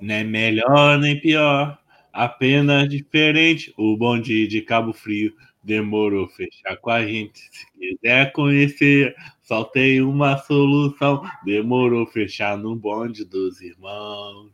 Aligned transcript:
Nem 0.00 0.24
melhor 0.24 0.98
nem 0.98 1.20
pior, 1.20 1.78
apenas 2.12 2.88
diferente. 2.88 3.72
O 3.76 3.96
bonde 3.96 4.46
de 4.46 4.62
Cabo 4.62 4.92
Frio 4.92 5.32
demorou 5.62 6.28
fechar 6.28 6.76
com 6.76 6.90
a 6.90 7.06
gente. 7.06 7.40
Se 7.50 7.66
quiser 7.78 8.32
conhecer, 8.32 9.14
só 9.42 9.64
tem 9.64 10.00
uma 10.00 10.38
solução. 10.38 11.22
Demorou 11.44 12.06
fechar 12.06 12.56
no 12.56 12.74
bonde 12.74 13.24
dos 13.24 13.60
irmãos. 13.60 14.52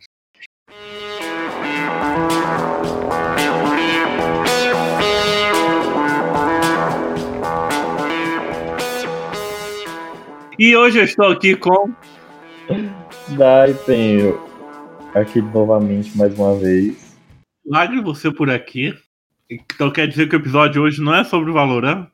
E 10.59 10.75
hoje 10.75 10.99
eu 10.99 11.05
estou 11.05 11.27
aqui 11.27 11.55
com. 11.55 11.93
Daí 13.37 13.75
tenho 13.85 14.46
aqui 15.21 15.41
novamente 15.41 16.17
mais 16.17 16.39
uma 16.39 16.55
vez. 16.57 17.17
Lagre 17.67 18.01
você 18.01 18.31
por 18.31 18.51
aqui. 18.51 18.95
Então 19.51 19.91
quer 19.91 20.07
dizer 20.07 20.29
que 20.29 20.37
o 20.37 20.41
episódio 20.41 20.83
hoje 20.83 21.01
não 21.01 21.15
é 21.15 21.25
sobre 21.25 21.51
o 21.51 21.55
Valorant? 21.55 22.09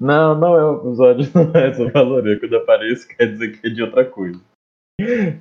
Não, 0.00 0.38
não 0.38 0.56
é 0.56 0.64
o 0.64 0.76
episódio, 0.78 1.30
não 1.34 1.60
é 1.60 1.72
sobre 1.72 1.92
Valorant. 1.92 2.40
Quando 2.40 2.56
apareço 2.56 3.08
quer 3.08 3.26
dizer 3.26 3.60
que 3.60 3.66
é 3.66 3.70
de 3.70 3.82
outra 3.82 4.04
coisa. 4.04 4.40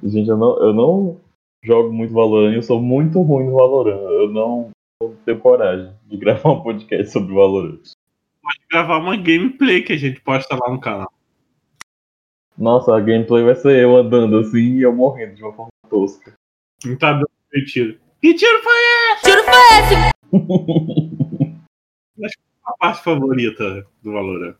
Gente, 0.03 0.29
eu 0.29 0.37
não, 0.37 0.57
eu 0.59 0.73
não 0.73 1.19
jogo 1.63 1.91
muito 1.91 2.13
Valorant, 2.13 2.53
eu 2.53 2.63
sou 2.63 2.81
muito 2.81 3.21
ruim 3.21 3.45
no 3.45 3.55
Valorant. 3.55 3.99
Eu 3.99 4.29
não, 4.29 4.69
não 5.01 5.15
tenho 5.25 5.39
coragem 5.39 5.91
de 6.05 6.17
gravar 6.17 6.51
um 6.51 6.61
podcast 6.61 7.11
sobre 7.11 7.33
Valorant. 7.33 7.81
Pode 8.41 8.59
gravar 8.69 8.97
uma 8.97 9.17
gameplay 9.17 9.81
que 9.81 9.93
a 9.93 9.97
gente 9.97 10.21
posta 10.21 10.55
lá 10.55 10.69
no 10.69 10.79
canal. 10.79 11.11
Nossa, 12.57 12.95
a 12.95 12.99
gameplay 12.99 13.43
vai 13.43 13.55
ser 13.55 13.81
eu 13.81 13.95
andando 13.95 14.37
assim 14.37 14.77
e 14.77 14.81
eu 14.81 14.93
morrendo 14.93 15.35
de 15.35 15.43
uma 15.43 15.53
forma 15.53 15.71
tosca. 15.89 16.33
Não 16.85 16.95
tá 16.97 17.13
dando 17.13 17.29
tiro. 17.65 17.97
Que 18.21 18.33
tiro 18.33 18.61
foi 18.63 18.73
esse? 19.13 19.23
Tiro 19.23 19.43
foi 19.43 19.53
esse! 19.79 19.95
Acho 22.23 22.35
que 22.35 22.41
é 22.41 22.65
a 22.65 22.73
parte 22.73 23.03
favorita 23.03 23.85
do 24.03 24.11
Valorant. 24.11 24.55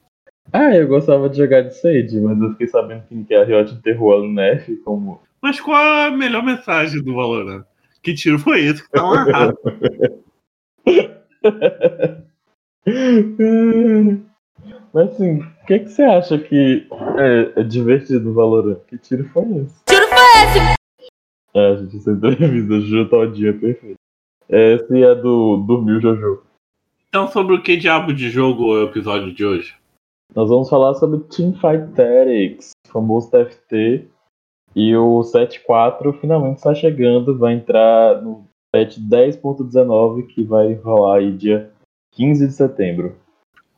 Ah, 0.53 0.75
eu 0.75 0.87
gostava 0.87 1.29
de 1.29 1.37
jogar 1.37 1.61
de 1.61 1.75
Sage, 1.75 2.19
mas 2.19 2.39
eu 2.41 2.51
fiquei 2.51 2.67
sabendo 2.67 3.03
que 3.25 3.33
a 3.33 3.43
Riot 3.43 3.73
enterrou 3.73 4.17
a 4.17 4.27
Nerf 4.27 4.75
como. 4.77 5.21
Mas 5.41 5.59
qual 5.59 5.81
a 6.07 6.11
melhor 6.11 6.43
mensagem 6.43 7.01
do 7.01 7.15
Valorant? 7.15 7.63
Que 8.03 8.13
tiro 8.13 8.37
foi 8.39 8.61
esse 8.61 8.83
que 8.83 8.89
tá 8.89 9.01
amarrado? 9.01 9.57
Mas 14.93 15.09
assim, 15.09 15.39
o 15.39 15.65
que, 15.65 15.79
que 15.79 15.89
você 15.89 16.03
acha 16.03 16.37
que 16.37 16.85
é, 17.17 17.61
é 17.61 17.63
divertido 17.63 18.25
no 18.25 18.33
Valorant? 18.33 18.79
Que 18.87 18.97
tiro 18.97 19.23
foi 19.29 19.43
esse? 19.43 19.85
Tiro 19.85 20.07
foi 20.07 20.17
esse! 20.17 20.80
É, 21.53 21.77
gente, 21.77 21.97
essa 21.97 22.11
entrevista, 22.11 22.79
Juju 22.79 23.09
Todinho 23.09 23.49
é 23.49 23.53
perfeito. 23.53 23.95
Esse 24.49 25.03
é 25.03 25.15
do 25.15 25.57
Dormiu 25.57 25.99
Jojo. 26.01 26.43
então, 27.09 27.27
sobre 27.27 27.55
o 27.55 27.61
que 27.61 27.77
diabo 27.77 28.13
de 28.13 28.29
jogo 28.29 28.75
é 28.75 28.83
o 28.83 28.87
episódio 28.89 29.33
de 29.33 29.45
hoje? 29.45 29.75
Nós 30.35 30.49
vamos 30.49 30.69
falar 30.69 30.93
sobre 30.95 31.19
Teamfight 31.19 31.93
Tactics, 31.93 32.71
famoso 32.87 33.29
TFT. 33.31 34.07
E 34.73 34.95
o 34.95 35.19
7.4 35.19 36.17
finalmente 36.21 36.57
está 36.57 36.73
chegando, 36.73 37.37
vai 37.37 37.53
entrar 37.55 38.21
no 38.21 38.45
patch 38.73 38.97
10.19 38.99 40.27
que 40.27 40.43
vai 40.43 40.73
rolar 40.75 41.17
aí 41.17 41.31
dia 41.33 41.69
15 42.13 42.47
de 42.47 42.53
setembro. 42.53 43.17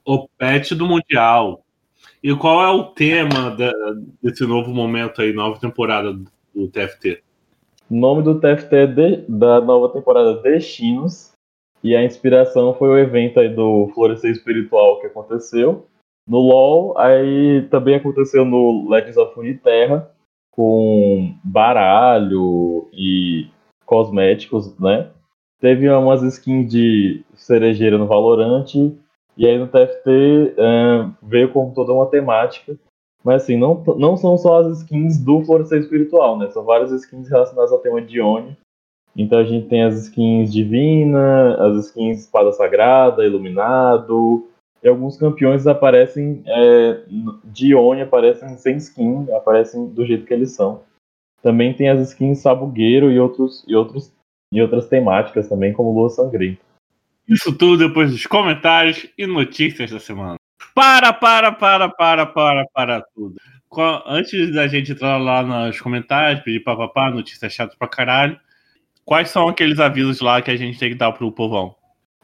O 0.05 0.27
patch 0.37 0.73
do 0.73 0.85
Mundial. 0.85 1.63
E 2.21 2.35
qual 2.35 2.61
é 2.63 2.69
o 2.69 2.83
tema 2.91 3.49
da- 3.49 3.73
desse 4.21 4.45
novo 4.45 4.71
momento 4.71 5.21
aí, 5.23 5.33
nova 5.33 5.59
temporada 5.59 6.13
do 6.13 6.67
TFT? 6.67 7.23
O 7.93 7.95
nome 7.95 8.23
do 8.23 8.39
TFT 8.39 8.75
é 8.75 8.87
de- 8.87 9.17
da 9.29 9.61
nova 9.61 9.87
temporada 9.87 10.41
Destinos. 10.41 11.31
E 11.83 11.95
a 11.95 12.03
inspiração 12.03 12.73
foi 12.73 12.89
o 12.89 12.97
evento 12.97 13.39
aí 13.39 13.49
do 13.49 13.87
Florescer 13.93 14.31
Espiritual 14.31 14.99
que 14.99 15.05
aconteceu. 15.05 15.85
No 16.27 16.39
LoL, 16.39 16.97
aí 16.97 17.67
também 17.69 17.93
aconteceu 17.93 18.43
no 18.45 18.89
Legends 18.89 19.15
of 19.15 19.35
Runeterra, 19.35 20.09
com 20.51 21.35
baralho 21.43 22.89
e 22.91 23.47
cosméticos, 23.85 24.75
né? 24.79 25.11
Teve 25.61 25.87
umas 25.87 26.23
skins 26.23 26.71
de 26.71 27.23
cerejeira 27.35 27.99
no 27.99 28.07
Valorant. 28.07 28.73
E 29.37 29.45
aí 29.45 29.59
no 29.59 29.67
TFT 29.67 30.55
eh, 30.57 31.09
veio 31.21 31.53
com 31.53 31.71
toda 31.71 31.93
uma 31.93 32.07
temática. 32.07 32.75
Mas 33.23 33.43
assim, 33.43 33.57
não, 33.57 33.81
não 33.97 34.17
são 34.17 34.37
só 34.37 34.59
as 34.59 34.79
skins 34.79 35.17
do 35.17 35.41
Florescer 35.43 35.79
Espiritual, 35.79 36.37
né? 36.37 36.49
São 36.51 36.63
várias 36.63 36.91
skins 36.91 37.29
relacionadas 37.29 37.71
ao 37.71 37.79
tema 37.79 38.01
de. 38.01 38.19
Então 39.15 39.39
a 39.39 39.43
gente 39.43 39.67
tem 39.67 39.83
as 39.83 39.95
skins 40.03 40.51
Divina, 40.51 41.55
as 41.55 41.85
skins 41.85 42.21
Espada 42.21 42.51
Sagrada, 42.51 43.25
Iluminado. 43.25 44.47
E 44.83 44.89
alguns 44.89 45.15
campeões 45.15 45.65
aparecem 45.65 46.43
é, 46.45 47.03
de 47.45 47.73
aparecem 48.01 48.57
sem 48.57 48.75
skin, 48.75 49.27
aparecem 49.31 49.87
do 49.87 50.05
jeito 50.05 50.25
que 50.25 50.33
eles 50.33 50.51
são. 50.51 50.81
Também 51.41 51.73
tem 51.73 51.89
as 51.89 52.01
skins 52.09 52.39
Sabugueiro 52.39 53.09
e, 53.09 53.17
outros, 53.17 53.63
e, 53.65 53.75
outros, 53.75 54.11
e 54.51 54.61
outras 54.61 54.87
temáticas 54.87 55.47
também, 55.47 55.71
como 55.71 55.93
Lua 55.93 56.09
Sangrenta. 56.09 56.61
Isso 57.27 57.57
tudo 57.57 57.87
depois 57.87 58.11
dos 58.11 58.27
comentários 58.27 59.07
e 59.17 59.25
notícias 59.25 59.89
da 59.89 59.99
semana. 59.99 60.35
Para, 60.75 61.13
para, 61.13 61.51
para, 61.51 61.89
para, 61.89 62.25
para, 62.25 62.65
para 62.73 63.01
tudo. 63.15 63.35
Antes 64.05 64.53
da 64.53 64.67
gente 64.67 64.91
entrar 64.91 65.17
lá 65.17 65.43
nos 65.43 65.79
comentários, 65.81 66.43
pedir 66.43 66.59
papapá, 66.59 67.09
notícia 67.09 67.49
chata 67.49 67.75
pra 67.77 67.87
caralho. 67.87 68.39
Quais 69.05 69.29
são 69.29 69.47
aqueles 69.47 69.79
avisos 69.79 70.21
lá 70.21 70.41
que 70.41 70.51
a 70.51 70.55
gente 70.55 70.79
tem 70.79 70.89
que 70.89 70.95
dar 70.95 71.11
pro 71.11 71.31
povão? 71.31 71.75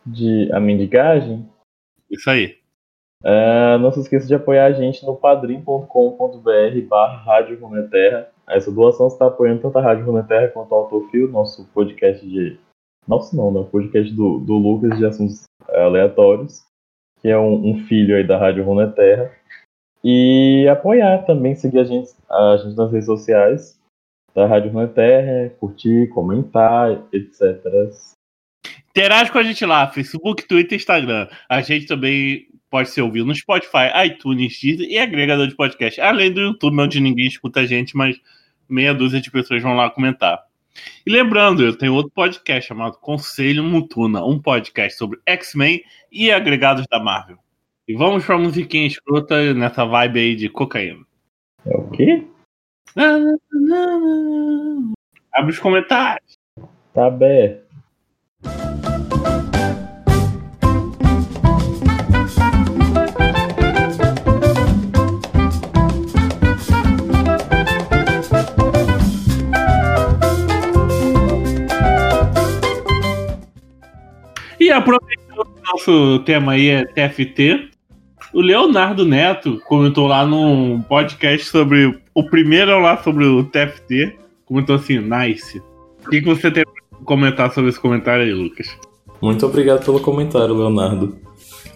De 0.06 0.50
a 0.54 0.60
mendigagem, 0.60 1.48
Isso 2.10 2.30
aí. 2.30 2.58
É, 3.24 3.78
não 3.78 3.92
se 3.92 4.00
esqueça 4.00 4.26
de 4.26 4.34
apoiar 4.34 4.66
a 4.66 4.72
gente 4.72 5.06
no 5.06 5.16
padrim.com.br 5.16 6.88
barra 6.88 7.18
Rádio 7.18 7.60
Runeterra. 7.60 8.30
Essa 8.48 8.72
doação 8.72 9.08
está 9.08 9.28
apoiando 9.28 9.62
tanto 9.62 9.78
a 9.78 9.82
Rádio 9.82 10.06
Runeterra 10.06 10.48
quanto 10.48 10.72
o 10.72 10.76
Autofil, 10.76 11.30
nosso 11.30 11.66
podcast 11.74 12.26
de... 12.26 12.58
Nosso 13.08 13.36
não, 13.36 13.52
né? 13.52 13.60
O 13.60 13.66
podcast 13.66 14.14
do, 14.14 14.40
do 14.40 14.54
Lucas 14.58 14.98
de 14.98 15.06
assuntos 15.06 15.44
é, 15.70 15.84
aleatórios, 15.84 16.64
que 17.22 17.28
é 17.28 17.38
um, 17.38 17.72
um 17.72 17.86
filho 17.86 18.16
aí 18.16 18.26
da 18.26 18.38
Rádio 18.38 18.64
Runeterra. 18.64 19.32
E 20.04 20.68
apoiar 20.72 21.26
também, 21.26 21.56
seguir 21.56 21.80
a 21.80 21.84
gente, 21.84 22.12
a 22.30 22.58
gente 22.58 22.76
nas 22.76 22.92
redes 22.92 23.06
sociais 23.06 23.80
da 24.34 24.46
Rádio 24.46 24.72
Runeterra, 24.72 25.50
curtir, 25.60 26.08
comentar, 26.10 26.92
etc. 27.12 27.42
Interage 28.90 29.32
com 29.32 29.38
a 29.38 29.44
gente 29.44 29.66
lá, 29.66 29.88
Facebook, 29.88 30.48
Twitter, 30.48 30.78
Instagram. 30.78 31.28
A 31.50 31.62
gente 31.62 31.86
também 31.86 32.48
pode 32.70 32.90
ser 32.90 33.02
ouvido 33.02 33.26
no 33.26 33.36
Spotify, 33.36 33.90
iTunes, 34.06 34.60
Deezer 34.62 34.88
e 34.88 34.98
agregador 34.98 35.48
de 35.48 35.56
podcast. 35.56 36.00
Além 36.00 36.32
do 36.32 36.40
YouTube, 36.40 36.80
onde 36.80 37.00
ninguém 37.00 37.28
escuta 37.28 37.62
a 37.62 37.66
gente, 37.66 37.98
mas 37.98 38.20
meia 38.70 38.94
dúzia 38.94 39.20
de 39.20 39.32
pessoas 39.32 39.62
vão 39.62 39.76
lá 39.76 39.90
comentar. 39.90 40.49
E 41.06 41.12
lembrando, 41.12 41.64
eu 41.64 41.78
tenho 41.78 41.94
outro 41.94 42.12
podcast 42.12 42.68
chamado 42.68 42.98
Conselho 42.98 43.64
Mutuna, 43.64 44.24
um 44.24 44.40
podcast 44.40 44.98
sobre 44.98 45.20
X-Men 45.26 45.84
e 46.12 46.32
agregados 46.32 46.86
da 46.90 47.00
Marvel. 47.00 47.38
E 47.88 47.96
vamos 47.96 48.26
pra 48.26 48.38
musiquinha 48.38 48.86
escrota 48.86 49.54
nessa 49.54 49.86
vibe 49.86 50.20
aí 50.20 50.36
de 50.36 50.50
cocaína. 50.50 51.04
É 51.66 51.76
o 51.76 51.90
quê? 51.90 52.24
Abre 55.34 55.52
os 55.52 55.60
comentários. 55.60 56.38
Tá 56.94 57.08
aberto. 57.08 57.70
Aproveitando 74.80 75.42
o 75.42 75.72
nosso 75.72 76.20
tema 76.20 76.54
aí 76.54 76.70
é 76.70 76.86
TFT, 76.86 77.70
o 78.34 78.42
Leonardo 78.42 79.06
Neto 79.06 79.62
comentou 79.66 80.08
lá 80.08 80.26
num 80.26 80.82
podcast 80.82 81.48
sobre 81.48 82.00
o 82.14 82.24
primeiro 82.24 82.80
lá 82.80 83.02
sobre 83.02 83.26
o 83.26 83.44
TFT, 83.44 84.18
comentou 84.46 84.76
assim, 84.76 85.00
nice. 85.00 85.62
O 86.06 86.10
que, 86.10 86.22
que 86.22 86.28
você 86.28 86.50
tem 86.50 86.64
pra 86.64 87.00
comentar 87.06 87.52
sobre 87.54 87.70
esse 87.70 87.80
comentário 87.80 88.24
aí, 88.24 88.34
Lucas? 88.34 88.68
Muito 89.22 89.46
obrigado 89.46 89.84
pelo 89.84 90.00
comentário, 90.00 90.56
Leonardo. 90.56 91.18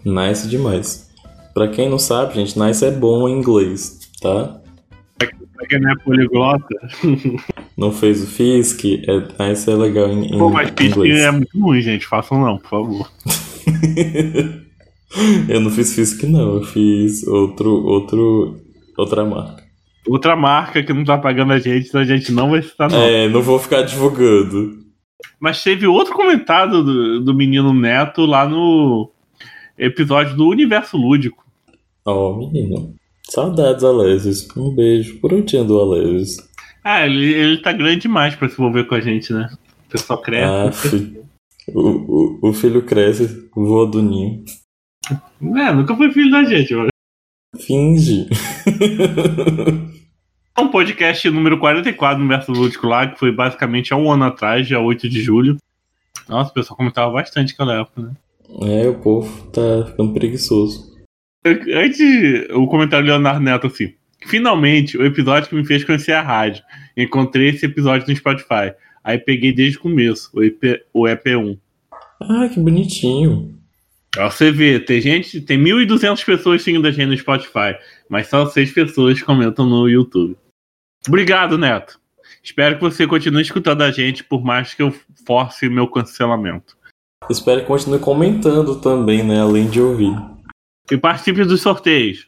Nice 0.05 0.47
demais. 0.47 1.09
Pra 1.53 1.67
quem 1.67 1.89
não 1.89 1.99
sabe, 1.99 2.35
gente, 2.35 2.57
nice 2.59 2.83
é 2.83 2.91
bom 2.91 3.27
em 3.27 3.33
inglês, 3.33 3.99
tá? 4.21 4.59
Quem 5.69 5.79
não 5.79 5.91
é 5.91 5.95
poliglota, 5.97 6.75
Não 7.77 7.91
fez 7.91 8.23
o 8.23 8.27
Fisk, 8.27 8.85
é, 8.85 9.49
nice 9.49 9.69
é 9.69 9.75
legal 9.75 10.09
em, 10.09 10.37
pô, 10.37 10.49
mas 10.49 10.69
inglês. 10.79 11.21
é 11.21 11.31
muito 11.31 11.59
ruim, 11.59 11.81
gente. 11.81 12.05
Façam 12.05 12.39
não, 12.39 12.57
por 12.57 12.69
favor. 12.69 13.11
eu 15.49 15.59
não 15.59 15.71
fiz 15.71 15.95
Fisk 15.95 16.23
não, 16.23 16.55
eu 16.55 16.63
fiz 16.63 17.25
outro, 17.27 17.85
outro, 17.85 18.57
outra 18.97 19.25
marca. 19.25 19.63
Outra 20.07 20.35
marca 20.35 20.83
que 20.83 20.93
não 20.93 21.03
tá 21.03 21.17
pagando 21.17 21.53
a 21.53 21.59
gente, 21.59 21.87
então 21.87 22.01
a 22.01 22.05
gente 22.05 22.31
não 22.31 22.51
vai 22.51 22.61
citar 22.61 22.89
não. 22.89 23.01
É, 23.01 23.27
não 23.29 23.41
vou 23.41 23.57
ficar 23.57 23.83
divulgando. 23.83 24.83
Mas 25.39 25.63
teve 25.63 25.87
outro 25.87 26.13
comentário 26.13 26.83
do, 26.83 27.21
do 27.21 27.33
menino 27.33 27.73
Neto 27.73 28.25
lá 28.25 28.47
no 28.47 29.09
episódio 29.77 30.35
do 30.35 30.47
Universo 30.47 30.97
Lúdico. 30.97 31.43
Ó, 32.05 32.31
oh, 32.31 32.37
menino. 32.37 32.95
Saudades, 33.29 33.83
Alesis. 33.83 34.47
Um 34.55 34.73
beijo. 34.73 35.19
Por 35.19 35.33
onde 35.33 35.57
anda 35.57 35.73
o 35.73 35.79
Alesis? 35.79 36.37
Ah, 36.83 37.05
ele, 37.05 37.33
ele 37.33 37.61
tá 37.61 37.71
grande 37.71 38.01
demais 38.01 38.35
pra 38.35 38.49
se 38.49 38.55
envolver 38.55 38.83
com 38.85 38.95
a 38.95 38.99
gente, 38.99 39.31
né? 39.31 39.49
O 39.87 39.91
pessoal 39.91 40.21
cresce. 40.21 40.45
Ah, 40.45 40.71
filho. 40.71 41.23
O, 41.73 41.79
o, 41.79 42.49
o 42.49 42.53
filho 42.53 42.81
cresce, 42.81 43.49
voa 43.55 43.87
do 43.87 44.01
ninho. 44.01 44.43
É, 45.09 45.73
nunca 45.73 45.95
foi 45.95 46.11
filho 46.11 46.29
da 46.29 46.43
gente, 46.43 46.75
mano. 46.75 46.89
Finge. 47.57 48.27
um 50.59 50.67
podcast 50.67 51.29
número 51.29 51.57
44 51.59 52.21
no 52.21 52.27
Verso 52.27 52.51
Lúdico 52.51 52.87
lá, 52.87 53.07
que 53.07 53.19
foi 53.19 53.31
basicamente 53.31 53.93
há 53.93 53.97
um 53.97 54.11
ano 54.11 54.25
atrás, 54.25 54.67
dia 54.67 54.79
8 54.79 55.07
de 55.07 55.21
julho. 55.21 55.57
Nossa, 56.27 56.51
o 56.51 56.53
pessoal 56.53 56.77
comentava 56.77 57.11
bastante 57.11 57.51
naquela 57.51 57.81
época, 57.81 58.01
né? 58.01 58.11
É, 58.61 58.87
o 58.87 58.95
povo 58.95 59.47
tá 59.51 59.85
ficando 59.87 60.13
preguiçoso. 60.13 60.92
Antes, 61.45 62.49
o 62.51 62.67
comentário 62.67 63.05
do 63.05 63.09
Leonardo 63.09 63.41
Neto 63.41 63.67
assim. 63.67 63.93
Finalmente, 64.25 64.97
o 64.97 65.05
episódio 65.05 65.49
que 65.49 65.55
me 65.55 65.65
fez 65.65 65.83
conhecer 65.83 66.13
a 66.13 66.21
rádio. 66.21 66.63
Encontrei 66.95 67.49
esse 67.49 67.65
episódio 67.65 68.07
no 68.07 68.15
Spotify. 68.15 68.73
Aí 69.03 69.17
peguei 69.17 69.51
desde 69.51 69.77
o 69.77 69.81
começo, 69.81 70.29
o, 70.33 70.41
EP, 70.41 70.81
o 70.93 71.03
EP1. 71.03 71.57
Ah, 72.21 72.47
que 72.47 72.59
bonitinho. 72.59 73.53
Ó, 74.17 74.29
você 74.29 74.51
vê, 74.51 74.79
tem 74.79 75.01
gente, 75.01 75.41
tem 75.41 75.61
1.200 75.61 76.23
pessoas 76.23 76.61
seguindo 76.61 76.87
a 76.87 76.91
gente 76.91 77.07
no 77.07 77.17
Spotify, 77.17 77.75
mas 78.07 78.27
só 78.27 78.45
6 78.45 78.71
pessoas 78.71 79.21
comentam 79.21 79.65
no 79.65 79.89
YouTube. 79.89 80.37
Obrigado, 81.07 81.57
Neto. 81.57 81.99
Espero 82.41 82.75
que 82.75 82.81
você 82.81 83.07
continue 83.07 83.41
escutando 83.41 83.81
a 83.81 83.91
gente, 83.91 84.23
por 84.23 84.43
mais 84.43 84.73
que 84.73 84.83
eu 84.83 84.93
force 85.25 85.67
meu 85.67 85.87
cancelamento. 85.87 86.77
Espero 87.29 87.61
que 87.61 87.67
continue 87.67 87.99
comentando 87.99 88.79
também, 88.79 89.23
né? 89.23 89.41
Além 89.41 89.69
de 89.69 89.81
ouvir. 89.81 90.13
E 90.91 90.97
participe 90.97 91.43
dos 91.45 91.61
sorteios. 91.61 92.27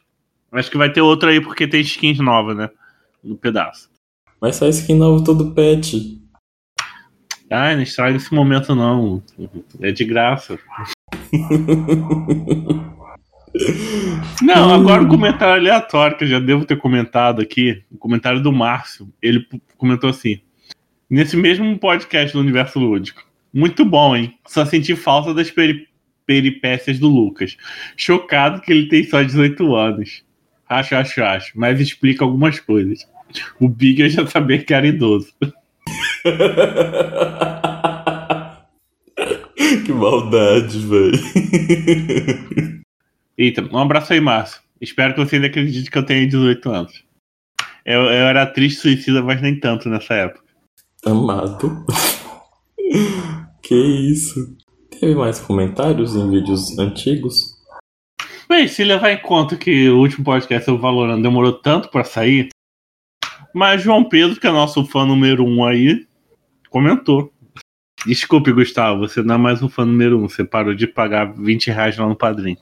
Acho 0.52 0.72
que 0.72 0.78
vai 0.78 0.92
ter 0.92 1.02
outro 1.02 1.30
aí 1.30 1.42
porque 1.42 1.68
tem 1.68 1.82
skins 1.82 2.20
novas, 2.20 2.56
né? 2.56 2.70
No 3.24 3.36
pedaço. 3.36 3.90
Mas 4.40 4.56
sai 4.56 4.70
skin 4.70 4.96
nova 4.96 5.24
todo 5.24 5.52
pet. 5.52 6.22
Ai, 7.52 7.76
não 7.76 7.84
estraga 7.84 8.16
esse 8.16 8.34
momento 8.34 8.74
não. 8.74 9.22
É 9.82 9.92
de 9.92 10.06
graça. 10.06 10.58
Não, 14.42 14.74
agora 14.74 15.02
um 15.02 15.08
comentário 15.08 15.56
aleatório 15.56 16.18
que 16.18 16.26
eu 16.26 16.28
já 16.28 16.40
devo 16.40 16.66
ter 16.66 16.78
comentado 16.78 17.42
aqui. 17.42 17.84
O 17.92 17.98
comentário 17.98 18.42
do 18.42 18.52
Márcio. 18.52 19.08
Ele 19.22 19.48
comentou 19.78 20.10
assim: 20.10 20.42
Nesse 21.10 21.38
mesmo 21.38 21.78
podcast 21.80 22.34
do 22.34 22.40
Universo 22.40 22.80
Lúdico. 22.80 23.24
Muito 23.54 23.86
bom, 23.86 24.16
hein? 24.16 24.38
Só 24.46 24.66
senti 24.66 24.96
falta 24.96 25.34
das 25.34 25.50
peri 25.50 25.88
peripécias 26.26 27.00
do 27.00 27.08
Lucas. 27.08 27.58
Chocado 27.96 28.62
que 28.62 28.72
ele 28.72 28.88
tem 28.88 29.04
só 29.04 29.22
18 29.22 29.76
anos. 29.76 30.24
Acho, 30.68 30.96
acho, 30.96 31.24
acho. 31.24 31.52
Mas 31.56 31.80
explica 31.80 32.24
algumas 32.24 32.60
coisas. 32.60 33.08
O 33.60 33.68
Big 33.68 34.02
eu 34.02 34.10
já 34.10 34.26
sabia 34.28 34.64
que 34.64 34.74
era 34.74 34.88
idoso. 34.88 35.34
que 39.86 39.92
maldade, 39.92 40.80
velho. 40.80 41.20
Eita, 43.38 43.62
um 43.62 43.78
abraço 43.78 44.14
aí, 44.14 44.20
Márcio. 44.20 44.62
Espero 44.80 45.14
que 45.14 45.20
você 45.20 45.36
ainda 45.36 45.48
acredite 45.48 45.90
que 45.90 45.98
eu 45.98 46.06
tenho 46.06 46.28
18 46.28 46.70
anos. 46.70 47.04
Eu, 47.86 48.02
eu 48.02 48.26
era 48.26 48.46
triste 48.46 48.82
suicida, 48.82 49.22
mas 49.22 49.42
nem 49.42 49.60
tanto 49.60 49.90
nessa 49.90 50.14
época. 50.16 50.44
Amado. 51.06 51.86
que 53.62 53.76
isso? 53.76 54.58
Teve 55.00 55.16
mais 55.16 55.40
comentários 55.40 56.16
em 56.16 56.30
vídeos 56.30 56.78
antigos? 56.80 57.56
Bem, 58.48 58.68
se 58.68 58.84
levar 58.84 59.12
em 59.12 59.22
conta 59.22 59.58
que 59.58 59.90
o 59.90 60.00
último 60.00 60.24
podcast 60.24 60.70
o 60.70 60.78
Valorant 60.78 61.22
demorou 61.22 61.54
tanto 61.54 61.90
para 61.90 62.04
sair, 62.04 62.50
mas 63.54 63.82
João 63.82 64.04
Pedro, 64.04 64.40
que 64.40 64.48
é 64.48 64.52
nosso 64.52 64.86
fã 64.86 65.06
número 65.06 65.44
um 65.46 65.66
aí, 65.66 66.06
comentou. 66.70 67.32
Desculpe, 68.06 68.52
Gustavo, 68.52 69.00
você 69.00 69.24
não 69.24 69.36
é 69.36 69.38
mais 69.38 69.64
um 69.64 69.70
fã 69.70 69.84
número 69.84 70.20
um. 70.20 70.30
Você 70.30 70.44
parou 70.44 70.76
de 70.76 70.86
pagar 70.86 71.34
20 71.34 71.72
reais 71.72 71.98
lá 71.98 72.08
no 72.08 72.16
padrinho. 72.16 72.58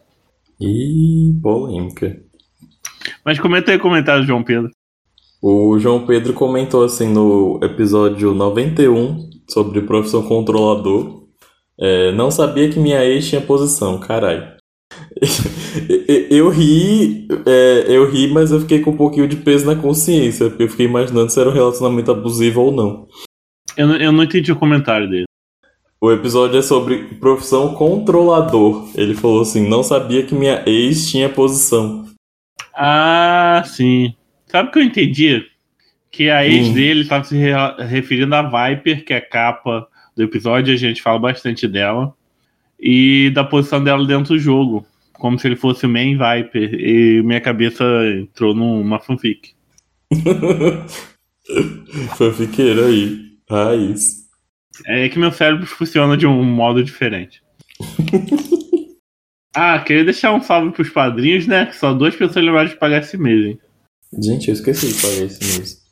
Ih, 0.60 1.38
polêmica. 1.42 2.22
Mas 3.26 3.40
comenta 3.40 3.72
aí 3.72 3.78
o 3.78 3.82
comentário, 3.82 4.24
João 4.24 4.44
Pedro. 4.44 4.72
O 5.42 5.78
João 5.80 6.06
Pedro 6.06 6.34
comentou 6.34 6.86
assim 6.86 7.10
no 7.10 7.60
episódio 7.62 8.34
91 8.34 9.30
sobre 9.50 9.82
profissão 9.82 10.24
controlador. 10.24 11.23
É, 11.80 12.12
não 12.12 12.30
sabia 12.30 12.70
que 12.70 12.80
minha 12.80 13.04
ex 13.04 13.28
tinha 13.28 13.42
posição, 13.42 14.00
caralho. 14.00 14.54
eu 16.30 16.50
ri, 16.50 17.28
é, 17.46 17.86
eu 17.88 18.10
ri, 18.10 18.28
mas 18.28 18.52
eu 18.52 18.62
fiquei 18.62 18.80
com 18.80 18.92
um 18.92 18.98
pouquinho 18.98 19.28
de 19.28 19.36
peso 19.38 19.66
na 19.66 19.76
consciência, 19.76 20.50
porque 20.50 20.64
eu 20.64 20.70
fiquei 20.70 20.86
imaginando 20.86 21.32
se 21.32 21.40
era 21.40 21.50
um 21.50 21.54
relacionamento 21.54 22.12
abusivo 22.12 22.62
ou 22.62 22.72
não. 22.72 23.08
Eu, 23.76 23.90
eu 23.96 24.12
não 24.12 24.24
entendi 24.24 24.52
o 24.52 24.56
comentário 24.56 25.10
dele. 25.10 25.26
O 26.00 26.12
episódio 26.12 26.60
é 26.60 26.62
sobre 26.62 27.16
profissão 27.16 27.74
controlador. 27.74 28.90
Ele 28.96 29.16
falou 29.16 29.42
assim: 29.42 29.68
não 29.68 29.82
sabia 29.82 30.24
que 30.24 30.36
minha 30.36 30.62
ex 30.68 31.10
tinha 31.10 31.30
posição. 31.30 32.06
Ah, 32.76 33.64
sim. 33.66 34.14
Sabe 34.48 34.70
o 34.70 34.72
que 34.72 34.80
eu 34.80 34.84
entendi? 34.84 35.46
Que 36.12 36.30
a 36.30 36.46
ex 36.46 36.68
hum. 36.68 36.74
dele 36.74 37.02
estava 37.02 37.24
se 37.24 37.36
referindo 37.88 38.36
a 38.36 38.42
Viper, 38.42 39.06
que 39.06 39.14
é 39.14 39.18
a 39.18 39.22
capa 39.22 39.88
do 40.16 40.24
episódio, 40.24 40.74
a 40.74 40.78
gente 40.78 41.02
fala 41.02 41.20
bastante 41.20 41.68
dela. 41.68 42.14
E 42.80 43.32
da 43.34 43.44
posição 43.44 43.84
dela 43.84 44.06
dentro 44.06 44.34
do 44.34 44.40
jogo. 44.40 44.86
Como 45.14 45.40
se 45.40 45.48
ele 45.48 45.56
fosse 45.56 45.86
o 45.86 45.90
main 45.90 46.18
Viper. 46.18 46.74
E 46.74 47.22
minha 47.24 47.40
cabeça 47.40 47.84
entrou 48.18 48.54
numa 48.54 49.00
fanfic. 49.00 49.54
Fanfiqueira 52.18 52.88
aí. 52.88 53.34
Raiz. 53.50 54.24
É 54.86 55.08
que 55.10 55.20
meu 55.20 55.32
cérebro 55.32 55.66
funciona 55.66 56.18
de 56.18 56.26
um 56.26 56.44
modo 56.44 56.84
diferente. 56.84 57.42
ah, 59.56 59.80
queria 59.80 60.04
deixar 60.04 60.34
um 60.34 60.42
salve 60.42 60.72
pros 60.72 60.90
padrinhos, 60.90 61.48
né? 61.48 61.68
Que 61.68 61.76
só 61.76 61.94
duas 61.94 62.16
pessoas 62.16 62.44
lembraram 62.44 62.70
de 62.70 62.78
pagar 62.78 63.02
esse 63.02 63.18
mês, 63.18 63.46
hein? 63.46 63.60
Gente, 64.22 64.48
eu 64.48 64.54
esqueci 64.54 64.94
de 64.94 65.02
pagar 65.02 65.26
esse 65.26 65.60
mês. 65.60 65.84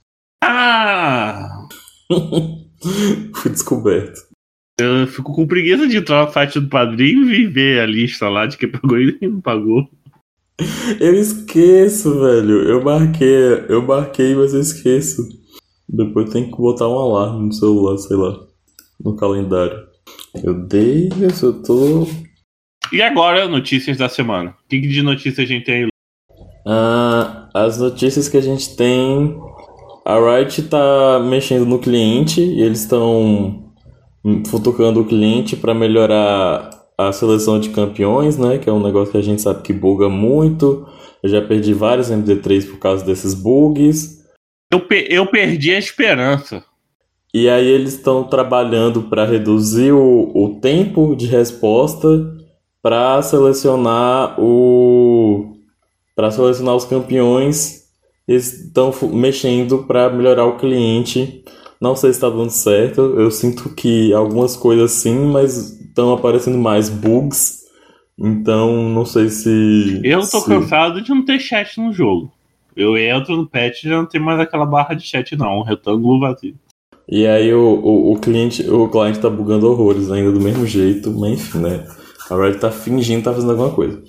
Ah! 0.44 1.68
Fui 3.36 3.52
descoberto. 3.52 4.20
Eu 4.80 5.06
fico 5.08 5.34
com 5.34 5.46
preguiça 5.46 5.88
de 5.88 5.98
entrar 5.98 6.26
no 6.26 6.32
site 6.32 6.60
do 6.60 6.68
padrinho 6.68 7.32
e 7.32 7.46
ver 7.46 7.82
a 7.82 7.86
lista 7.86 8.28
lá 8.30 8.46
de 8.46 8.58
quem 8.58 8.72
pagou 8.72 9.00
e 9.00 9.14
quem 9.14 9.30
não 9.30 9.42
pagou. 9.42 9.88
Eu 11.00 11.14
esqueço, 11.16 12.20
velho. 12.20 12.64
Eu 12.64 12.84
marquei, 12.84 13.66
eu 13.70 13.82
marquei, 13.82 14.36
mas 14.36 14.54
eu 14.54 14.62
esqueço. 14.62 15.28
Depois 15.88 16.32
tem 16.32 16.50
que 16.50 16.58
botar 16.58 16.88
um 16.88 16.98
alarme 16.98 17.48
no 17.48 17.54
celular, 17.54 17.98
sei 17.98 18.16
lá 18.16 18.52
no 19.04 19.16
calendário. 19.16 19.88
Meu 20.44 20.54
Deus, 20.54 21.42
eu 21.42 21.62
tô. 21.62 22.08
E 22.92 23.02
agora, 23.02 23.48
notícias 23.48 23.98
da 23.98 24.10
semana. 24.10 24.52
O 24.52 24.70
que 24.70 24.80
de 24.80 25.02
notícias 25.02 25.40
a 25.40 25.46
gente 25.46 25.66
tem 25.66 25.84
aí? 25.84 25.88
Ah, 26.66 27.50
as 27.54 27.78
notícias 27.80 28.30
que 28.30 28.38
a 28.38 28.42
gente 28.42 28.76
tem. 28.76 29.40
A 30.06 30.18
Riot 30.18 30.64
tá 30.64 31.20
mexendo 31.20 31.66
no 31.66 31.80
cliente 31.80 32.42
e 32.42 32.62
eles 32.62 32.82
estão 32.82 33.72
futucando 34.48 35.02
o 35.02 35.06
cliente 35.06 35.56
para 35.56 35.74
melhorar 35.74 36.70
a 36.98 37.12
seleção 37.12 37.60
de 37.60 37.70
campeões, 37.70 38.38
né? 38.38 38.58
Que 38.58 38.70
é 38.70 38.74
um 38.74 38.82
negócio 38.82 39.12
que 39.12 39.18
a 39.18 39.24
gente 39.24 39.42
sabe 39.42 39.62
que 39.62 39.74
buga 39.74 40.10
muito. 40.10 40.88
Eu 41.22 41.30
já 41.30 41.42
perdi 41.42 41.74
vários 41.74 42.10
MD3 42.10 42.70
por 42.70 42.80
causa 42.80 43.06
desses 43.06 43.34
bugs. 43.34 44.22
Eu, 44.72 44.80
pe 44.80 45.08
eu 45.10 45.26
perdi 45.28 45.72
a 45.72 45.80
esperança. 45.80 46.64
E 47.34 47.48
aí 47.50 47.68
eles 47.68 47.94
estão 47.94 48.24
trabalhando 48.24 49.04
para 49.04 49.26
reduzir 49.26 49.92
o, 49.94 50.32
o 50.36 50.60
tempo 50.60 51.16
de 51.16 51.28
resposta 51.28 52.08
para 52.82 53.22
selecionar 53.22 54.36
o 54.40 55.56
para 56.16 56.30
selecionar 56.30 56.76
os 56.76 56.86
campeões. 56.86 57.81
Estão 58.28 58.94
mexendo 59.12 59.84
para 59.84 60.10
melhorar 60.10 60.46
o 60.46 60.58
cliente. 60.58 61.44
Não 61.80 61.96
sei 61.96 62.12
se 62.12 62.18
está 62.18 62.30
dando 62.30 62.52
certo. 62.52 63.02
Eu 63.02 63.32
sinto 63.32 63.70
que 63.70 64.14
algumas 64.14 64.56
coisas 64.56 64.92
sim, 64.92 65.32
mas 65.32 65.80
estão 65.82 66.14
aparecendo 66.14 66.58
mais 66.58 66.90
bugs. 66.90 67.62
Então 68.18 68.90
não 68.90 69.06
sei 69.06 69.30
se. 69.30 70.00
Eu 70.04 70.20
tô 70.22 70.40
se... 70.40 70.48
cansado 70.48 71.02
de 71.02 71.10
não 71.10 71.26
ter 71.26 71.40
chat 71.40 71.80
no 71.80 71.92
jogo. 71.92 72.32
Eu 72.76 72.98
entro 72.98 73.36
no 73.36 73.48
patch 73.48 73.84
e 73.84 73.90
já 73.90 73.98
não 73.98 74.06
tem 74.06 74.22
mais 74.22 74.40
aquela 74.40 74.66
barra 74.66 74.94
de 74.94 75.06
chat, 75.06 75.36
não. 75.36 75.60
Um 75.60 75.64
retângulo 75.64 76.20
vazio. 76.20 76.56
E 77.10 77.28
aí 77.28 77.54
o, 77.54 77.60
o, 77.60 78.14
o, 78.14 78.20
cliente 78.20 78.70
o 78.70 78.88
cliente 78.88 79.20
tá 79.20 79.30
bugando 79.30 79.70
horrores 79.70 80.10
ainda 80.10 80.32
do 80.32 80.40
mesmo 80.40 80.66
jeito, 80.66 81.12
mas 81.12 81.34
enfim, 81.34 81.58
né? 81.60 81.86
A 82.30 82.36
Riot 82.36 82.60
tá 82.60 82.72
fingindo 82.72 83.24
tá 83.24 83.34
fazendo 83.34 83.52
alguma 83.52 83.72
coisa. 83.72 84.02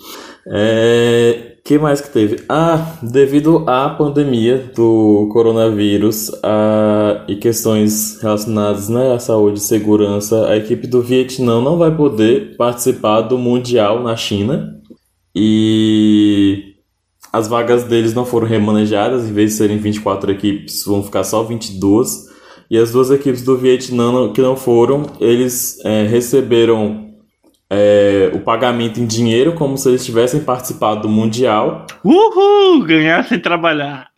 É... 0.46 1.51
que 1.64 1.78
mais 1.78 2.00
que 2.00 2.10
teve? 2.10 2.44
Ah, 2.48 2.98
devido 3.02 3.64
à 3.68 3.88
pandemia 3.88 4.70
do 4.74 5.28
coronavírus 5.32 6.30
ah, 6.42 7.24
e 7.28 7.36
questões 7.36 8.20
relacionadas 8.20 8.88
né, 8.88 9.12
à 9.12 9.18
saúde 9.18 9.58
e 9.58 9.62
segurança, 9.62 10.48
a 10.48 10.56
equipe 10.56 10.86
do 10.86 11.00
Vietnã 11.00 11.60
não 11.60 11.78
vai 11.78 11.94
poder 11.96 12.56
participar 12.56 13.22
do 13.22 13.38
Mundial 13.38 14.02
na 14.02 14.16
China. 14.16 14.80
E 15.34 16.74
as 17.32 17.48
vagas 17.48 17.84
deles 17.84 18.12
não 18.12 18.26
foram 18.26 18.46
remanejadas, 18.46 19.24
em 19.24 19.32
vez 19.32 19.52
de 19.52 19.56
serem 19.56 19.78
24 19.78 20.32
equipes, 20.32 20.84
vão 20.84 21.02
ficar 21.02 21.24
só 21.24 21.42
22. 21.42 22.30
E 22.68 22.76
as 22.76 22.90
duas 22.90 23.10
equipes 23.10 23.42
do 23.42 23.56
Vietnã 23.56 24.32
que 24.32 24.40
não 24.40 24.56
foram, 24.56 25.04
eles 25.20 25.78
é, 25.84 26.06
receberam 26.06 27.11
é, 27.74 28.30
o 28.34 28.40
pagamento 28.40 29.00
em 29.00 29.06
dinheiro 29.06 29.54
como 29.54 29.78
se 29.78 29.88
eles 29.88 30.04
tivessem 30.04 30.44
participado 30.44 31.02
do 31.02 31.08
Mundial. 31.08 31.86
Uhul! 32.04 32.84
Ganhar 32.84 33.24
sem 33.24 33.40
trabalhar. 33.40 34.10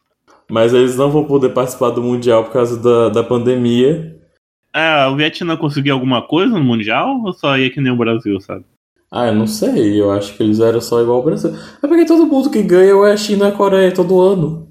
Mas 0.51 0.75
eles 0.75 0.97
não 0.97 1.09
vão 1.09 1.25
poder 1.25 1.51
participar 1.51 1.91
do 1.91 2.03
Mundial 2.03 2.43
por 2.43 2.53
causa 2.53 2.77
da, 2.77 3.11
da 3.11 3.23
pandemia. 3.23 4.19
É, 4.75 5.07
o 5.07 5.15
Vietnã 5.15 5.57
conseguiu 5.57 5.95
alguma 5.95 6.21
coisa 6.21 6.53
no 6.53 6.65
Mundial 6.65 7.23
ou 7.25 7.33
só 7.33 7.57
ia 7.57 7.71
que 7.71 7.81
nem 7.81 7.93
o 7.93 7.97
Brasil, 7.97 8.41
sabe? 8.41 8.65
Ah, 9.09 9.29
eu 9.29 9.35
não 9.37 9.47
sei. 9.47 10.01
Eu 10.01 10.11
acho 10.11 10.37
que 10.37 10.43
eles 10.43 10.59
eram 10.59 10.81
só 10.81 11.01
igual 11.01 11.19
ao 11.19 11.25
Brasil. 11.25 11.57
É 11.81 11.87
porque 11.87 12.05
todo 12.05 12.27
mundo 12.27 12.51
que 12.51 12.61
ganha 12.61 12.97
ou 12.97 13.07
é 13.07 13.13
a 13.13 13.17
China 13.17 13.45
ou 13.45 13.51
é 13.53 13.55
a 13.55 13.57
Coreia 13.57 13.95
todo 13.95 14.21
ano. 14.21 14.69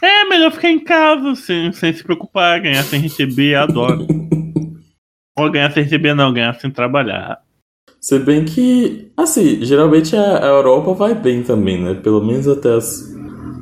É, 0.00 0.24
melhor 0.26 0.52
ficar 0.52 0.70
em 0.70 0.78
casa 0.78 1.34
sem, 1.34 1.72
sem 1.72 1.92
se 1.92 2.04
preocupar, 2.04 2.60
ganhar 2.60 2.84
sem 2.84 3.00
receber, 3.00 3.56
adoro. 3.56 4.06
ou 5.36 5.50
ganhar 5.50 5.72
sem 5.72 5.82
receber, 5.82 6.14
não, 6.14 6.32
ganhar 6.32 6.54
sem 6.54 6.70
trabalhar. 6.70 7.40
Se 8.00 8.18
bem 8.18 8.44
que, 8.44 9.10
assim, 9.16 9.58
geralmente 9.62 10.16
a, 10.16 10.46
Europa 10.46 10.94
vai 10.94 11.14
bem 11.14 11.42
também, 11.42 11.82
né? 11.82 11.94
Pelo 11.94 12.24
menos 12.24 12.46
até 12.48 12.74
as, 12.74 13.14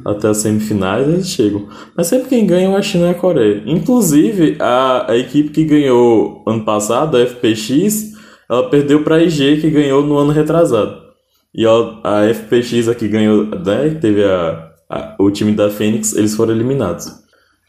até 0.05 0.29
as 0.29 0.39
semifinais 0.39 1.09
eles 1.09 1.29
chegam. 1.29 1.69
Mas 1.97 2.07
sempre 2.07 2.29
quem 2.29 2.47
ganha 2.47 2.69
é 2.69 2.77
a 2.77 2.83
China 2.83 3.09
e 3.09 3.11
a 3.11 3.15
Coreia. 3.15 3.63
Inclusive, 3.67 4.57
a, 4.61 5.11
a 5.11 5.17
equipe 5.17 5.51
que 5.51 5.65
ganhou 5.65 6.43
ano 6.47 6.65
passado, 6.65 7.17
a 7.17 7.27
FPX, 7.27 8.13
ela 8.49 8.69
perdeu 8.69 9.03
para 9.03 9.17
a 9.17 9.23
IG, 9.23 9.61
que 9.61 9.71
ganhou 9.71 10.03
no 10.05 10.17
ano 10.17 10.33
retrasado. 10.33 11.09
E 11.55 11.67
a, 11.67 11.71
a 12.05 12.35
FPX 12.35 12.89
aqui 12.89 13.09
ganhou, 13.09 13.45
né? 13.45 13.99
Teve 14.01 14.25
a, 14.25 14.71
a, 14.89 15.17
o 15.19 15.31
time 15.31 15.53
da 15.53 15.71
Fênix, 15.71 16.15
eles 16.15 16.35
foram 16.35 16.55
eliminados. 16.55 17.07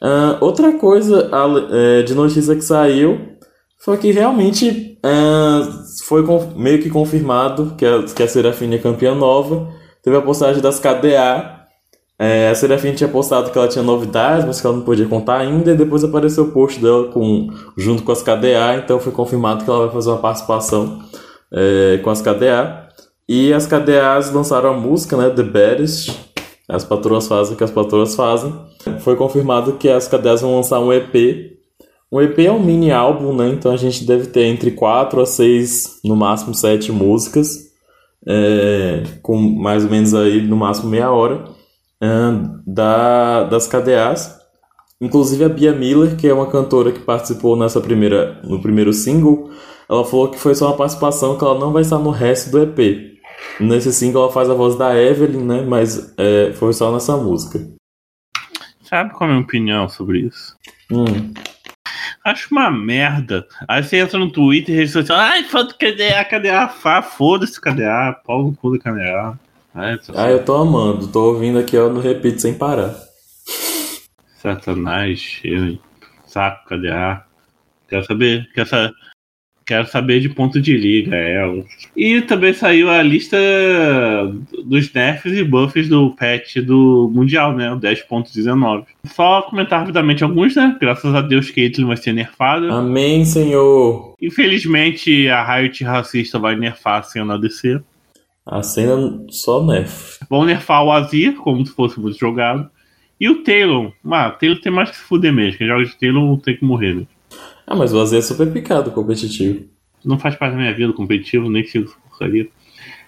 Uh, 0.01 0.37
outra 0.39 0.71
coisa 0.73 1.29
a, 1.31 1.75
é, 1.75 2.03
de 2.03 2.13
notícia 2.13 2.55
que 2.55 2.61
saiu 2.61 3.19
foi 3.79 3.97
que 3.97 4.11
realmente 4.11 4.97
uh, 5.03 5.83
foi 6.09 6.25
meio 6.55 6.81
que 6.81 6.89
confirmado 6.89 7.75
que 7.77 7.85
a, 7.85 8.01
que 8.01 8.23
a 8.23 8.27
Serafine 8.27 8.77
é 8.77 8.79
campeã 8.79 9.13
nova. 9.13 9.67
Teve 10.01 10.17
a 10.17 10.21
postagem 10.23 10.59
das 10.59 10.79
KDA. 10.79 11.67
É, 12.17 12.49
a 12.49 12.55
Serafine 12.55 12.95
tinha 12.95 13.07
postado 13.07 13.51
que 13.51 13.57
ela 13.57 13.67
tinha 13.67 13.83
novidades, 13.83 14.43
mas 14.43 14.59
que 14.59 14.65
ela 14.65 14.75
não 14.75 14.83
podia 14.83 15.07
contar 15.07 15.37
ainda. 15.37 15.71
E 15.71 15.75
depois 15.75 16.03
apareceu 16.03 16.45
o 16.45 16.51
post 16.51 16.81
dela 16.81 17.09
com, 17.09 17.49
junto 17.77 18.01
com 18.01 18.11
as 18.11 18.23
KDA. 18.23 18.81
Então 18.83 18.99
foi 18.99 19.11
confirmado 19.11 19.63
que 19.63 19.69
ela 19.69 19.85
vai 19.85 19.93
fazer 19.93 20.09
uma 20.09 20.17
participação 20.17 20.99
é, 21.53 21.99
com 22.03 22.09
as 22.09 22.23
KDA. 22.23 22.89
E 23.27 23.53
as 23.53 23.67
KDAs 23.67 24.33
lançaram 24.33 24.71
a 24.71 24.73
música, 24.73 25.15
né? 25.15 25.29
The 25.29 25.43
Baddest. 25.43 26.19
As 26.67 26.83
patroas 26.83 27.27
fazem 27.27 27.53
o 27.53 27.55
que 27.55 27.63
as 27.63 27.71
patroas 27.71 28.15
fazem. 28.15 28.51
Foi 29.01 29.15
confirmado 29.15 29.73
que 29.73 29.87
as 29.87 30.07
KDAs 30.07 30.41
vão 30.41 30.55
lançar 30.55 30.79
um 30.79 30.91
EP 30.91 31.58
um 32.11 32.21
EP 32.21 32.39
é 32.39 32.51
um 32.51 32.61
mini 32.61 32.91
álbum, 32.91 33.35
né? 33.35 33.49
Então 33.49 33.71
a 33.71 33.77
gente 33.77 34.03
deve 34.05 34.27
ter 34.27 34.45
entre 34.45 34.71
4 34.71 35.21
a 35.21 35.25
6, 35.25 36.01
no 36.03 36.15
máximo 36.15 36.55
7 36.55 36.91
músicas, 36.91 37.69
é, 38.27 39.03
com 39.21 39.37
mais 39.37 39.83
ou 39.83 39.91
menos 39.91 40.13
aí 40.15 40.41
no 40.41 40.55
máximo 40.55 40.89
meia 40.89 41.11
hora, 41.11 41.45
é, 42.01 42.07
da, 42.65 43.43
das 43.43 43.67
KDAs. 43.67 44.39
Inclusive 44.99 45.45
a 45.45 45.49
Bia 45.49 45.71
Miller, 45.71 46.17
que 46.17 46.27
é 46.27 46.33
uma 46.33 46.47
cantora 46.49 46.91
que 46.91 46.99
participou 46.99 47.55
nessa 47.55 47.79
primeira, 47.79 48.41
no 48.43 48.61
primeiro 48.61 48.91
single, 48.91 49.49
ela 49.87 50.03
falou 50.03 50.29
que 50.29 50.37
foi 50.37 50.53
só 50.55 50.67
uma 50.67 50.77
participação, 50.77 51.37
que 51.37 51.43
ela 51.43 51.57
não 51.57 51.71
vai 51.71 51.83
estar 51.83 51.99
no 51.99 52.09
resto 52.09 52.51
do 52.51 52.61
EP. 52.61 53.19
Nesse 53.59 53.93
single 53.93 54.23
ela 54.23 54.31
faz 54.31 54.49
a 54.49 54.53
voz 54.53 54.75
da 54.75 54.99
Evelyn, 54.99 55.43
né? 55.43 55.61
Mas 55.61 56.13
é, 56.17 56.53
foi 56.53 56.73
só 56.73 56.91
nessa 56.91 57.15
música. 57.15 57.59
Sabe 58.81 59.13
qual 59.13 59.29
é 59.29 59.31
a 59.31 59.35
minha 59.35 59.45
opinião 59.45 59.87
sobre 59.87 60.21
isso? 60.21 60.55
Hum. 60.91 61.31
Acho 62.23 62.47
uma 62.51 62.69
merda. 62.69 63.47
Aí 63.67 63.83
você 63.83 63.97
entra 63.97 64.19
no 64.19 64.31
Twitter, 64.31 64.75
rede 64.75 64.91
social, 64.91 65.17
ai, 65.17 65.43
foda 65.43 65.73
KDA, 65.73 66.25
KDA, 66.25 66.67
Fá, 66.67 67.01
foda-se 67.01 67.59
KDA, 67.59 68.19
pau 68.25 68.43
no 68.43 68.55
cu 68.55 68.77
da 68.77 68.79
KDA. 68.79 69.39
Ai, 69.73 69.99
ah, 70.15 70.29
eu 70.29 70.43
tô 70.43 70.55
amando, 70.55 71.07
tô 71.07 71.33
ouvindo 71.33 71.59
aqui, 71.59 71.77
ó, 71.77 71.89
no 71.89 72.01
repito 72.01 72.41
sem 72.41 72.53
parar. 72.53 72.95
Satanás, 74.41 75.39
eu, 75.43 75.77
saco, 76.25 76.67
KDA. 76.67 77.23
Quero 77.87 78.05
saber, 78.05 78.49
quero 78.53 78.67
saber. 78.69 78.93
Quero 79.69 79.85
saber 79.85 80.19
de 80.19 80.29
ponto 80.29 80.59
de 80.59 80.75
liga, 80.75 81.15
é. 81.15 81.63
E 81.95 82.21
também 82.21 82.53
saiu 82.53 82.89
a 82.89 83.03
lista 83.03 83.37
dos 84.65 84.91
nerfs 84.91 85.31
e 85.31 85.43
buffs 85.43 85.87
do 85.87 86.09
patch 86.15 86.55
do 86.55 87.07
Mundial, 87.13 87.55
né? 87.55 87.71
O 87.71 87.79
10.19. 87.79 88.85
Só 89.05 89.43
comentar 89.43 89.81
rapidamente 89.81 90.23
alguns, 90.23 90.55
né? 90.55 90.75
Graças 90.81 91.13
a 91.13 91.21
Deus 91.21 91.51
Caitlyn 91.51 91.85
vai 91.85 91.97
ser 91.97 92.13
nerfada. 92.13 92.73
Amém, 92.73 93.23
Senhor. 93.23 94.15
Infelizmente 94.19 95.29
a 95.29 95.45
Riot 95.45 95.83
racista 95.83 96.39
vai 96.39 96.55
nerfar 96.55 97.01
a 97.01 97.03
cena 97.03 97.35
ADC. 97.35 97.79
A 98.47 98.63
cena 98.63 99.23
só 99.29 99.63
nerf. 99.63 100.17
Vão 100.27 100.45
nerfar 100.45 100.83
o 100.83 100.91
Azir, 100.91 101.35
como 101.35 101.63
se 101.63 101.71
fosse 101.73 101.99
muito 101.99 102.17
jogado. 102.17 102.67
E 103.21 103.29
o 103.29 103.43
Taylor. 103.43 103.93
Ah, 104.09 104.29
o 104.29 104.39
Taylor 104.39 104.59
tem 104.59 104.71
mais 104.71 104.89
que 104.89 104.97
se 104.97 105.03
fuder 105.03 105.31
mesmo. 105.31 105.59
Quem 105.59 105.67
joga 105.67 105.85
de 105.85 105.95
Taylor 105.95 106.41
tem 106.41 106.57
que 106.57 106.65
morrer, 106.65 106.95
né? 106.95 107.05
Ah, 107.69 107.75
mas 107.75 107.93
o 107.93 108.01
Azir 108.01 108.17
é 108.17 108.21
super 108.23 108.51
picado 108.51 108.89
competitivo. 108.89 109.63
Não 110.03 110.17
faz 110.17 110.35
parte 110.35 110.53
da 110.53 110.57
minha 110.57 110.73
vida 110.73 110.91
competitivo, 110.91 111.51
nem 111.51 111.63
sigo 111.63 111.93
porcaria. 112.09 112.47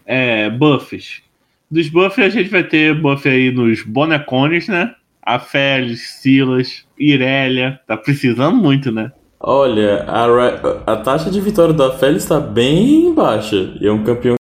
É, 0.06 0.52
buffs. 0.52 1.24
Dos 1.70 1.90
buffs 1.90 2.24
a 2.24 2.30
gente 2.30 2.48
vai 2.48 2.64
ter 2.64 2.94
buff 2.94 3.28
aí 3.28 3.52
nos 3.52 3.82
bonecones, 3.82 4.68
né? 4.68 4.94
A 5.24 5.40
Félix, 5.40 6.20
Silas, 6.22 6.86
Irélia. 6.96 7.80
Tá 7.88 7.98
precisando 7.98 8.56
muito, 8.56 8.92
né? 8.92 9.12
Olha, 9.40 10.04
a, 10.04 10.94
a 10.94 10.98
taxa 10.98 11.32
de 11.32 11.42
vitória 11.42 11.74
da 11.74 11.98
Félix 11.98 12.26
tá 12.26 12.40
bem 12.40 13.16
baixa. 13.16 13.74
E 13.82 13.88
é 13.88 13.92
um 13.92 14.04
campeão. 14.04 14.36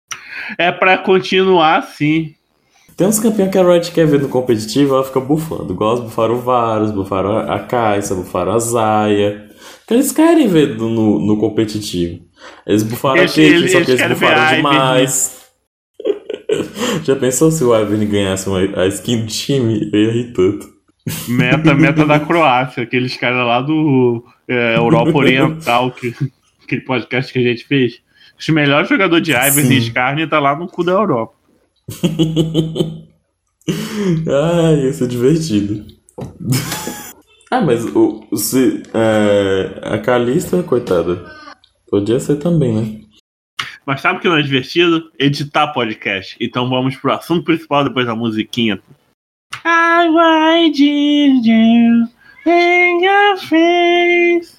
É 0.57 0.71
para 0.71 0.97
continuar 0.97 1.77
assim. 1.77 2.33
Tem 2.95 3.05
uns 3.05 3.19
campeões 3.19 3.51
que 3.51 3.57
a 3.59 3.63
Riot 3.63 3.91
quer 3.91 4.07
ver 4.07 4.19
no 4.19 4.29
competitivo, 4.29 4.95
ela 4.95 5.03
fica 5.03 5.19
bufando. 5.19 5.71
Igual 5.71 5.93
os 5.93 5.99
bufaram 5.99 6.33
o 6.33 6.39
Varus, 6.39 6.89
bufaram 6.89 7.37
a 7.37 7.59
Kai'Sa, 7.59 8.15
bufaram 8.15 8.53
a 8.53 8.59
Zaya. 8.59 9.46
Que 9.87 9.93
eles 9.93 10.11
querem 10.11 10.47
ver 10.49 10.75
no, 10.77 11.17
no 11.25 11.37
competitivo. 11.37 12.21
Eles 12.65 12.83
bufaram 12.83 13.19
eles, 13.19 13.31
a 13.31 13.35
Caitlyn, 13.35 13.67
só 13.69 13.81
que 13.81 13.91
eles 13.91 14.07
bufaram 14.09 14.55
demais. 14.57 15.47
Já 17.03 17.15
pensou 17.15 17.49
se 17.51 17.63
o 17.63 17.73
Ivern 17.73 18.05
ganhasse 18.05 18.49
uma, 18.49 18.59
a 18.59 18.87
skin 18.87 19.21
do 19.21 19.27
time? 19.27 19.89
Eu 19.93 19.99
ia 19.99 20.11
rir 20.11 20.33
tanto. 20.33 20.67
Meta, 21.29 21.73
meta 21.73 22.05
da 22.05 22.19
Croácia, 22.19 22.83
aqueles 22.83 23.15
caras 23.15 23.47
lá 23.47 23.61
do 23.61 24.25
é, 24.45 24.75
Europa 24.75 25.17
Oriental, 25.17 25.91
que, 25.91 26.13
aquele 26.61 26.81
podcast 26.81 27.31
que 27.31 27.39
a 27.39 27.43
gente 27.43 27.65
fez. 27.65 28.01
Os 28.37 28.49
melhores 28.49 28.89
jogadores 28.89 29.25
de 29.25 29.31
Ivern 29.31 29.73
e 29.73 29.77
Skarne 29.77 30.27
tá 30.27 30.37
lá 30.37 30.53
no 30.53 30.67
cu 30.67 30.83
da 30.83 30.91
Europa. 30.91 31.33
Ai, 34.27 34.89
isso 34.89 35.05
é 35.05 35.07
divertido. 35.07 35.85
Ah, 37.49 37.61
mas 37.61 37.85
o, 37.85 38.27
se, 38.35 38.83
é, 38.93 39.79
a 39.81 39.97
Calista, 39.99 40.61
coitada, 40.63 41.25
podia 41.89 42.19
ser 42.19 42.35
também, 42.37 42.75
né? 42.75 43.01
Mas 43.85 44.01
sabe 44.01 44.19
o 44.19 44.21
que 44.21 44.27
não 44.27 44.37
é 44.37 44.41
divertido? 44.41 45.09
Editar 45.17 45.71
podcast. 45.71 46.35
Então 46.41 46.69
vamos 46.69 46.97
pro 46.97 47.13
assunto 47.13 47.45
principal 47.45 47.85
depois 47.85 48.05
da 48.05 48.13
musiquinha. 48.13 48.81
I 49.63 50.09
why 50.09 50.69
did 50.71 51.45
you 51.45 52.09
hang 52.45 53.05
your 53.05 53.37
face? 53.37 54.57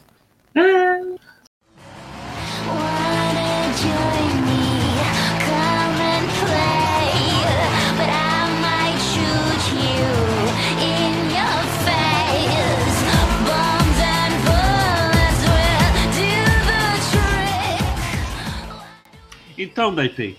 Então, 19.59 19.93
Daitei, 19.93 20.37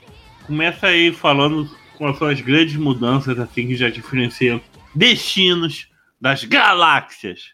começa 0.48 0.88
aí 0.88 1.12
falando 1.12 1.70
com 1.98 2.08
as 2.08 2.18
suas 2.18 2.40
grandes 2.40 2.78
mudanças 2.78 3.38
assim 3.38 3.68
que 3.68 3.76
já 3.76 3.90
diferenciam 3.90 4.62
destinos 4.96 5.90
das 6.22 6.46
galáxias. 6.46 7.52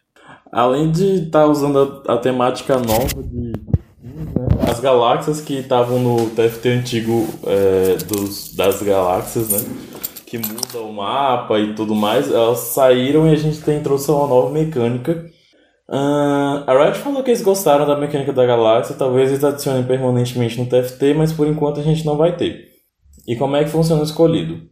Além 0.51 0.91
de 0.91 1.23
estar 1.23 1.41
tá 1.41 1.47
usando 1.47 2.03
a, 2.07 2.13
a, 2.13 2.17
temática 2.17 2.77
nova 2.77 3.23
de 3.23 3.53
as 4.69 4.79
galáxias 4.79 5.41
que 5.41 5.55
estavam 5.55 5.97
no 5.99 6.29
TFT 6.29 6.69
antigo 6.69 7.27
é, 7.47 7.97
dos, 7.97 8.53
das 8.55 8.83
galáxias, 8.83 9.49
né? 9.49 9.59
Que 10.23 10.37
muda 10.37 10.79
o 10.79 10.93
mapa 10.93 11.59
e 11.59 11.73
tudo 11.73 11.95
mais, 11.95 12.31
elas 12.31 12.59
saíram 12.59 13.27
e 13.27 13.33
a 13.33 13.35
gente 13.35 13.59
tem, 13.61 13.81
trouxe 13.81 14.11
uma 14.11 14.27
nova 14.27 14.51
mecânica. 14.51 15.31
Uh, 15.87 16.63
a 16.65 16.73
Riot 16.73 16.97
falou 16.97 17.21
que 17.21 17.29
eles 17.29 17.43
gostaram 17.43 17.85
da 17.85 17.95
mecânica 17.95 18.33
da 18.33 18.45
galáxia, 18.45 18.95
talvez 18.95 19.29
eles 19.29 19.43
adicionem 19.43 19.83
permanentemente 19.83 20.59
no 20.59 20.65
TFT, 20.65 21.13
mas 21.13 21.31
por 21.31 21.47
enquanto 21.47 21.79
a 21.79 21.83
gente 21.83 22.05
não 22.05 22.17
vai 22.17 22.35
ter. 22.35 22.69
E 23.27 23.35
como 23.35 23.55
é 23.55 23.63
que 23.63 23.69
funciona 23.69 24.01
o 24.01 24.05
escolhido? 24.05 24.67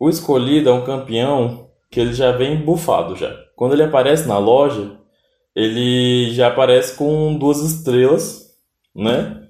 O 0.00 0.08
escolhido 0.08 0.68
é 0.68 0.72
um 0.72 0.84
campeão 0.84 1.68
que 1.90 2.00
ele 2.00 2.12
já 2.12 2.32
vem 2.32 2.56
bufado 2.56 3.16
já. 3.16 3.34
Quando 3.54 3.72
ele 3.72 3.82
aparece 3.82 4.26
na 4.28 4.38
loja, 4.38 4.98
ele 5.54 6.30
já 6.32 6.48
aparece 6.48 6.96
com 6.96 7.36
duas 7.38 7.62
estrelas, 7.62 8.46
né? 8.94 9.42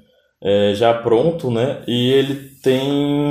É, 0.43 0.75
já 0.75 0.95
pronto, 0.95 1.51
né? 1.51 1.83
E 1.89 2.11
ele 2.13 2.51
tem 2.63 3.29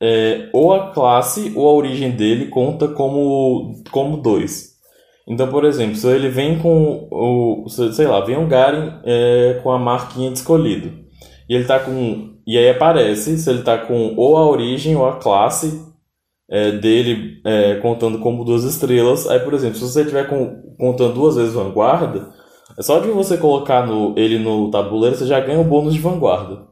é, 0.00 0.50
ou 0.52 0.74
a 0.74 0.90
classe 0.90 1.52
ou 1.54 1.68
a 1.68 1.72
origem 1.72 2.10
dele 2.10 2.48
conta 2.48 2.88
como, 2.88 3.82
como 3.90 4.16
dois. 4.16 4.71
Então, 5.28 5.48
por 5.48 5.64
exemplo, 5.64 5.96
se 5.96 6.06
ele 6.08 6.28
vem 6.28 6.58
com 6.58 7.08
o. 7.10 7.68
Sei 7.68 8.06
lá, 8.06 8.20
vem 8.20 8.36
um 8.36 8.48
Garen 8.48 9.00
é, 9.04 9.60
com 9.62 9.70
a 9.70 9.78
marquinha 9.78 10.30
de 10.30 10.38
escolhido. 10.38 10.92
E 11.48 11.54
ele 11.54 11.64
tá 11.64 11.78
com. 11.78 12.32
E 12.46 12.58
aí 12.58 12.70
aparece 12.70 13.38
se 13.38 13.48
ele 13.48 13.62
tá 13.62 13.78
com 13.78 14.14
ou 14.16 14.36
a 14.36 14.44
origem 14.44 14.96
ou 14.96 15.06
a 15.06 15.16
classe 15.16 15.80
é, 16.50 16.72
dele 16.72 17.40
é, 17.46 17.76
contando 17.76 18.18
como 18.18 18.44
duas 18.44 18.64
estrelas. 18.64 19.28
Aí, 19.28 19.38
por 19.40 19.54
exemplo, 19.54 19.76
se 19.76 19.84
você 19.84 20.04
tiver 20.04 20.28
com, 20.28 20.74
contando 20.78 21.14
duas 21.14 21.36
vezes 21.36 21.54
vanguarda, 21.54 22.30
é 22.76 22.82
só 22.82 22.98
de 22.98 23.08
você 23.08 23.36
colocar 23.36 23.86
no, 23.86 24.14
ele 24.18 24.38
no 24.38 24.70
tabuleiro, 24.70 25.16
você 25.16 25.26
já 25.26 25.38
ganha 25.40 25.60
o 25.60 25.64
bônus 25.64 25.94
de 25.94 26.00
vanguarda. 26.00 26.66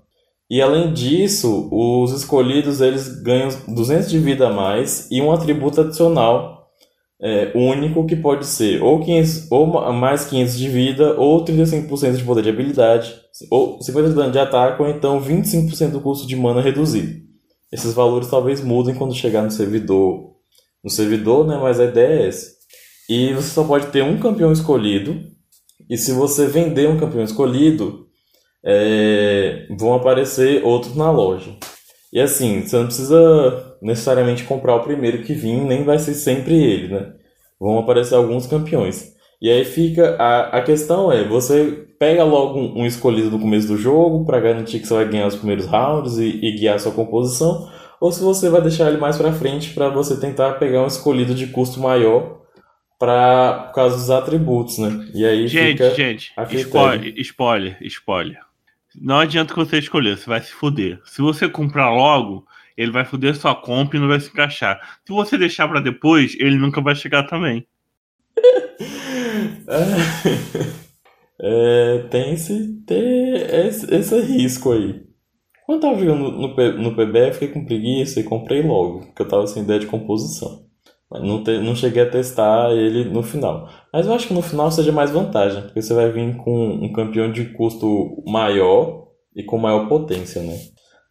E 0.51 0.61
além 0.61 0.93
disso, 0.93 1.69
os 1.71 2.11
escolhidos 2.13 2.81
eles 2.81 3.23
ganham 3.23 3.51
200 3.69 4.11
de 4.11 4.19
vida 4.19 4.49
a 4.49 4.53
mais 4.53 5.09
e 5.09 5.23
um 5.23 5.31
atributo 5.31 5.81
adicional 5.81 6.60
é, 7.23 7.53
único 7.55 8.07
que 8.07 8.17
pode 8.17 8.47
ser 8.47 8.83
ou, 8.83 9.01
500, 9.01 9.51
ou 9.51 9.93
mais 9.93 10.25
500 10.25 10.57
de 10.57 10.69
vida, 10.69 11.15
ou 11.19 11.45
35% 11.45 12.17
de 12.17 12.25
poder 12.25 12.43
de 12.43 12.49
habilidade, 12.49 13.15
ou 13.51 13.79
50% 13.79 14.09
de 14.09 14.15
dano 14.15 14.33
de 14.33 14.39
ataque, 14.39 14.83
ou 14.83 14.89
então 14.89 15.21
25% 15.21 15.91
do 15.91 16.01
custo 16.01 16.27
de 16.27 16.37
mana 16.37 16.63
reduzido. 16.63 17.21
Esses 17.71 17.93
valores 17.93 18.29
talvez 18.29 18.63
mudem 18.63 18.95
quando 18.95 19.15
chegar 19.15 19.43
no 19.43 19.51
servidor, 19.51 20.35
no 20.83 20.91
servidor, 20.91 21.47
né? 21.47 21.59
Mas 21.61 21.79
a 21.79 21.85
ideia 21.85 22.23
é 22.23 22.29
essa. 22.29 22.51
E 23.09 23.33
você 23.35 23.49
só 23.51 23.65
pode 23.65 23.89
ter 23.89 24.03
um 24.03 24.19
campeão 24.19 24.51
escolhido. 24.51 25.21
E 25.89 25.97
se 25.97 26.13
você 26.13 26.47
vender 26.47 26.89
um 26.89 26.99
campeão 26.99 27.23
escolhido, 27.23 28.07
é, 28.65 29.67
vão 29.79 29.95
aparecer 29.95 30.65
outros 30.65 30.97
na 30.97 31.11
loja. 31.11 31.57
E 32.13 32.21
assim, 32.21 32.63
você 32.63 32.77
não 32.77 32.87
precisa 32.87 33.70
necessariamente 33.83 34.45
comprar 34.45 34.77
o 34.77 34.83
primeiro 34.83 35.23
que 35.23 35.33
vir, 35.33 35.61
nem 35.61 35.85
vai 35.85 35.99
ser 35.99 36.15
sempre 36.15 36.55
ele, 36.55 36.89
né? 36.89 37.13
Vão 37.59 37.79
aparecer 37.79 38.15
alguns 38.15 38.47
campeões. 38.47 39.15
E 39.41 39.51
aí 39.51 39.65
fica. 39.65 40.17
A, 40.19 40.59
a 40.59 40.63
questão 40.63 41.11
é: 41.11 41.25
você 41.25 41.87
pega 41.99 42.25
logo 42.25 42.59
um, 42.59 42.81
um 42.81 42.87
escolhido 42.87 43.31
no 43.31 43.39
começo 43.39 43.69
do 43.69 43.77
jogo 43.77 44.25
para 44.25 44.41
garantir 44.41 44.81
que 44.81 44.87
você 44.87 44.95
vai 44.95 45.09
ganhar 45.09 45.27
os 45.27 45.37
primeiros 45.37 45.67
rounds 45.67 46.19
e, 46.19 46.41
e 46.43 46.53
guiar 46.53 46.77
a 46.77 46.79
sua 46.79 46.93
composição, 46.93 47.71
ou 48.01 48.13
se 48.13 48.23
você 48.23 48.49
vai 48.49 48.61
deixar 48.61 48.89
ele 48.89 48.99
mais 48.99 49.17
para 49.17 49.33
frente 49.33 49.75
para 49.75 49.89
você 49.89 50.19
tentar 50.19 50.55
pegar 50.55 50.83
um 50.83 50.87
escolhido 50.87 51.35
de 51.35 51.47
custo 51.47 51.81
maior 51.81 52.41
para 52.99 53.65
por 53.69 53.75
causa 53.75 53.97
dos 53.97 54.11
atributos, 54.11 54.79
né? 54.79 55.09
E 55.15 55.25
aí 55.25 55.49
gente, 55.49 55.73
fica 55.73 55.95
gente, 55.95 56.33
spoiler, 56.53 57.15
spoiler, 57.19 57.79
spoiler. 57.83 58.39
Não 58.95 59.21
adianta 59.21 59.55
que 59.55 59.59
você 59.59 59.79
escolher, 59.79 60.19
você 60.19 60.29
vai 60.29 60.41
se 60.41 60.53
fuder. 60.53 61.01
Se 61.05 61.23
você 61.23 61.49
comprar 61.49 61.91
logo, 61.91 62.45
ele 62.81 62.91
vai 62.91 63.05
fuder 63.05 63.37
sua 63.37 63.55
compra 63.55 63.99
e 63.99 64.01
não 64.01 64.09
vai 64.09 64.19
se 64.19 64.31
encaixar. 64.31 64.81
Se 65.07 65.13
você 65.13 65.37
deixar 65.37 65.69
para 65.69 65.81
depois, 65.81 66.35
ele 66.41 66.57
nunca 66.57 66.81
vai 66.81 66.95
chegar 66.95 67.25
também. 67.25 67.67
é, 71.39 71.99
tem 72.11 72.33
esse, 72.33 72.83
ter 72.87 73.67
esse, 73.67 73.95
esse, 73.95 74.21
risco 74.23 74.73
aí. 74.73 75.03
Quando 75.67 75.85
eu 75.85 75.91
tava 75.91 76.01
jogando 76.01 76.31
no, 76.33 76.49
no, 76.83 76.97
PBF, 76.97 77.35
fiquei 77.35 77.49
com 77.49 77.67
preguiça 77.67 78.19
e 78.19 78.25
comprei 78.25 78.63
logo, 78.63 79.01
porque 79.01 79.21
eu 79.21 79.29
tava 79.29 79.47
sem 79.47 79.63
ideia 79.63 79.79
de 79.79 79.87
composição. 79.87 80.65
Não, 81.11 81.45
te, 81.45 81.59
não 81.59 81.77
cheguei 81.77 82.03
a 82.03 82.11
testar 82.11 82.73
ele 82.73 83.05
no 83.05 83.23
final. 83.23 83.69
Mas 83.93 84.07
eu 84.07 84.15
acho 84.15 84.27
que 84.29 84.35
no 84.35 84.41
final 84.41 84.71
seja 84.71 84.91
mais 84.91 85.11
vantagem, 85.11 85.61
porque 85.63 85.83
você 85.83 85.93
vai 85.93 86.11
vir 86.11 86.35
com 86.39 86.77
um 86.77 86.91
campeão 86.95 87.31
de 87.31 87.45
custo 87.53 88.23
maior 88.27 89.09
e 89.37 89.43
com 89.43 89.59
maior 89.59 89.87
potência, 89.87 90.43
né? 90.43 90.57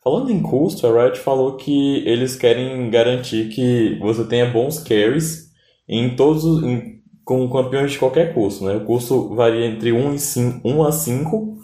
Falando 0.04 0.32
em 0.32 0.42
custo, 0.42 0.88
a 0.88 1.04
Riot 1.04 1.20
falou 1.20 1.58
que 1.58 2.08
eles 2.08 2.36
querem 2.36 2.90
garantir 2.90 3.50
que 3.50 3.98
você 4.00 4.24
tenha 4.24 4.50
bons 4.50 4.80
carries 4.80 5.50
em 5.88 6.16
todos 6.16 6.46
os, 6.46 6.64
em, 6.64 7.02
com 7.26 7.50
campeões 7.50 7.92
de 7.92 8.00
qualquer 8.00 8.34
custo, 8.34 8.64
né? 8.64 8.78
O 8.78 8.86
custo 8.86 9.36
varia 9.36 9.66
entre 9.66 9.92
1, 9.92 10.16
e 10.16 10.20
5, 10.20 10.68
1 10.68 10.84
a 10.84 10.92
5 10.92 11.58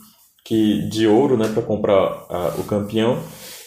que, 0.45 0.88
de 0.89 1.08
ouro, 1.08 1.38
né, 1.38 1.48
para 1.48 1.63
comprar 1.63 2.26
a, 2.30 2.56
o 2.60 2.63
campeão, 2.65 3.17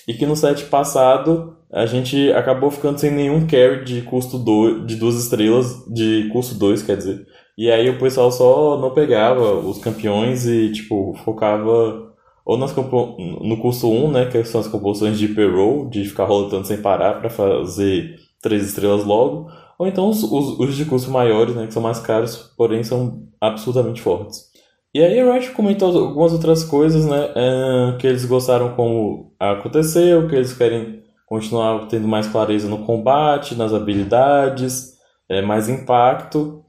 e 0.06 0.14
que 0.14 0.24
no 0.24 0.36
set 0.36 0.64
passado 0.66 1.56
a 1.72 1.84
gente 1.84 2.32
acabou 2.32 2.70
ficando 2.70 2.98
sem 2.98 3.10
nenhum 3.10 3.46
carry 3.46 3.84
de 3.84 4.02
custo 4.02 4.38
do, 4.38 4.86
de 4.86 4.96
duas 4.96 5.16
estrelas, 5.16 5.84
de 5.92 6.28
custo 6.32 6.54
2, 6.54 6.82
quer 6.82 6.96
dizer. 6.96 7.26
E 7.58 7.70
aí 7.70 7.90
o 7.90 7.98
pessoal 7.98 8.30
só 8.30 8.78
não 8.80 8.94
pegava 8.94 9.54
os 9.54 9.78
campeões 9.78 10.46
e, 10.46 10.70
tipo, 10.72 11.14
focava 11.24 12.07
ou 12.48 12.56
nas, 12.56 12.74
no 12.74 13.58
custo 13.58 13.90
1, 13.90 14.10
né, 14.10 14.24
que 14.24 14.42
são 14.42 14.62
as 14.62 14.66
composições 14.66 15.18
de 15.18 15.28
payroll, 15.28 15.86
de 15.90 16.06
ficar 16.06 16.24
rolando 16.24 16.64
sem 16.66 16.80
parar 16.80 17.20
para 17.20 17.28
fazer 17.28 18.16
três 18.40 18.64
estrelas 18.66 19.04
logo, 19.04 19.50
ou 19.78 19.86
então 19.86 20.08
os, 20.08 20.22
os, 20.22 20.58
os, 20.58 20.74
de 20.74 20.86
custo 20.86 21.10
maiores, 21.10 21.54
né, 21.54 21.66
que 21.66 21.74
são 21.74 21.82
mais 21.82 22.00
caros, 22.00 22.50
porém 22.56 22.82
são 22.82 23.28
absurdamente 23.38 24.00
fortes. 24.00 24.46
E 24.94 25.02
aí 25.02 25.20
a 25.20 25.30
Riot 25.30 25.50
comentou 25.50 25.94
algumas 25.94 26.32
outras 26.32 26.64
coisas, 26.64 27.04
né, 27.04 27.32
é, 27.36 27.96
que 27.98 28.06
eles 28.06 28.24
gostaram 28.24 28.74
como 28.74 29.30
aconteceu, 29.38 30.26
que 30.26 30.34
eles 30.34 30.54
querem 30.54 31.02
continuar 31.26 31.86
tendo 31.88 32.08
mais 32.08 32.26
clareza 32.28 32.66
no 32.66 32.78
combate, 32.78 33.54
nas 33.54 33.74
habilidades, 33.74 34.94
é, 35.28 35.42
mais 35.42 35.68
impacto. 35.68 36.64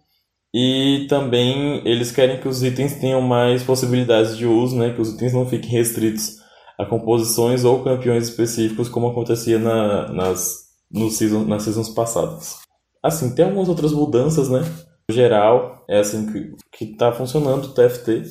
E 0.53 1.05
também 1.07 1.81
eles 1.85 2.12
querem 2.12 2.39
que 2.39 2.47
os 2.47 2.63
itens 2.63 2.95
tenham 2.95 3.21
mais 3.21 3.63
possibilidades 3.63 4.35
de 4.35 4.45
uso, 4.45 4.75
né? 4.75 4.93
que 4.93 5.01
os 5.01 5.13
itens 5.13 5.33
não 5.33 5.45
fiquem 5.45 5.69
restritos 5.69 6.39
a 6.79 6.85
composições 6.85 7.65
ou 7.65 7.83
campeões 7.83 8.29
específicos, 8.29 8.88
como 8.88 9.09
acontecia 9.09 9.59
na, 9.59 10.07
nas, 10.13 10.69
no 10.89 11.09
season, 11.09 11.43
nas 11.43 11.63
seasons 11.63 11.89
passadas. 11.89 12.55
Assim, 13.03 13.35
tem 13.35 13.43
algumas 13.43 13.67
outras 13.67 13.91
mudanças, 13.91 14.49
né? 14.49 14.62
No 15.09 15.13
geral, 15.13 15.83
é 15.89 15.99
assim 15.99 16.55
que 16.71 16.85
está 16.85 17.12
funcionando 17.12 17.65
o 17.65 17.73
TFT. 17.73 18.23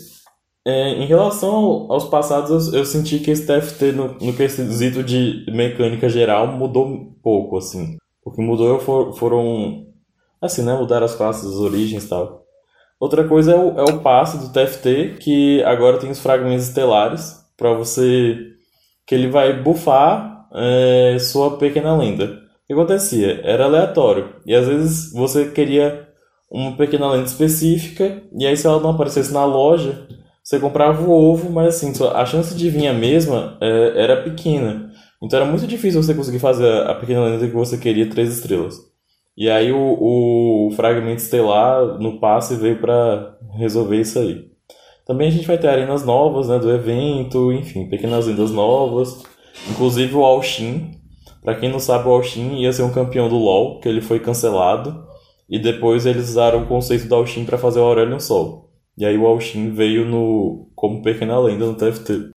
É, 0.67 0.91
em 0.93 1.07
relação 1.07 1.91
aos 1.91 2.07
passados, 2.07 2.73
eu, 2.73 2.81
eu, 2.81 2.85
senti 2.87 3.19
que 3.19 3.31
esse 3.31 3.47
TFT, 3.47 3.93
no, 3.93 4.15
no 4.19 4.33
quesito 4.35 5.03
de 5.03 5.45
mecânica 5.51 6.09
geral, 6.09 6.47
mudou 6.47 7.17
pouco, 7.23 7.59
assim. 7.59 7.97
O 8.25 8.31
que 8.31 8.41
mudou 8.41 8.79
for, 8.79 9.15
foram, 9.17 9.87
assim, 10.41 10.63
né, 10.63 10.75
mudaram 10.75 11.07
as 11.07 11.15
classes, 11.15 11.45
as 11.45 11.57
origens 11.57 12.05
e 12.05 12.09
tal. 12.09 12.45
Outra 13.01 13.27
coisa 13.27 13.53
é 13.53 13.57
o, 13.57 13.79
é 13.79 13.83
o 13.85 14.01
passe 14.01 14.39
do 14.39 14.53
TFT, 14.53 15.17
que 15.21 15.63
agora 15.63 15.99
tem 15.99 16.11
os 16.11 16.21
fragmentos 16.21 16.69
estelares, 16.69 17.37
para 17.57 17.73
você... 17.73 18.37
que 19.07 19.15
ele 19.15 19.29
vai 19.29 19.63
buffar 19.63 20.49
é, 20.55 21.17
sua 21.21 21.57
pequena 21.59 21.97
lenda. 21.97 22.25
O 22.25 22.67
que 22.67 22.73
acontecia? 22.73 23.41
Era 23.45 23.65
aleatório. 23.65 24.35
E 24.45 24.55
às 24.55 24.67
vezes 24.67 25.13
você 25.13 25.51
queria 25.51 26.09
uma 26.51 26.77
pequena 26.77 27.11
lenda 27.11 27.27
específica, 27.27 28.23
e 28.37 28.47
aí 28.47 28.57
se 28.57 28.67
ela 28.67 28.81
não 28.81 28.91
aparecesse 28.91 29.33
na 29.33 29.45
loja 29.45 30.07
você 30.49 30.59
comprava 30.59 31.03
o 31.03 31.11
ovo, 31.11 31.51
mas 31.53 31.77
assim, 31.77 31.93
a 32.15 32.25
chance 32.25 32.55
de 32.55 32.71
vir 32.71 32.87
a 32.87 32.95
mesma 32.95 33.59
é, 33.61 34.03
era 34.03 34.23
pequena. 34.23 34.91
Então 35.23 35.39
era 35.39 35.47
muito 35.47 35.67
difícil 35.67 36.03
você 36.03 36.15
conseguir 36.15 36.39
fazer 36.39 36.87
a 36.87 36.95
pequena 36.95 37.23
lenda 37.23 37.47
que 37.47 37.53
você 37.53 37.77
queria 37.77 38.09
três 38.09 38.33
estrelas. 38.33 38.79
E 39.39 39.49
aí 39.49 39.71
o, 39.71 40.67
o 40.67 40.71
fragmento 40.73 41.23
estelar 41.23 41.97
no 42.01 42.19
passe 42.19 42.57
veio 42.57 42.81
para 42.81 43.39
resolver 43.57 44.01
isso 44.01 44.19
aí. 44.19 44.51
Também 45.07 45.29
a 45.29 45.31
gente 45.31 45.47
vai 45.47 45.57
ter 45.57 45.69
arenas 45.69 46.05
novas 46.05 46.49
né, 46.49 46.59
do 46.59 46.69
evento, 46.73 47.53
enfim, 47.53 47.89
pequenas 47.89 48.27
lendas 48.27 48.51
novas. 48.51 49.23
Inclusive 49.71 50.13
o 50.17 50.25
Alshin. 50.25 50.91
Para 51.41 51.55
quem 51.55 51.71
não 51.71 51.79
sabe, 51.79 52.09
o 52.09 52.11
Alshin 52.11 52.57
ia 52.57 52.73
ser 52.73 52.83
um 52.83 52.93
campeão 52.93 53.29
do 53.29 53.39
LoL, 53.39 53.79
que 53.79 53.89
ele 53.89 54.01
foi 54.01 54.19
cancelado. 54.19 55.07
E 55.49 55.57
depois 55.57 56.05
eles 56.05 56.31
usaram 56.31 56.65
o 56.65 56.67
conceito 56.67 57.07
do 57.07 57.15
Alshin 57.15 57.45
para 57.45 57.57
fazer 57.57 57.79
o 57.79 57.85
Aurelion 57.85 58.19
Sol. 58.19 58.73
E 58.99 59.07
aí 59.07 59.17
o 59.17 59.25
Alshin 59.25 59.71
veio 59.71 60.05
no 60.05 60.69
como 60.75 61.01
pequena 61.01 61.39
lenda 61.39 61.65
no 61.65 61.77
TFT. 61.77 62.31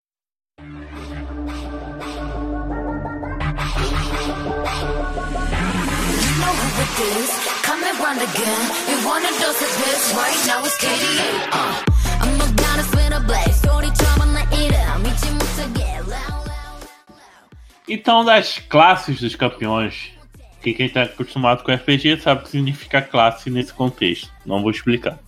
Então, 17.88 18.24
das 18.24 18.58
classes 18.58 19.20
dos 19.20 19.36
campeões, 19.36 20.12
Porque 20.54 20.72
quem 20.72 20.88
tá 20.88 21.02
acostumado 21.02 21.62
com 21.62 21.72
RPG 21.72 22.20
sabe 22.20 22.40
o 22.40 22.44
que 22.44 22.50
significa 22.50 23.02
classe 23.02 23.50
nesse 23.50 23.74
contexto. 23.74 24.30
Não 24.46 24.62
vou 24.62 24.70
explicar. 24.70 25.18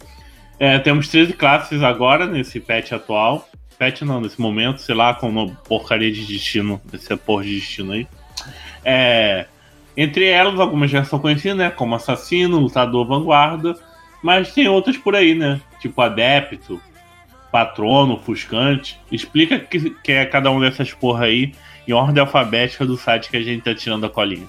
É, 0.58 0.78
temos 0.78 1.08
13 1.08 1.32
classes 1.32 1.82
agora 1.82 2.26
nesse 2.26 2.60
patch 2.60 2.92
atual. 2.92 3.48
Patch 3.78 4.02
não, 4.02 4.20
nesse 4.20 4.40
momento, 4.40 4.80
sei 4.80 4.94
lá, 4.94 5.12
com 5.12 5.28
uma 5.28 5.48
porcaria 5.68 6.10
de 6.12 6.24
destino, 6.24 6.80
esse 6.92 7.14
porra 7.16 7.44
de 7.44 7.56
destino 7.56 7.92
aí. 7.92 8.06
É, 8.84 9.46
entre 9.96 10.26
elas, 10.26 10.58
algumas 10.58 10.90
já 10.90 11.04
são 11.04 11.18
conhecidas, 11.18 11.58
né? 11.58 11.70
Como 11.70 11.94
assassino, 11.94 12.60
lutador, 12.60 13.06
vanguarda. 13.06 13.76
Mas 14.24 14.54
tem 14.54 14.66
outras 14.66 14.96
por 14.96 15.14
aí, 15.14 15.34
né? 15.34 15.60
Tipo 15.78 16.00
adepto, 16.00 16.80
patrono, 17.52 18.18
fuscante. 18.18 18.98
Explica 19.12 19.58
que, 19.58 19.90
que 19.90 20.12
é 20.12 20.24
cada 20.24 20.50
uma 20.50 20.62
dessas 20.62 20.94
porra 20.94 21.26
aí 21.26 21.52
em 21.86 21.92
ordem 21.92 22.22
alfabética 22.22 22.86
do 22.86 22.96
site 22.96 23.28
que 23.28 23.36
a 23.36 23.42
gente 23.42 23.62
tá 23.62 23.74
tirando 23.74 24.06
a 24.06 24.08
colinha. 24.08 24.46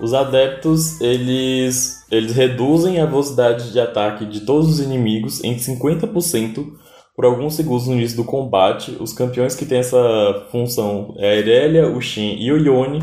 Os 0.00 0.12
adeptos, 0.12 1.00
eles, 1.00 2.04
eles 2.10 2.34
reduzem 2.34 3.00
a 3.00 3.06
velocidade 3.06 3.70
de 3.70 3.78
ataque 3.78 4.24
de 4.24 4.40
todos 4.40 4.68
os 4.68 4.80
inimigos 4.80 5.44
em 5.44 5.54
50% 5.54 6.72
por 7.14 7.24
alguns 7.24 7.54
segundos 7.54 7.86
no 7.86 7.94
início 7.94 8.16
do 8.16 8.24
combate. 8.24 8.96
Os 8.98 9.12
campeões 9.12 9.54
que 9.54 9.64
têm 9.64 9.78
essa 9.78 10.48
função 10.50 11.14
é 11.18 11.34
a 11.34 11.36
Irelia, 11.36 11.88
o 11.88 12.00
Shin 12.00 12.34
e 12.40 12.50
o 12.50 12.58
Yone. 12.58 13.00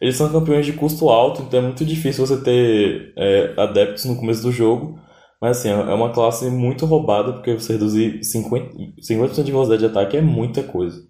Eles 0.00 0.16
são 0.16 0.32
campeões 0.32 0.64
de 0.64 0.72
custo 0.72 1.10
alto, 1.10 1.42
então 1.42 1.60
é 1.60 1.62
muito 1.64 1.84
difícil 1.84 2.26
você 2.26 2.42
ter 2.42 3.12
é, 3.14 3.52
adeptos 3.58 4.06
no 4.06 4.16
começo 4.16 4.40
do 4.40 4.50
jogo. 4.50 4.98
Mas 5.40 5.58
assim, 5.58 5.70
é 5.70 5.94
uma 5.94 6.12
classe 6.12 6.50
muito 6.50 6.84
roubada, 6.84 7.32
porque 7.32 7.54
você 7.54 7.72
reduzir 7.72 8.20
50%, 8.20 8.94
50 9.00 9.42
de 9.42 9.50
velocidade 9.50 9.80
de 9.80 9.86
ataque 9.86 10.16
é 10.16 10.20
muita 10.20 10.62
coisa. 10.62 11.08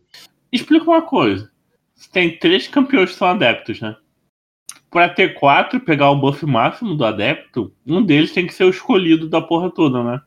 Explica 0.52 0.84
uma 0.84 1.02
coisa. 1.02 1.50
Tem 2.12 2.38
três 2.38 2.68
campeões 2.68 3.10
que 3.10 3.16
são 3.16 3.28
adeptos, 3.28 3.80
né? 3.80 3.96
Pra 4.90 5.08
ter 5.08 5.34
quatro 5.34 5.78
e 5.78 5.84
pegar 5.84 6.10
o 6.10 6.20
buff 6.20 6.44
máximo 6.46 6.94
do 6.94 7.04
adepto, 7.04 7.72
um 7.86 8.02
deles 8.02 8.32
tem 8.32 8.46
que 8.46 8.54
ser 8.54 8.64
o 8.64 8.70
escolhido 8.70 9.28
da 9.28 9.40
porra 9.40 9.70
toda, 9.70 10.02
né? 10.02 10.20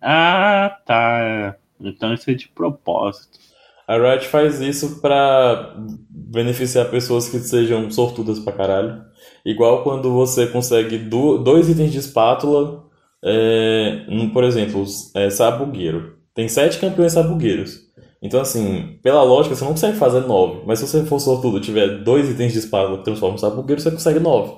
Ah, 0.00 0.78
tá. 0.86 1.56
Então 1.80 2.12
isso 2.12 2.30
é 2.30 2.34
de 2.34 2.48
propósito. 2.48 3.38
A 3.86 3.96
Riot 3.96 4.26
faz 4.28 4.60
isso 4.60 5.00
pra 5.00 5.74
beneficiar 6.08 6.88
pessoas 6.90 7.28
que 7.28 7.38
sejam 7.40 7.90
sortudas 7.90 8.38
pra 8.38 8.52
caralho. 8.52 9.02
Igual 9.44 9.82
quando 9.82 10.12
você 10.12 10.46
consegue 10.46 10.96
do, 10.96 11.38
dois 11.38 11.68
itens 11.68 11.90
de 11.90 11.98
espátula, 11.98 12.88
é, 13.24 14.06
por 14.32 14.44
exemplo, 14.44 14.84
é, 15.14 15.30
sabugueiro. 15.30 16.18
Tem 16.34 16.48
sete 16.48 16.78
campeões 16.78 17.12
sabugueiros. 17.12 17.90
Então, 18.22 18.40
assim, 18.40 18.98
pela 19.02 19.22
lógica, 19.22 19.54
você 19.54 19.64
não 19.64 19.72
consegue 19.72 19.96
fazer 19.96 20.20
nove. 20.20 20.62
Mas 20.66 20.78
se 20.78 20.86
você 20.86 21.04
for 21.04 21.18
sortudo 21.18 21.58
e 21.58 21.60
tiver 21.60 22.02
dois 22.02 22.28
itens 22.28 22.52
de 22.52 22.58
espada 22.58 22.98
que 22.98 23.04
transformam 23.04 23.36
em 23.36 23.38
sabugueiro, 23.38 23.80
você 23.80 23.90
consegue 23.90 24.20
nove. 24.20 24.52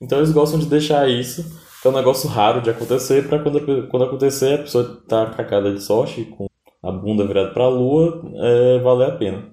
Então 0.00 0.18
eles 0.18 0.30
gostam 0.30 0.58
de 0.58 0.66
deixar 0.66 1.08
isso, 1.08 1.42
que 1.80 1.88
é 1.88 1.90
um 1.90 1.94
negócio 1.94 2.28
raro 2.28 2.60
de 2.60 2.70
acontecer, 2.70 3.28
para 3.28 3.38
quando, 3.40 3.88
quando 3.88 4.04
acontecer 4.04 4.54
a 4.54 4.58
pessoa 4.58 5.02
tá 5.08 5.26
cagada 5.26 5.72
de 5.74 5.82
sorte, 5.82 6.24
com 6.24 6.46
a 6.82 6.92
bunda 6.92 7.26
virada 7.26 7.52
pra 7.52 7.68
lua, 7.68 8.22
é, 8.36 8.78
valer 8.78 9.08
a 9.08 9.16
pena. 9.16 9.50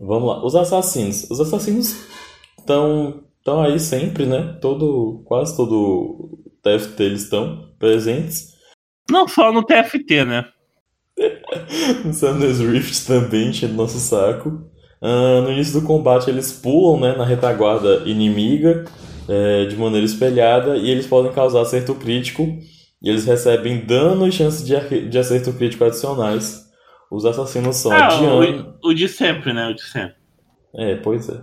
Vamos 0.00 0.28
lá. 0.28 0.44
Os 0.44 0.56
assassinos. 0.56 1.30
Os 1.30 1.40
assassinos 1.40 2.04
estão 2.58 3.62
aí 3.62 3.78
sempre, 3.78 4.26
né? 4.26 4.58
Todo, 4.60 5.22
quase 5.26 5.56
todo 5.56 6.38
TFT 6.62 7.02
eles 7.02 7.22
estão 7.22 7.73
presentes. 7.84 8.54
Não 9.10 9.28
só 9.28 9.52
no 9.52 9.62
TFT, 9.62 10.24
né? 10.24 10.46
no 12.02 12.14
Sanders 12.14 12.60
Rift 12.60 13.06
também, 13.06 13.50
enchendo 13.50 13.74
nosso 13.74 13.98
saco. 13.98 14.48
Uh, 15.02 15.42
no 15.42 15.52
início 15.52 15.78
do 15.78 15.86
combate 15.86 16.30
eles 16.30 16.50
pulam 16.50 16.98
né, 16.98 17.14
na 17.14 17.26
retaguarda 17.26 18.04
inimiga 18.06 18.86
é, 19.28 19.66
de 19.66 19.76
maneira 19.76 20.06
espelhada 20.06 20.78
e 20.78 20.88
eles 20.88 21.06
podem 21.06 21.30
causar 21.30 21.60
acerto 21.60 21.94
crítico 21.94 22.42
e 23.02 23.10
eles 23.10 23.26
recebem 23.26 23.84
dano 23.84 24.26
e 24.26 24.32
chances 24.32 24.66
de, 24.66 25.08
de 25.08 25.18
acerto 25.18 25.52
crítico 25.52 25.84
adicionais. 25.84 26.64
Os 27.10 27.26
assassinos 27.26 27.76
são 27.76 27.92
ah, 27.92 28.06
a 28.06 28.08
Diana. 28.08 28.76
O, 28.82 28.88
o, 28.88 28.94
de 28.94 29.06
sempre, 29.06 29.52
né? 29.52 29.68
O 29.68 29.74
de 29.74 29.82
sempre. 29.82 30.16
É, 30.74 30.96
pois 30.96 31.28
é. 31.28 31.38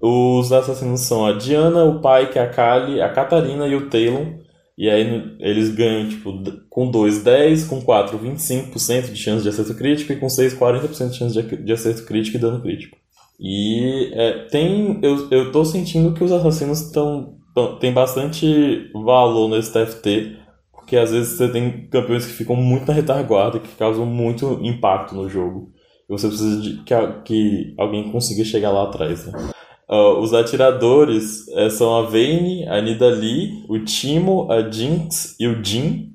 Os 0.00 0.52
assassinos 0.52 1.00
são 1.02 1.24
a 1.24 1.32
Diana, 1.34 1.84
o 1.84 2.00
Pike, 2.00 2.38
a 2.38 2.48
Kali, 2.48 3.00
a 3.00 3.08
Catarina 3.08 3.68
e 3.68 3.76
o 3.76 3.88
Talon. 3.88 4.47
E 4.78 4.88
aí 4.88 5.36
eles 5.40 5.74
ganham, 5.74 6.08
tipo, 6.08 6.32
com 6.70 6.88
2, 6.88 7.24
10, 7.24 7.64
com 7.64 7.82
4, 7.82 8.16
25% 8.16 9.12
de 9.12 9.16
chance 9.16 9.42
de 9.42 9.48
acerto 9.48 9.74
crítico, 9.74 10.12
e 10.12 10.16
com 10.16 10.28
6, 10.28 10.54
40% 10.54 11.10
de 11.10 11.16
chance 11.16 11.42
de 11.42 11.72
acerto 11.72 12.04
crítico 12.04 12.36
e 12.36 12.40
dano 12.40 12.62
crítico. 12.62 12.96
E 13.40 14.12
é, 14.14 14.44
tem. 14.46 15.00
Eu, 15.02 15.28
eu 15.32 15.50
tô 15.50 15.64
sentindo 15.64 16.14
que 16.14 16.22
os 16.22 16.30
assassinos 16.30 16.80
estão. 16.80 17.36
Tem 17.80 17.92
bastante 17.92 18.88
valor 18.94 19.48
nesse 19.48 19.72
TFT, 19.72 20.36
porque 20.72 20.96
às 20.96 21.10
vezes 21.10 21.36
você 21.36 21.48
tem 21.48 21.88
campeões 21.88 22.24
que 22.24 22.32
ficam 22.32 22.54
muito 22.54 22.86
na 22.86 22.94
retaguarda, 22.94 23.58
que 23.58 23.74
causam 23.74 24.06
muito 24.06 24.60
impacto 24.62 25.12
no 25.12 25.28
jogo. 25.28 25.72
E 26.08 26.12
você 26.12 26.28
precisa 26.28 26.60
de 26.62 26.84
que, 26.84 26.94
que 27.24 27.74
alguém 27.76 28.12
consiga 28.12 28.44
chegar 28.44 28.70
lá 28.70 28.84
atrás, 28.84 29.26
né? 29.26 29.50
Uh, 29.90 30.20
os 30.20 30.34
atiradores 30.34 31.48
é, 31.48 31.70
são 31.70 31.96
a 31.96 32.02
Vayne, 32.02 32.68
a 32.68 32.80
Nidalee, 32.80 33.64
o 33.68 33.78
Timo, 33.78 34.50
a 34.52 34.70
Jinx 34.70 35.34
e 35.40 35.46
o 35.46 35.64
Jin. 35.64 36.12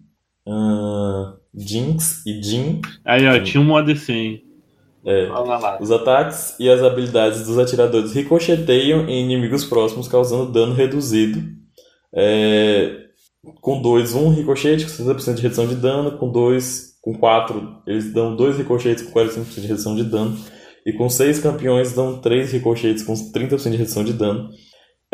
Uh, 0.48 1.34
Jinx 1.56 2.24
e 2.26 2.42
Jin. 2.42 2.82
Aí, 3.04 3.28
ó, 3.28 3.40
tinha 3.44 3.62
um 3.62 3.76
ADC, 3.76 4.14
hein? 4.14 4.44
É. 5.06 5.28
Os 5.82 5.92
ataques 5.92 6.56
e 6.60 6.70
as 6.70 6.82
habilidades 6.82 7.46
dos 7.46 7.60
atiradores 7.60 8.14
ricocheteiam 8.14 9.08
em 9.10 9.24
inimigos 9.24 9.66
próximos, 9.66 10.08
causando 10.08 10.52
dano 10.52 10.74
reduzido. 10.74 11.44
É, 12.14 13.04
com 13.60 13.82
2, 13.82 14.14
1 14.14 14.26
um 14.26 14.30
ricochete 14.30 14.86
com 14.86 14.92
60% 14.92 15.36
de 15.36 15.42
redução 15.42 15.68
de 15.68 15.76
dano. 15.76 16.18
Com 16.18 16.32
2, 16.32 17.00
com 17.02 17.14
4, 17.14 17.82
eles 17.86 18.14
dão 18.14 18.36
2 18.36 18.58
ricochetes 18.58 19.04
com 19.04 19.20
45% 19.20 19.62
de 19.62 19.68
redução 19.68 19.96
de 19.96 20.04
dano. 20.04 20.38
E 20.86 20.94
com 20.94 21.10
6 21.10 21.40
campeões 21.40 21.94
dão 21.94 22.20
3 22.20 22.52
ricochetes 22.52 23.04
com 23.04 23.14
30% 23.14 23.72
de 23.72 23.78
redução 23.78 24.04
de 24.04 24.14
dano. 24.14 24.50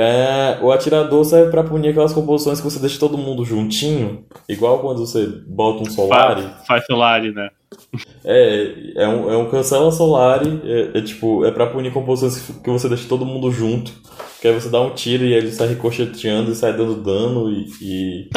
É, 0.01 0.57
o 0.61 0.71
atirador 0.71 1.25
serve 1.25 1.51
para 1.51 1.61
punir 1.61 1.89
aquelas 1.89 2.13
composições 2.13 2.59
que 2.59 2.63
você 2.63 2.79
deixa 2.79 2.97
todo 2.97 3.17
mundo 3.17 3.43
juntinho, 3.43 4.23
igual 4.47 4.79
quando 4.79 5.05
você 5.05 5.27
bota 5.45 5.81
um 5.83 5.91
Solari. 5.91 6.43
Faz, 6.43 6.67
faz 6.67 6.85
Solari, 6.85 7.33
né? 7.33 7.49
É, 8.23 8.93
é 8.95 9.07
um, 9.09 9.29
é 9.29 9.37
um 9.37 9.49
cancela 9.49 9.91
Solari, 9.91 10.61
é, 10.63 10.99
é 10.99 11.01
tipo, 11.01 11.45
é 11.45 11.51
pra 11.51 11.67
punir 11.67 11.91
composições 11.91 12.61
que 12.63 12.69
você 12.69 12.87
deixa 12.87 13.09
todo 13.09 13.25
mundo 13.25 13.51
junto, 13.51 13.91
que 14.39 14.47
aí 14.47 14.53
você 14.53 14.69
dá 14.69 14.79
um 14.79 14.91
tiro 14.91 15.25
e 15.25 15.33
ele 15.33 15.51
sai 15.51 15.67
ricocheteando 15.67 16.49
e 16.49 16.55
sai 16.55 16.71
dando 16.71 17.03
dano 17.03 17.51
e, 17.51 17.65
e, 17.81 18.29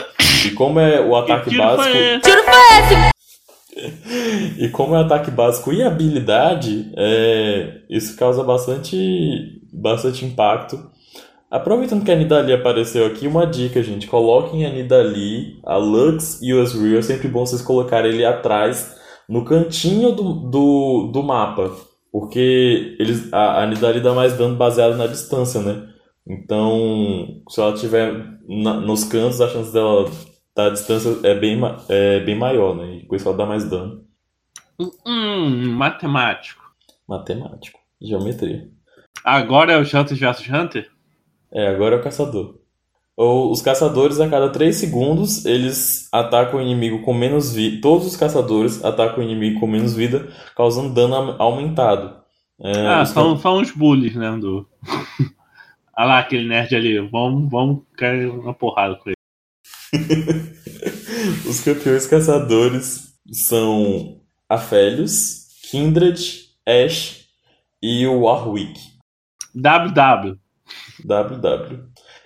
e 0.49 0.51
como 0.51 0.81
é 0.81 1.01
o 1.01 1.15
ataque 1.15 1.57
básico. 1.57 1.97
Foi 1.97 2.21
tiro 2.21 2.43
foi 2.43 2.79
esse? 2.81 3.13
E 4.59 4.69
como 4.69 4.95
é 4.95 5.01
ataque 5.01 5.31
básico 5.31 5.73
e 5.73 5.83
habilidade, 5.83 6.93
é, 6.97 7.81
isso 7.89 8.17
causa 8.17 8.45
bastante, 8.45 9.61
bastante 9.73 10.25
impacto. 10.25 10.79
Aproveitando 11.51 12.05
que 12.05 12.11
a 12.11 12.17
Nidalee 12.17 12.55
apareceu 12.55 13.07
aqui, 13.07 13.27
uma 13.27 13.47
dica, 13.47 13.83
gente. 13.83 14.07
Coloquem 14.07 14.65
a 14.65 14.71
Nidalee, 14.71 15.61
a 15.65 15.77
Lux 15.77 16.41
e 16.43 16.53
o 16.53 16.63
Ezreal. 16.63 16.99
É 16.99 17.03
sempre 17.03 17.29
bom 17.29 17.45
vocês 17.45 17.61
colocarem 17.61 18.13
ele 18.13 18.25
atrás, 18.25 18.97
no 19.29 19.45
cantinho 19.45 20.13
do, 20.13 20.33
do, 20.33 21.11
do 21.13 21.23
mapa. 21.23 21.71
Porque 22.11 22.97
eles, 22.99 23.33
a, 23.33 23.63
a 23.63 23.67
Nidalee 23.67 24.03
dá 24.03 24.15
mais 24.15 24.35
dano 24.35 24.57
baseado 24.57 24.97
na 24.97 25.07
distância, 25.07 25.61
né? 25.61 25.89
Então, 26.27 27.43
se 27.49 27.61
ela 27.61 27.75
estiver 27.75 28.15
nos 28.47 29.05
cantos, 29.05 29.41
a 29.41 29.49
chance 29.49 29.73
dela 29.73 30.11
a 30.57 30.69
distância 30.69 31.11
é 31.27 31.35
bem, 31.35 31.61
é 31.89 32.21
bem 32.21 32.37
maior, 32.37 32.75
né? 32.77 32.97
E 32.97 33.07
com 33.07 33.17
isso 33.17 33.29
ela 33.29 33.37
dá 33.37 33.47
mais 33.47 33.69
dano. 33.69 34.05
Hum, 35.07 35.73
matemático. 35.73 36.63
Matemático. 37.09 37.79
Geometria. 38.01 38.69
Agora 39.25 39.73
é 39.73 39.77
o 39.77 39.83
Hunter 39.83 40.17
vs 40.17 40.49
Hunter? 40.49 40.91
É, 41.53 41.69
agora 41.69 41.97
é 41.97 41.99
o 41.99 42.03
caçador. 42.03 42.59
Ou 43.17 43.53
os 43.53 43.61
caçadores, 43.61 44.19
a 44.21 44.29
cada 44.29 44.49
3 44.49 44.75
segundos, 44.75 45.45
eles 45.45 46.09
atacam 46.11 46.59
o 46.59 46.63
inimigo 46.63 47.03
com 47.03 47.13
menos 47.13 47.53
vida. 47.53 47.81
Todos 47.83 48.07
os 48.07 48.17
caçadores 48.17 48.83
atacam 48.85 49.19
o 49.19 49.23
inimigo 49.23 49.61
com 49.61 49.67
menos 49.67 49.95
vida, 49.95 50.29
causando 50.57 50.95
dano 50.95 51.37
aumentado. 51.39 52.23
É, 52.61 52.87
ah, 52.87 53.05
são, 53.05 53.37
são 53.37 53.61
os 53.61 53.71
bullies, 53.71 54.15
né? 54.17 54.31
Do... 54.39 54.67
Olha 55.97 56.07
lá 56.07 56.19
aquele 56.21 56.49
nerd 56.49 56.75
ali. 56.75 56.99
Vamos, 57.09 57.51
vamos 57.51 57.83
cair 57.97 58.31
uma 58.31 58.55
porrada 58.55 58.97
com 58.97 59.11
ele. 59.11 59.17
Os 61.49 61.61
campeões 61.61 62.07
caçadores 62.07 63.15
são 63.31 64.21
Aphelios, 64.49 65.47
Kindred, 65.71 66.49
Ash 66.67 67.27
e 67.83 68.07
o 68.07 68.23
Warwick. 68.23 68.81
WW. 69.55 70.39
WW. 71.05 71.81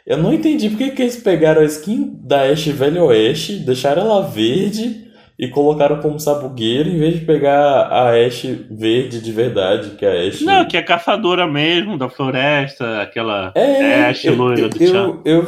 Eu 0.07 0.19
não 0.19 0.33
entendi 0.33 0.71
porque 0.71 0.91
que 0.91 1.03
eles 1.03 1.17
pegaram 1.17 1.63
a 1.63 1.65
skin 1.65 2.19
da 2.23 2.43
Ash 2.43 2.67
Velho 2.67 3.05
Oeste, 3.07 3.59
deixaram 3.59 4.03
ela 4.03 4.29
verde 4.29 5.07
e 5.39 5.49
colocaram 5.49 6.01
como 6.01 6.19
sabugueiro 6.19 6.89
em 6.89 6.99
vez 6.99 7.19
de 7.21 7.27
pegar 7.27 7.83
a 7.89 8.11
Ashe 8.11 8.67
verde 8.71 9.21
de 9.21 9.33
verdade, 9.33 9.91
que 9.91 10.05
é 10.07 10.09
a 10.09 10.29
Ashe. 10.29 10.45
Não, 10.45 10.67
que 10.67 10.77
é 10.77 10.83
caçadora 10.83 11.47
mesmo 11.47 11.99
da 11.99 12.09
floresta, 12.09 13.03
aquela 13.03 13.53
É, 13.55 14.05
Ashe 14.05 14.29
eu, 14.29 14.37
loira 14.37 14.69
do 14.69 14.83
eu, 14.83 14.91
Chan. 14.91 15.21
eu 15.25 15.47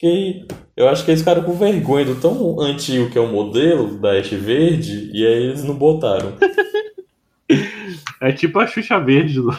fiquei. 0.00 0.46
Eu 0.74 0.88
acho 0.88 1.04
que 1.04 1.10
eles 1.10 1.20
ficaram 1.20 1.42
com 1.42 1.52
vergonha 1.52 2.06
do 2.06 2.14
tão 2.18 2.58
antigo 2.58 3.10
que 3.10 3.18
é 3.18 3.20
o 3.20 3.28
modelo 3.28 3.98
da 3.98 4.12
Ashe 4.12 4.36
verde, 4.36 5.10
e 5.12 5.26
aí 5.26 5.42
eles 5.44 5.62
não 5.62 5.74
botaram. 5.74 6.32
É 8.22 8.30
tipo 8.30 8.60
a 8.60 8.66
Xuxa 8.66 9.00
Verde. 9.00 9.40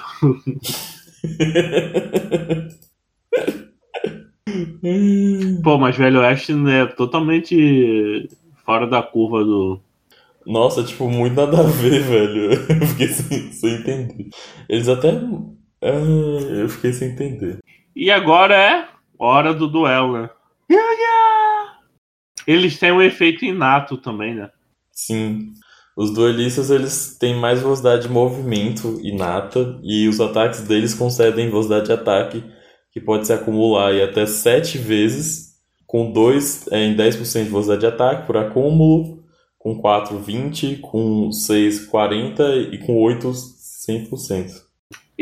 Pô, 5.61 5.77
mas 5.77 5.97
Velho 5.97 6.21
Oeste 6.21 6.53
é 6.69 6.85
totalmente 6.85 8.29
fora 8.63 8.87
da 8.87 9.03
curva 9.03 9.43
do. 9.43 9.81
Nossa, 10.45 10.85
tipo, 10.85 11.09
muito 11.09 11.35
nada 11.35 11.59
a 11.59 11.63
ver, 11.63 12.01
velho. 12.01 12.53
Eu 12.79 12.87
fiquei 12.87 13.07
sem, 13.09 13.51
sem 13.51 13.73
entender. 13.73 14.29
Eles 14.69 14.87
até. 14.87 15.09
Ah, 15.81 16.61
eu 16.61 16.69
fiquei 16.69 16.93
sem 16.93 17.09
entender. 17.09 17.57
E 17.93 18.09
agora 18.09 18.55
é 18.55 18.87
hora 19.21 19.53
do 19.53 19.67
duelo, 19.67 20.21
né? 20.21 20.29
Eles 22.47 22.79
têm 22.79 22.91
um 22.91 23.01
efeito 23.01 23.45
inato 23.45 23.97
também, 23.97 24.33
né? 24.33 24.49
Sim. 24.91 25.53
Os 25.95 26.11
duelistas 26.11 26.71
eles 26.71 27.17
têm 27.19 27.35
mais 27.35 27.61
velocidade 27.61 28.03
de 28.03 28.09
movimento 28.09 28.99
inata 29.03 29.79
e 29.83 30.07
os 30.07 30.19
ataques 30.19 30.61
deles 30.61 30.95
concedem 30.95 31.49
velocidade 31.49 31.85
de 31.85 31.93
ataque 31.93 32.43
que 32.91 32.99
pode 32.99 33.27
se 33.27 33.33
acumular 33.33 33.89
aí 33.89 34.01
até 34.01 34.25
7 34.25 34.77
vezes, 34.77 35.51
com 35.85 36.11
2 36.11 36.67
é, 36.71 36.85
em 36.85 36.95
10% 36.95 37.43
de 37.43 37.49
velocidade 37.49 37.81
de 37.81 37.87
ataque 37.87 38.25
por 38.25 38.37
acúmulo, 38.37 39.23
com 39.57 39.79
4 39.79 40.17
20, 40.17 40.77
com 40.77 41.31
6 41.31 41.85
40 41.85 42.55
e 42.73 42.77
com 42.79 42.97
8 42.97 43.27
100%. 43.29 44.70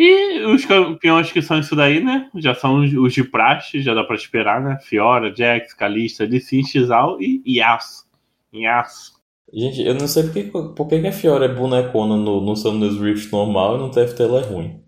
E 0.02 0.46
os 0.46 0.64
campeões 0.64 1.30
que 1.30 1.42
são 1.42 1.60
isso 1.60 1.76
daí, 1.76 2.02
né? 2.02 2.30
Já 2.36 2.56
são 2.56 2.80
os, 2.82 3.12
de 3.14 3.22
praxe, 3.22 3.82
já 3.82 3.94
dá 3.94 4.02
pra 4.02 4.16
esperar, 4.16 4.62
né? 4.62 4.78
Fiora, 4.82 5.34
Jax, 5.36 5.74
Kalista, 5.74 6.24
Lissin, 6.24 6.64
Xal 6.64 7.22
e 7.22 7.42
Yasuo. 7.46 8.06
Yasuo. 8.54 9.20
Gente, 9.54 9.82
eu 9.82 9.96
não 9.96 10.08
sei 10.08 10.24
por 10.24 10.88
que 10.88 11.02
que 11.02 11.08
a 11.08 11.12
Fiora 11.12 11.46
é 11.46 11.54
bonecona 11.54 12.16
no, 12.16 12.40
no 12.40 12.56
Summoner's 12.56 12.98
Rift 12.98 13.30
normal 13.30 13.76
e 13.76 13.80
no 13.80 13.92
TFT 13.92 14.24
ela 14.24 14.40
é 14.40 14.44
ruim. 14.46 14.80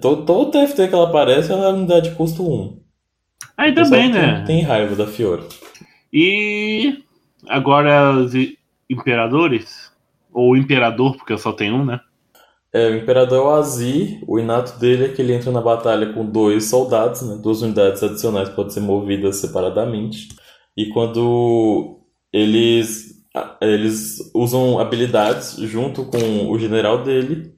Todo, 0.00 0.24
todo 0.24 0.50
TFT 0.50 0.88
que 0.88 0.94
ela 0.94 1.08
aparece, 1.08 1.52
ela 1.52 1.66
é 1.66 1.72
unidade 1.72 2.08
de 2.08 2.16
custo 2.16 2.42
1. 2.42 2.80
Ainda 3.56 3.82
bem, 3.90 4.10
tenho- 4.10 4.14
né? 4.26 4.44
Tem 4.46 4.62
raiva 4.62 4.96
da 4.96 5.06
Fiora. 5.06 5.42
E 6.10 7.02
agora 7.46 8.12
os 8.12 8.32
imperadores, 8.88 9.92
ou 10.32 10.56
imperador, 10.56 11.16
porque 11.18 11.34
eu 11.34 11.38
só 11.38 11.52
tenho 11.52 11.74
um, 11.76 11.84
né? 11.84 12.00
É, 12.78 12.90
o 12.90 12.96
Imperador 12.96 13.44
o 13.44 13.50
Azir, 13.50 14.22
o 14.24 14.38
inato 14.38 14.78
dele 14.78 15.06
é 15.06 15.08
que 15.08 15.20
ele 15.20 15.32
entra 15.32 15.50
na 15.50 15.60
batalha 15.60 16.12
com 16.12 16.24
dois 16.24 16.66
soldados, 16.66 17.22
né? 17.22 17.36
Duas 17.42 17.60
unidades 17.60 18.00
adicionais 18.04 18.48
podem 18.50 18.70
ser 18.70 18.80
movidas 18.80 19.34
separadamente. 19.36 20.28
E 20.76 20.86
quando 20.90 21.98
eles, 22.32 23.24
eles 23.60 24.30
usam 24.32 24.78
habilidades 24.78 25.56
junto 25.56 26.04
com 26.04 26.52
o 26.52 26.56
general 26.56 27.02
dele, 27.02 27.52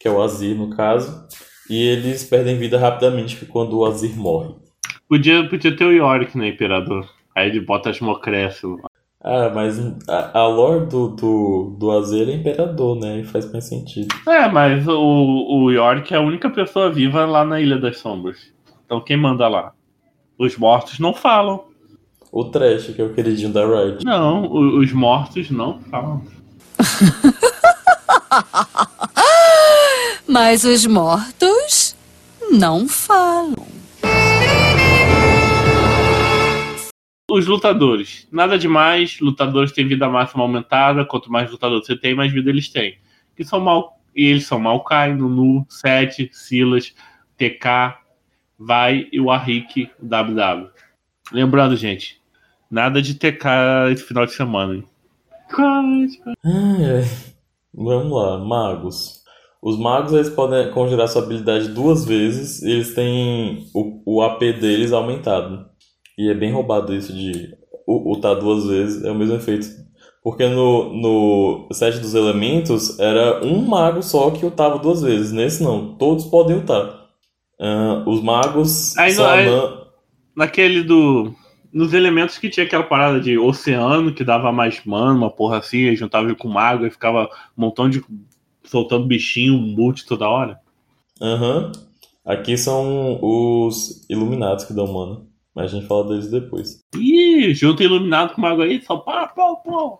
que 0.00 0.08
é 0.08 0.10
o 0.10 0.22
Azir 0.22 0.56
no 0.56 0.74
caso, 0.74 1.28
e 1.68 1.76
eles 1.76 2.24
perdem 2.24 2.56
vida 2.56 2.78
rapidamente 2.78 3.44
quando 3.44 3.76
o 3.76 3.84
Azir 3.84 4.16
morre. 4.16 4.54
Podia, 5.06 5.46
podia 5.50 5.76
ter 5.76 5.84
o 5.84 5.92
Yorick, 5.92 6.38
né, 6.38 6.48
imperador? 6.48 7.06
Aí 7.36 7.50
ele 7.50 7.60
bota 7.60 7.90
as 7.90 8.00
Mocrécio. 8.00 8.78
Ah, 9.24 9.50
mas 9.54 9.78
a, 10.08 10.40
a 10.40 10.48
lore 10.48 10.86
do, 10.86 11.08
do, 11.08 11.76
do 11.78 11.90
Azir 11.92 12.28
é 12.28 12.32
imperador, 12.34 12.98
né? 12.98 13.20
E 13.20 13.24
faz 13.24 13.50
mais 13.52 13.64
sentido. 13.68 14.08
É, 14.28 14.48
mas 14.48 14.86
o, 14.88 14.98
o 14.98 15.70
Yorick 15.70 16.12
é 16.12 16.16
a 16.16 16.20
única 16.20 16.50
pessoa 16.50 16.90
viva 16.90 17.24
lá 17.24 17.44
na 17.44 17.60
Ilha 17.60 17.78
das 17.78 17.98
Sombras. 17.98 18.38
Então 18.84 19.00
quem 19.00 19.16
manda 19.16 19.46
lá? 19.48 19.72
Os 20.38 20.56
mortos 20.56 20.98
não 20.98 21.14
falam. 21.14 21.64
O 22.32 22.44
Trash, 22.46 22.86
que 22.94 23.00
é 23.00 23.04
o 23.04 23.12
queridinho 23.14 23.52
da 23.52 23.64
Riot. 23.64 24.04
Não, 24.04 24.44
o- 24.46 24.78
os 24.80 24.92
mortos 24.92 25.50
não 25.50 25.78
falam. 25.82 26.22
Mas 30.26 30.64
os 30.64 30.86
mortos 30.86 31.94
não 32.50 32.88
falam. 32.88 33.66
Os 37.32 37.46
lutadores. 37.46 38.28
Nada 38.30 38.58
demais. 38.58 39.18
Lutadores 39.18 39.72
têm 39.72 39.88
vida 39.88 40.06
máxima 40.06 40.42
aumentada. 40.42 41.02
Quanto 41.02 41.32
mais 41.32 41.50
lutador 41.50 41.82
você 41.82 41.96
tem, 41.96 42.14
mais 42.14 42.30
vida 42.30 42.50
eles 42.50 42.68
têm. 42.68 42.98
Que 43.34 43.42
são 43.42 43.58
mal. 43.58 43.98
E 44.14 44.26
eles 44.26 44.44
são 44.44 44.58
Maokai, 44.58 45.14
Nunu, 45.14 45.64
Sete, 45.66 46.28
Silas, 46.30 46.94
TK, 47.38 47.96
Vai 48.58 49.08
e 49.10 49.18
o 49.18 49.30
Arrik, 49.30 49.90
o 49.98 50.04
WW. 50.04 50.68
Lembrando, 51.32 51.74
gente, 51.74 52.20
nada 52.70 53.00
de 53.00 53.14
TK 53.14 53.46
esse 53.90 54.02
final 54.04 54.26
de 54.26 54.32
semana. 54.32 54.74
Hein? 54.74 54.84
Vamos 57.72 58.12
lá, 58.12 58.44
magos. 58.44 59.22
Os 59.62 59.78
magos 59.78 60.12
eles 60.12 60.28
podem 60.28 60.70
conjurar 60.70 61.08
sua 61.08 61.22
habilidade 61.22 61.68
duas 61.68 62.04
vezes 62.04 62.60
e 62.60 62.70
eles 62.70 62.94
têm 62.94 63.70
o, 63.72 64.02
o 64.04 64.20
AP 64.20 64.40
deles 64.40 64.92
aumentado. 64.92 65.71
E 66.22 66.30
é 66.30 66.34
bem 66.34 66.52
roubado 66.52 66.94
isso 66.94 67.12
de 67.12 67.54
ultar 67.86 68.36
duas 68.36 68.66
vezes, 68.66 69.04
é 69.04 69.10
o 69.10 69.14
mesmo 69.14 69.34
efeito. 69.36 69.66
Porque 70.22 70.46
no, 70.48 70.92
no 70.94 71.68
set 71.72 71.98
dos 71.98 72.14
elementos 72.14 72.98
era 73.00 73.44
um 73.44 73.60
mago 73.66 74.02
só 74.02 74.30
que 74.30 74.44
ultava 74.44 74.78
duas 74.78 75.02
vezes. 75.02 75.32
Nesse 75.32 75.62
não, 75.64 75.94
todos 75.96 76.26
podem 76.26 76.56
ultar. 76.56 77.08
Ah, 77.60 78.04
os 78.06 78.22
magos 78.22 78.96
Aí 78.96 79.14
não- 79.14 79.26
aí- 79.26 79.48
anã- 79.48 79.82
Naquele 80.36 80.82
do. 80.82 81.34
Nos 81.72 81.92
elementos 81.92 82.38
que 82.38 82.48
tinha 82.50 82.64
aquela 82.66 82.82
parada 82.84 83.18
de 83.20 83.36
oceano 83.38 84.12
que 84.14 84.22
dava 84.24 84.52
mais 84.52 84.80
mana, 84.84 85.12
uma 85.12 85.30
porra 85.30 85.58
assim, 85.58 85.88
aí 85.88 85.96
juntava 85.96 86.34
com 86.34 86.48
mago 86.48 86.86
e 86.86 86.90
ficava 86.90 87.24
um 87.56 87.62
montão 87.62 87.88
de. 87.90 88.02
soltando 88.64 89.06
bichinho, 89.06 89.58
multi 89.58 90.06
toda 90.06 90.28
hora. 90.28 90.58
Aham. 91.20 91.72
Aqui 92.24 92.56
são 92.56 93.18
os 93.20 94.06
iluminados 94.08 94.64
que 94.64 94.72
dão 94.72 94.86
mana. 94.92 95.20
Mas 95.54 95.72
a 95.72 95.76
gente 95.76 95.86
fala 95.86 96.08
deles 96.08 96.30
depois. 96.30 96.80
Ih, 96.96 97.52
junta 97.54 97.84
iluminado 97.84 98.34
com 98.34 98.40
mago 98.40 98.62
aí, 98.62 98.82
só 98.82 98.96
pá, 98.96 99.26
pá, 99.26 99.54
pá. 99.56 99.98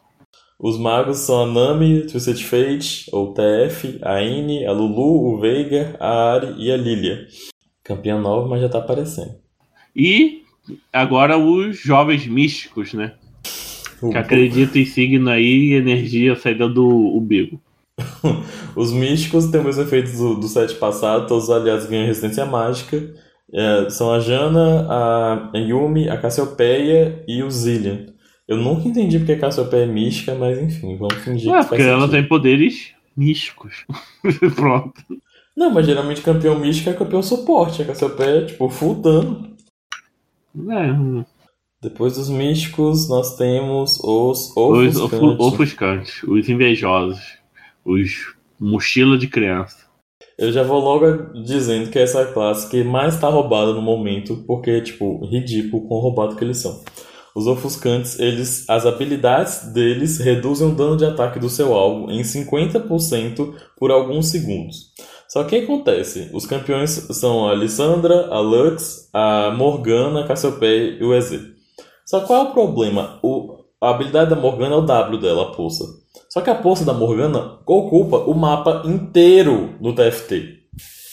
Os 0.58 0.78
magos 0.78 1.18
são 1.18 1.42
a 1.42 1.46
Nami, 1.46 2.06
Twisted 2.06 2.42
Fate, 2.44 3.10
ou 3.12 3.34
TF, 3.34 3.98
a 4.00 4.22
Ine, 4.22 4.64
a 4.64 4.72
Lulu, 4.72 5.34
o 5.34 5.40
Veiga, 5.40 5.96
a 5.98 6.34
Ari 6.34 6.54
e 6.56 6.70
a 6.70 6.76
Lilia. 6.76 7.26
Campeã 7.82 8.20
nova, 8.20 8.48
mas 8.48 8.62
já 8.62 8.68
tá 8.68 8.78
aparecendo. 8.78 9.34
E 9.94 10.42
agora 10.92 11.36
os 11.36 11.76
jovens 11.76 12.26
místicos, 12.26 12.94
né? 12.94 13.14
Que 13.98 14.16
acreditam 14.16 14.80
em 14.80 14.84
signo 14.84 15.30
aí 15.30 15.70
e 15.70 15.74
energia 15.74 16.36
saída 16.36 16.68
do 16.68 16.88
umbigo. 16.88 17.60
Os 18.74 18.92
místicos 18.92 19.46
têm 19.46 19.60
o 19.60 19.64
mesmo 19.64 19.82
efeito 19.82 20.10
do, 20.16 20.34
do 20.36 20.48
set 20.48 20.74
passado, 20.76 21.26
todos 21.26 21.44
os 21.44 21.50
aliados 21.50 21.86
ganham 21.86 22.06
resistência 22.06 22.46
mágica. 22.46 23.14
É, 23.54 23.90
são 23.90 24.12
a 24.12 24.18
Jana, 24.20 24.86
a 25.52 25.58
Yumi, 25.58 26.08
a 26.08 26.16
Cassiopeia 26.16 27.22
e 27.28 27.42
o 27.42 27.50
Zillion. 27.50 28.06
Eu 28.48 28.56
nunca 28.56 28.88
entendi 28.88 29.18
porque 29.18 29.32
a 29.32 29.38
Cassiopeia 29.38 29.84
é 29.84 29.86
mística, 29.86 30.34
mas 30.34 30.58
enfim, 30.58 30.96
vamos 30.96 31.14
fingir 31.22 31.50
Ué, 31.52 31.60
que 31.62 31.68
porque 31.68 31.82
ela 31.82 32.00
sentido. 32.02 32.12
tem 32.12 32.28
poderes 32.28 32.92
místicos. 33.16 33.84
Pronto. 34.56 35.02
Não, 35.56 35.70
mas 35.70 35.84
geralmente 35.86 36.22
campeão 36.22 36.58
místico 36.58 36.88
é 36.90 36.94
campeão 36.94 37.22
suporte. 37.22 37.82
A 37.82 37.84
Cassiopeia 37.84 38.38
é 38.42 38.44
tipo 38.46 38.68
full 38.70 38.94
dano. 38.94 39.52
É, 40.56 41.24
Depois 41.82 42.14
dos 42.16 42.28
místicos, 42.30 43.08
nós 43.08 43.36
temos 43.36 43.98
os 44.02 44.50
os 44.56 44.96
ofuscantes. 44.96 44.98
ofu- 44.98 45.42
ofuscantes, 45.44 46.22
os 46.24 46.48
invejosos, 46.48 47.38
os 47.84 48.34
mochila 48.58 49.16
de 49.18 49.26
criança. 49.28 49.86
Eu 50.38 50.50
já 50.50 50.62
vou 50.62 50.80
logo 50.80 51.32
dizendo 51.44 51.90
que 51.90 51.98
essa 51.98 52.20
é 52.20 52.22
a 52.22 52.32
classe 52.32 52.68
que 52.68 52.82
mais 52.82 53.18
tá 53.20 53.28
roubada 53.28 53.72
no 53.72 53.82
momento, 53.82 54.44
porque, 54.46 54.80
tipo, 54.80 55.24
ridículo 55.26 55.86
com 55.86 55.94
o 55.94 56.00
roubado 56.00 56.36
que 56.36 56.44
eles 56.44 56.58
são. 56.58 56.82
Os 57.34 57.46
ofuscantes, 57.46 58.18
eles, 58.18 58.68
as 58.68 58.84
habilidades 58.84 59.72
deles 59.72 60.18
reduzem 60.18 60.68
o 60.68 60.74
dano 60.74 60.96
de 60.96 61.04
ataque 61.04 61.38
do 61.38 61.48
seu 61.48 61.72
alvo 61.74 62.10
em 62.10 62.20
50% 62.20 63.54
por 63.78 63.90
alguns 63.90 64.26
segundos. 64.26 64.92
Só 65.28 65.44
que 65.44 65.56
acontece? 65.56 66.28
Os 66.34 66.44
campeões 66.44 66.90
são 66.90 67.48
a 67.48 67.54
Lissandra, 67.54 68.26
a 68.26 68.38
Lux, 68.38 69.08
a 69.14 69.50
Morgana, 69.50 70.20
a 70.20 70.26
Cassiopeia 70.26 70.98
e 71.00 71.02
o 71.02 71.14
EZ. 71.14 71.40
Só 72.04 72.20
qual 72.20 72.46
é 72.46 72.48
o 72.50 72.52
problema? 72.52 73.18
O, 73.22 73.61
a 73.82 73.90
habilidade 73.90 74.30
da 74.30 74.36
Morgana 74.36 74.74
é 74.74 74.78
o 74.78 74.82
W 74.82 75.20
dela, 75.20 75.42
a 75.42 75.54
poça. 75.54 75.84
Só 76.28 76.40
que 76.40 76.50
a 76.50 76.54
poça 76.54 76.84
da 76.84 76.92
Morgana 76.94 77.58
ocupa 77.66 78.18
o 78.18 78.34
mapa 78.34 78.82
inteiro 78.86 79.74
do 79.80 79.92
TFT. 79.94 80.60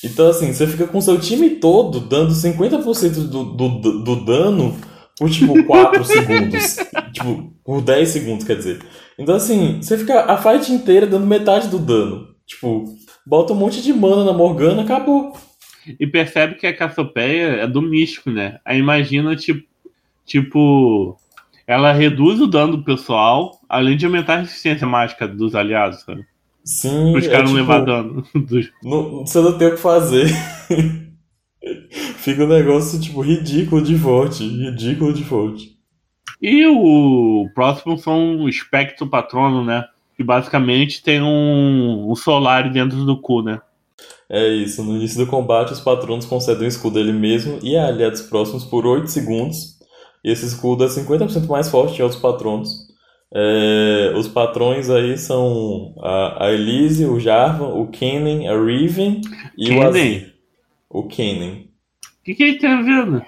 Então, 0.04 0.30
assim, 0.30 0.54
você 0.54 0.66
fica 0.66 0.88
com 0.88 1.02
seu 1.02 1.20
time 1.20 1.50
todo 1.50 2.00
dando 2.00 2.32
50% 2.32 3.28
do, 3.28 3.44
do, 3.44 4.04
do 4.04 4.26
dano 4.26 4.78
por 5.18 5.30
tipo 5.30 5.62
4 5.66 6.06
segundos. 6.06 6.78
Tipo, 7.12 7.54
por 7.66 7.82
10 7.82 8.10
segundos, 8.10 8.46
quer 8.46 8.56
dizer. 8.56 8.80
Então 9.18 9.36
assim, 9.36 9.82
você 9.82 9.98
fica 9.98 10.22
a 10.22 10.38
fight 10.38 10.72
inteira 10.72 11.06
dando 11.06 11.28
metade 11.28 11.68
do 11.68 11.78
dano. 11.78 12.30
Tipo, 12.48 12.86
bota 13.26 13.52
um 13.52 13.58
monte 13.58 13.82
de 13.82 13.92
mana 13.92 14.24
na 14.24 14.34
Morgana, 14.34 14.84
acabou. 14.84 15.34
E 16.00 16.08
percebe 16.08 16.56
que 16.56 16.66
a 16.66 16.76
Cassiopeia 16.76 17.62
é 17.62 17.68
do 17.68 17.82
místico, 17.82 18.30
né? 18.32 18.60
Aí 18.64 18.80
imagina, 18.80 19.36
tipo, 19.36 19.68
tipo, 20.26 21.18
ela 21.70 21.92
reduz 21.92 22.42
o 22.42 22.48
dano 22.48 22.78
do 22.78 22.84
pessoal, 22.84 23.52
além 23.70 23.96
de 23.96 24.04
aumentar 24.04 24.34
a 24.34 24.40
resistência 24.40 24.88
mágica 24.88 25.28
dos 25.28 25.54
aliados, 25.54 26.02
sabe? 26.02 26.26
Sim, 26.66 27.16
Os 27.16 27.28
é, 27.28 27.30
caras 27.30 27.52
não 27.52 27.60
tipo, 27.60 27.72
levar 27.72 27.86
dano. 27.86 28.26
Dos- 28.34 28.72
não, 28.84 29.20
você 29.20 29.40
não 29.40 29.56
tem 29.56 29.68
o 29.68 29.72
que 29.76 29.78
fazer. 29.78 30.28
Fica 32.18 32.44
um 32.44 32.48
negócio, 32.48 33.00
tipo, 33.00 33.22
ridículo 33.22 33.84
de 33.84 33.96
forte. 34.00 34.48
Ridículo 34.48 35.14
de 35.14 35.24
forte. 35.24 35.78
E 36.42 36.66
o 36.66 37.48
próximo 37.54 38.00
são 38.00 38.38
o 38.38 38.50
Espectro 38.50 39.06
Patrono, 39.06 39.64
né? 39.64 39.86
Que 40.18 40.24
basicamente 40.24 41.04
tem 41.04 41.22
um, 41.22 42.10
um 42.10 42.16
Solari 42.16 42.72
dentro 42.72 43.06
do 43.06 43.16
cu, 43.16 43.44
né? 43.44 43.62
É 44.28 44.48
isso, 44.48 44.84
no 44.84 44.96
início 44.96 45.24
do 45.24 45.30
combate 45.30 45.74
os 45.74 45.80
patronos 45.80 46.26
concedem 46.26 46.66
um 46.66 46.68
escudo 46.68 46.98
a 46.98 47.02
ele 47.02 47.14
mesmo 47.14 47.60
e 47.62 47.78
a 47.78 47.86
aliados 47.88 48.22
próximos 48.22 48.66
por 48.66 48.88
8 48.88 49.08
segundos. 49.08 49.79
E 50.24 50.32
esse 50.32 50.46
escudo 50.46 50.84
é 50.84 50.88
50% 50.88 51.48
mais 51.48 51.70
forte 51.70 51.96
que 51.96 52.04
outros 52.04 52.22
patronos. 52.22 52.90
É, 53.32 54.12
os 54.16 54.28
patrões 54.28 54.90
aí 54.90 55.18
são 55.18 55.94
a, 56.02 56.46
a 56.46 56.52
Elise, 56.52 57.06
o 57.06 57.20
Jarvan, 57.20 57.68
o 57.68 57.88
Kennen, 57.88 58.48
a 58.48 58.60
Riven 58.60 59.22
e 59.58 59.66
o 59.66 59.68
Kennen? 59.68 59.86
Azir. 59.86 60.36
O 60.90 61.04
Kennen. 61.04 61.70
O 62.22 62.24
que, 62.24 62.36
que 62.36 62.44
ele 62.44 62.58
tem 62.58 62.70
a 62.72 62.82
ver, 62.82 63.06
né? 63.06 63.26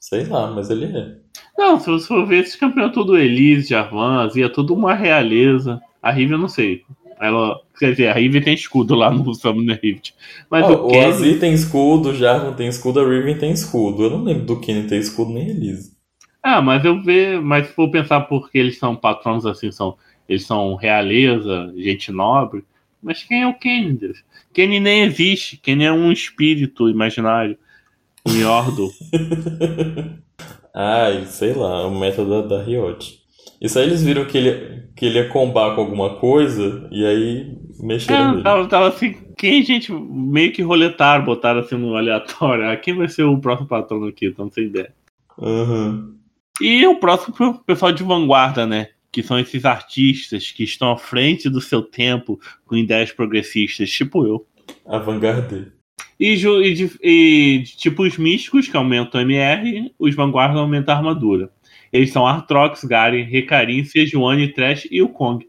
Sei 0.00 0.24
lá, 0.24 0.50
mas 0.50 0.70
ele 0.70 0.86
é. 0.86 1.16
Não, 1.56 1.78
se 1.78 1.90
você 1.90 2.06
for 2.06 2.26
ver, 2.26 2.40
esses 2.40 2.56
campeões 2.56 2.92
tudo 2.92 3.16
Elise, 3.16 3.68
Jarvan, 3.68 4.22
Azia, 4.22 4.50
tudo 4.50 4.74
uma 4.74 4.94
realeza. 4.94 5.80
A 6.02 6.10
Rive 6.10 6.32
eu 6.32 6.38
não 6.38 6.48
sei. 6.48 6.82
Ela, 7.20 7.60
quer 7.78 7.92
dizer, 7.92 8.08
a 8.08 8.14
Rive 8.14 8.40
tem 8.40 8.54
escudo 8.54 8.94
lá 8.94 9.10
no 9.10 9.32
Summoner 9.34 9.78
Rift. 9.82 10.14
Mas 10.50 10.64
Ó, 10.64 10.72
o 10.72 10.86
o 10.86 10.90
Kenny, 10.90 11.04
Azir 11.04 11.40
tem 11.40 11.52
escudo, 11.52 12.10
o 12.10 12.14
Jarvan 12.14 12.52
tem 12.54 12.68
escudo, 12.68 13.00
a 13.00 13.08
Riven 13.08 13.38
tem 13.38 13.52
escudo. 13.52 14.04
Eu 14.04 14.10
não 14.10 14.24
lembro 14.24 14.44
do 14.44 14.60
Kennen 14.60 14.86
ter 14.86 14.98
escudo 14.98 15.32
nem 15.32 15.48
Elise. 15.48 15.93
Ah, 16.44 16.60
mas 16.62 16.84
eu 16.84 17.02
vejo, 17.02 17.42
mas 17.42 17.68
se 17.68 17.72
for 17.74 17.90
pensar 17.90 18.20
porque 18.22 18.58
eles 18.58 18.78
são 18.78 18.94
patronos 18.94 19.46
assim, 19.46 19.72
são, 19.72 19.96
eles 20.28 20.46
são 20.46 20.74
realeza, 20.74 21.72
gente 21.76 22.12
nobre. 22.12 22.64
Mas 23.02 23.22
quem 23.22 23.42
é 23.42 23.46
o 23.48 23.54
Kenny, 23.58 23.94
Deus? 23.94 24.22
Kenny 24.52 24.78
nem 24.80 25.02
existe, 25.04 25.56
Kenny 25.56 25.84
é 25.84 25.92
um 25.92 26.12
espírito 26.12 26.88
imaginário. 26.88 27.58
Um 28.26 28.34
Yordle. 28.36 28.90
Ai, 30.74 31.26
sei 31.26 31.54
lá, 31.54 31.86
o 31.86 31.90
método 31.98 32.42
da, 32.48 32.56
da 32.58 32.62
Riot. 32.62 33.22
Isso 33.60 33.78
aí 33.78 33.86
eles 33.86 34.02
viram 34.02 34.26
que 34.26 34.36
ele, 34.36 34.82
que 34.96 35.06
ele 35.06 35.18
ia 35.18 35.28
combar 35.28 35.74
com 35.74 35.80
alguma 35.82 36.16
coisa 36.16 36.88
e 36.92 37.04
aí 37.06 37.58
mexeram 37.80 38.24
É, 38.24 38.32
nele. 38.32 38.42
tava, 38.42 38.68
tava 38.68 38.88
assim, 38.88 39.14
quem 39.36 39.62
gente 39.62 39.92
meio 39.92 40.52
que 40.52 40.62
roletaram, 40.62 41.24
botaram 41.24 41.60
assim 41.60 41.76
no 41.76 41.96
aleatório. 41.96 42.68
Ah, 42.68 42.76
quem 42.76 42.94
vai 42.96 43.08
ser 43.08 43.24
o 43.24 43.38
próximo 43.40 43.68
patrono 43.68 44.06
aqui? 44.08 44.26
Então 44.26 44.46
não 44.46 44.52
sei 44.52 44.66
ideia. 44.66 44.92
Aham. 45.38 46.13
E 46.60 46.86
o 46.86 46.96
próximo 46.96 47.58
pessoal 47.64 47.92
de 47.92 48.02
vanguarda, 48.02 48.66
né? 48.66 48.88
Que 49.10 49.22
são 49.22 49.38
esses 49.38 49.64
artistas 49.64 50.50
que 50.50 50.64
estão 50.64 50.92
à 50.92 50.96
frente 50.96 51.48
do 51.48 51.60
seu 51.60 51.82
tempo 51.82 52.38
com 52.66 52.76
ideias 52.76 53.12
progressistas, 53.12 53.90
tipo 53.90 54.26
eu. 54.26 54.46
Avant-garde. 54.86 55.72
E, 56.18 56.34
e 56.34 56.90
e 57.02 57.58
de 57.58 57.76
tipos 57.76 58.16
místicos, 58.16 58.68
que 58.68 58.76
aumentam 58.76 59.20
o 59.20 59.24
MR, 59.24 59.92
os 59.98 60.14
vanguardas 60.14 60.58
aumentam 60.58 60.94
a 60.94 60.98
armadura. 60.98 61.50
Eles 61.92 62.10
são 62.12 62.26
Artrox, 62.26 62.84
Garen, 62.84 63.22
Recarim, 63.24 63.84
Sejuani, 63.84 64.48
Trash 64.52 64.88
e 64.90 65.00
o 65.02 65.08
Kong. 65.08 65.46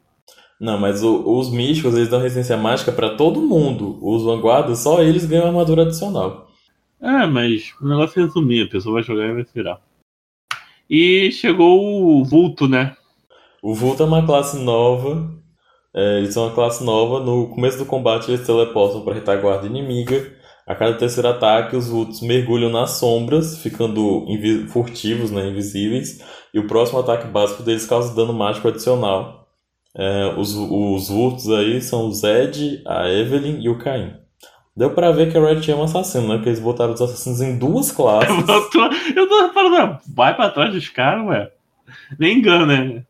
Não, 0.60 0.80
mas 0.80 1.04
o- 1.04 1.38
os 1.38 1.52
místicos 1.52 1.96
eles 1.96 2.08
dão 2.10 2.20
resistência 2.22 2.56
mágica 2.58 2.92
pra 2.92 3.16
todo 3.16 3.42
mundo. 3.42 3.98
Os 4.02 4.24
vanguardas, 4.24 4.80
só 4.80 5.02
eles 5.02 5.26
ganham 5.26 5.48
armadura 5.48 5.84
adicional. 5.84 6.52
É, 7.02 7.26
mas 7.26 7.74
o 7.82 7.88
negócio 7.88 8.20
é 8.20 8.26
resumir, 8.26 8.64
a 8.64 8.70
pessoa 8.70 8.96
vai 8.96 9.04
jogar 9.04 9.26
e 9.28 9.34
vai 9.34 9.46
virar. 9.54 9.80
E 10.90 11.32
chegou 11.32 11.82
o 11.82 12.24
Vulto, 12.24 12.68
né? 12.68 12.96
O 13.62 13.74
Vulto 13.74 14.04
é 14.04 14.06
uma 14.06 14.26
classe 14.26 14.58
nova. 14.58 15.34
É, 15.94 16.20
eles 16.20 16.34
são 16.34 16.46
uma 16.46 16.54
classe 16.54 16.84
nova. 16.84 17.24
No 17.24 17.48
começo 17.50 17.78
do 17.78 17.86
combate, 17.86 18.30
eles 18.30 18.46
teleportam 18.46 19.02
para 19.02 19.16
retaguarda 19.16 19.66
inimiga. 19.66 20.34
A 20.68 20.74
cada 20.76 20.98
terceiro 20.98 21.30
ataque, 21.30 21.76
os 21.76 21.88
Vultos 21.88 22.22
mergulham 22.22 22.72
nas 22.72 22.92
sombras, 22.92 23.60
ficando 23.60 24.26
furtivos, 24.70 25.32
né, 25.32 25.48
invisíveis. 25.48 26.20
E 26.54 26.60
o 26.60 26.68
próximo 26.68 27.00
ataque 27.00 27.28
básico 27.28 27.64
deles 27.64 27.86
causa 27.86 28.16
dano 28.16 28.34
mágico 28.34 28.68
adicional. 28.68 29.48
É, 29.96 30.36
os, 30.38 30.56
os 30.56 31.10
Vultos 31.10 31.50
aí 31.50 31.82
são 31.82 32.08
o 32.08 32.12
Zed, 32.12 32.82
a 32.86 33.10
Evelyn 33.10 33.62
e 33.62 33.70
o 33.70 33.78
Caim. 33.78 34.25
Deu 34.78 34.90
pra 34.92 35.12
ver 35.12 35.32
que 35.32 35.38
a 35.38 35.42
Red 35.42 35.72
é 35.72 35.76
um 35.76 35.84
assassino, 35.84 36.28
né? 36.28 36.36
Porque 36.36 36.50
eles 36.50 36.60
botaram 36.60 36.94
os 36.94 37.02
assassinos 37.02 37.42
em 37.42 37.58
duas 37.58 37.92
classes. 37.92 38.30
Eu 38.48 38.70
tô, 38.70 38.84
eu 39.16 39.30
tô 39.30 39.54
falando, 39.54 40.00
vai 40.14 40.36
pra 40.36 40.50
trás 40.50 40.74
dos 40.74 40.90
caras, 40.90 41.26
ué. 41.28 41.52
Nem 42.20 42.40
engana, 42.40 42.66
né? 42.66 43.04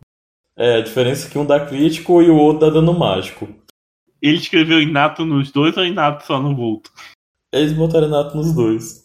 É, 0.55 0.75
a 0.77 0.81
diferença 0.81 1.27
é 1.27 1.31
que 1.31 1.37
um 1.39 1.45
dá 1.45 1.59
crítico 1.65 2.21
e 2.21 2.29
o 2.29 2.35
outro 2.37 2.67
dá 2.67 2.73
dano 2.73 2.93
mágico. 2.97 3.47
Ele 4.21 4.37
escreveu 4.37 4.79
inato 4.79 5.25
nos 5.25 5.51
dois 5.51 5.75
ou 5.75 5.83
inato 5.85 6.25
só 6.25 6.39
no 6.39 6.55
Vulto? 6.55 6.91
Eles 7.51 7.73
botaram 7.73 8.07
Nato 8.09 8.35
nos 8.37 8.53
dois. 8.53 9.03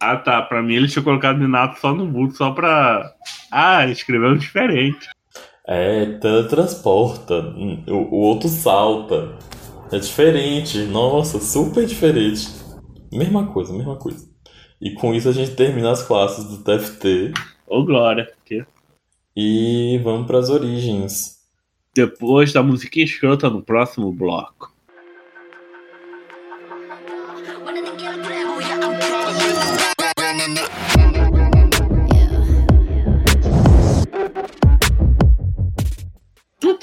Ah 0.00 0.16
tá, 0.16 0.40
pra 0.42 0.62
mim 0.62 0.74
ele 0.74 0.88
tinha 0.88 1.02
colocado 1.02 1.42
inato 1.42 1.78
só 1.80 1.92
no 1.94 2.10
Vulto, 2.10 2.36
só 2.36 2.50
pra. 2.50 3.12
Ah, 3.52 3.86
escreveu 3.86 4.36
diferente. 4.36 5.08
É, 5.66 6.06
teletransporta. 6.18 7.40
Hum, 7.56 7.82
O, 7.86 7.92
o 7.94 8.20
outro 8.20 8.48
salta. 8.48 9.36
É 9.92 9.98
diferente. 9.98 10.78
Nossa, 10.84 11.40
super 11.40 11.84
diferente. 11.84 12.48
Mesma 13.12 13.46
coisa, 13.48 13.72
mesma 13.72 13.96
coisa. 13.96 14.28
E 14.80 14.92
com 14.92 15.12
isso 15.12 15.28
a 15.28 15.32
gente 15.32 15.56
termina 15.56 15.90
as 15.90 16.02
classes 16.02 16.44
do 16.44 16.58
TFT. 16.58 17.32
Ô 17.66 17.84
Glória. 17.84 18.32
Que... 18.44 18.64
E 19.36 20.00
vamos 20.02 20.26
para 20.26 20.38
as 20.38 20.48
origens. 20.48 21.40
Depois 21.94 22.52
da 22.52 22.62
musiquinha 22.62 23.04
escrota 23.04 23.50
no 23.50 23.62
próximo 23.62 24.12
bloco. 24.12 24.72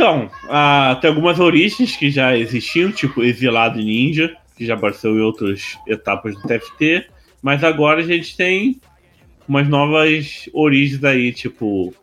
Então, 0.07 0.29
ah, 0.47 0.97
tem 1.01 1.09
algumas 1.09 1.37
origens 1.37 1.97
que 1.97 2.09
já 2.09 2.37
existiam, 2.37 2.93
tipo 2.93 3.21
Exilado 3.21 3.77
Ninja, 3.77 4.33
que 4.55 4.65
já 4.65 4.75
apareceu 4.75 5.13
em 5.17 5.19
outras 5.19 5.77
etapas 5.85 6.33
do 6.33 6.47
TFT, 6.47 7.07
mas 7.41 7.61
agora 7.61 7.99
a 7.99 8.03
gente 8.03 8.37
tem 8.37 8.79
umas 9.45 9.67
novas 9.67 10.49
origens 10.53 11.03
aí, 11.03 11.33
tipo 11.33 11.93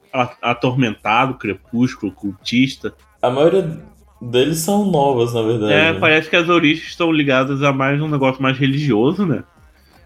Atormentado, 0.42 1.38
Crepúsculo, 1.38 2.12
Cultista. 2.12 2.92
A 3.22 3.30
maioria 3.30 3.80
deles 4.20 4.58
são 4.58 4.84
novas, 4.84 5.32
na 5.32 5.40
verdade. 5.40 5.72
É, 5.72 5.94
parece 5.94 6.28
que 6.28 6.36
as 6.36 6.50
origens 6.50 6.88
estão 6.88 7.10
ligadas 7.10 7.62
a 7.62 7.72
mais 7.72 8.02
um 8.02 8.08
negócio 8.08 8.42
mais 8.42 8.58
religioso, 8.58 9.24
né? 9.24 9.44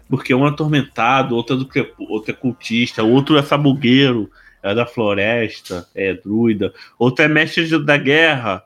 Porque 0.09 0.33
um 0.33 0.45
é 0.45 0.49
atormentado, 0.49 1.35
outro 1.35 1.67
é, 1.75 1.81
do 1.81 1.93
outro 2.09 2.31
é 2.31 2.33
cultista, 2.33 3.03
outro 3.03 3.37
é 3.37 3.41
sabugueiro, 3.41 4.31
é 4.61 4.75
da 4.75 4.85
floresta, 4.85 5.87
é 5.95 6.13
druida, 6.13 6.73
outro 6.97 7.23
é 7.23 7.27
mestre 7.27 7.67
de- 7.67 7.85
da 7.85 7.97
guerra, 7.97 8.63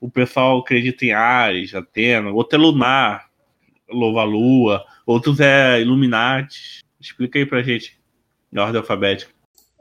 o 0.00 0.10
pessoal 0.10 0.58
acredita 0.58 1.04
em 1.04 1.12
Ares, 1.12 1.74
Atena, 1.74 2.30
outro 2.30 2.58
é 2.58 2.62
lunar, 2.62 3.26
louva 3.88 4.20
a 4.20 4.24
lua, 4.24 4.84
outros 5.06 5.40
é 5.40 5.80
Illuminati. 5.80 6.80
Explica 7.00 7.38
aí 7.38 7.46
pra 7.46 7.62
gente, 7.62 7.98
em 8.52 8.58
ordem 8.58 8.80
alfabética. 8.80 9.32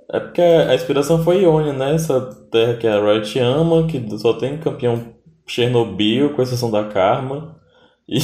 É 0.10 0.20
porque 0.20 0.42
a 0.42 0.74
inspiração 0.74 1.24
foi 1.24 1.42
Ionia, 1.42 1.74
né? 1.74 1.96
Essa 1.96 2.22
terra 2.50 2.76
que 2.76 2.88
a 2.88 3.00
Riot 3.00 3.38
ama, 3.40 3.88
que 3.88 4.18
só 4.18 4.34
tem 4.34 4.58
campeão 4.58 5.14
Chernobyl, 5.46 6.30
com 6.34 6.42
exceção 6.42 6.72
da 6.72 6.86
Karma. 6.86 7.60
E 8.08 8.20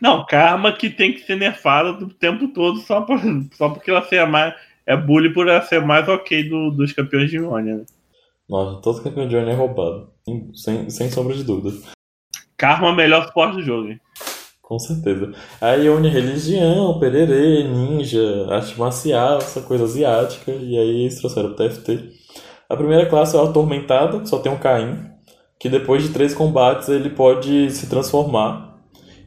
Não, 0.00 0.24
karma 0.26 0.72
que 0.72 0.90
tem 0.90 1.12
que 1.12 1.20
ser 1.20 1.36
nerfada 1.36 1.92
do 1.92 2.08
tempo 2.08 2.48
todo 2.48 2.80
só, 2.80 3.00
por, 3.02 3.20
só 3.52 3.68
porque 3.68 3.90
ela 3.90 4.02
ser 4.02 4.26
mais. 4.26 4.54
É 4.86 4.96
bullying 4.96 5.32
por 5.32 5.46
ser 5.62 5.80
mais 5.84 6.08
ok 6.08 6.48
do- 6.48 6.70
dos 6.70 6.92
campeões 6.92 7.30
de 7.30 7.36
Ionia. 7.36 7.76
Né? 7.76 7.84
Nossa, 8.48 8.80
todo 8.82 9.02
campeão 9.02 9.28
de 9.28 9.34
Ionia 9.36 9.52
é 9.52 9.56
roubado. 9.56 10.10
Sem, 10.54 10.90
sem, 10.90 11.10
sombra 11.10 11.34
de 11.34 11.44
dúvida. 11.44 11.76
Karma 12.56 12.88
é 12.88 12.90
o 12.90 12.94
melhor 12.96 13.26
suporte 13.26 13.56
do 13.56 13.62
jogo. 13.62 13.88
Hein? 13.88 14.00
Com 14.60 14.78
certeza. 14.78 15.32
A 15.60 15.72
Ionia 15.74 16.10
é 16.10 16.14
religião, 16.14 16.98
pererê, 16.98 17.64
ninja, 17.64 18.46
arte 18.50 18.78
marcial, 18.78 19.38
essa 19.38 19.60
coisa 19.62 19.84
asiática. 19.84 20.50
E 20.52 20.78
aí 20.78 21.02
eles 21.02 21.18
trouxeram 21.18 21.50
o 21.50 21.54
TFT. 21.56 22.10
A 22.68 22.76
primeira 22.76 23.06
classe 23.06 23.36
é 23.36 23.38
o 23.38 23.42
Atormentado, 23.44 24.20
que 24.20 24.28
só 24.28 24.38
tem 24.38 24.50
um 24.50 24.58
Caim. 24.58 25.10
Que 25.58 25.68
depois 25.68 26.02
de 26.02 26.08
três 26.10 26.34
combates 26.34 26.88
ele 26.88 27.10
pode 27.10 27.70
se 27.70 27.88
transformar. 27.88 28.78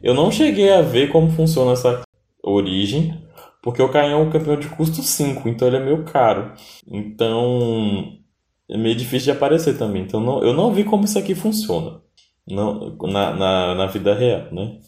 Eu 0.02 0.14
não 0.14 0.30
cheguei 0.30 0.70
a 0.72 0.82
ver 0.82 1.10
como 1.10 1.30
funciona 1.30 1.72
essa 1.72 2.02
origem. 2.42 3.25
Porque 3.66 3.82
o 3.82 3.88
Caim 3.88 4.12
é 4.12 4.16
um 4.16 4.30
campeão 4.30 4.56
de 4.56 4.68
custo 4.68 5.02
5, 5.02 5.48
então 5.48 5.66
ele 5.66 5.78
é 5.78 5.84
meio 5.84 6.04
caro. 6.04 6.52
Então 6.86 8.12
é 8.70 8.78
meio 8.78 8.94
difícil 8.94 9.32
de 9.32 9.36
aparecer 9.36 9.76
também. 9.76 10.02
Então 10.02 10.20
não, 10.20 10.40
eu 10.40 10.52
não 10.52 10.72
vi 10.72 10.84
como 10.84 11.04
isso 11.04 11.18
aqui 11.18 11.34
funciona 11.34 12.00
não, 12.48 12.96
na, 13.02 13.34
na, 13.34 13.74
na 13.74 13.86
vida 13.86 14.14
real, 14.14 14.52
né? 14.52 14.78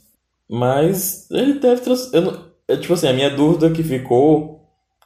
Mas 0.49 1.29
ele 1.29 1.55
deve. 1.55 1.83
Não... 2.20 2.51
é, 2.68 2.76
tipo 2.76 2.95
assim, 2.95 3.09
a 3.09 3.12
minha 3.12 3.29
dúvida 3.29 3.68
que 3.68 3.83
ficou, 3.83 4.61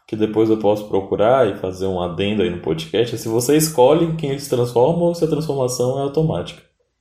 que 0.07 0.16
depois 0.16 0.51
eu 0.51 0.59
posso 0.59 0.87
procurar 0.87 1.49
e 1.49 1.57
fazer 1.57 1.87
um 1.87 1.99
adendo 1.99 2.43
aí 2.43 2.51
no 2.51 2.61
podcast, 2.61 3.14
é 3.14 3.18
se 3.18 3.27
você 3.27 3.57
escolhe 3.57 4.16
quem 4.16 4.33
ele 4.33 4.41
se 4.41 4.51
transforma 4.51 5.05
ou 5.05 5.14
se 5.14 5.25
a 5.25 5.29
transformação 5.29 5.99
é 5.99 6.03
automática. 6.03 6.61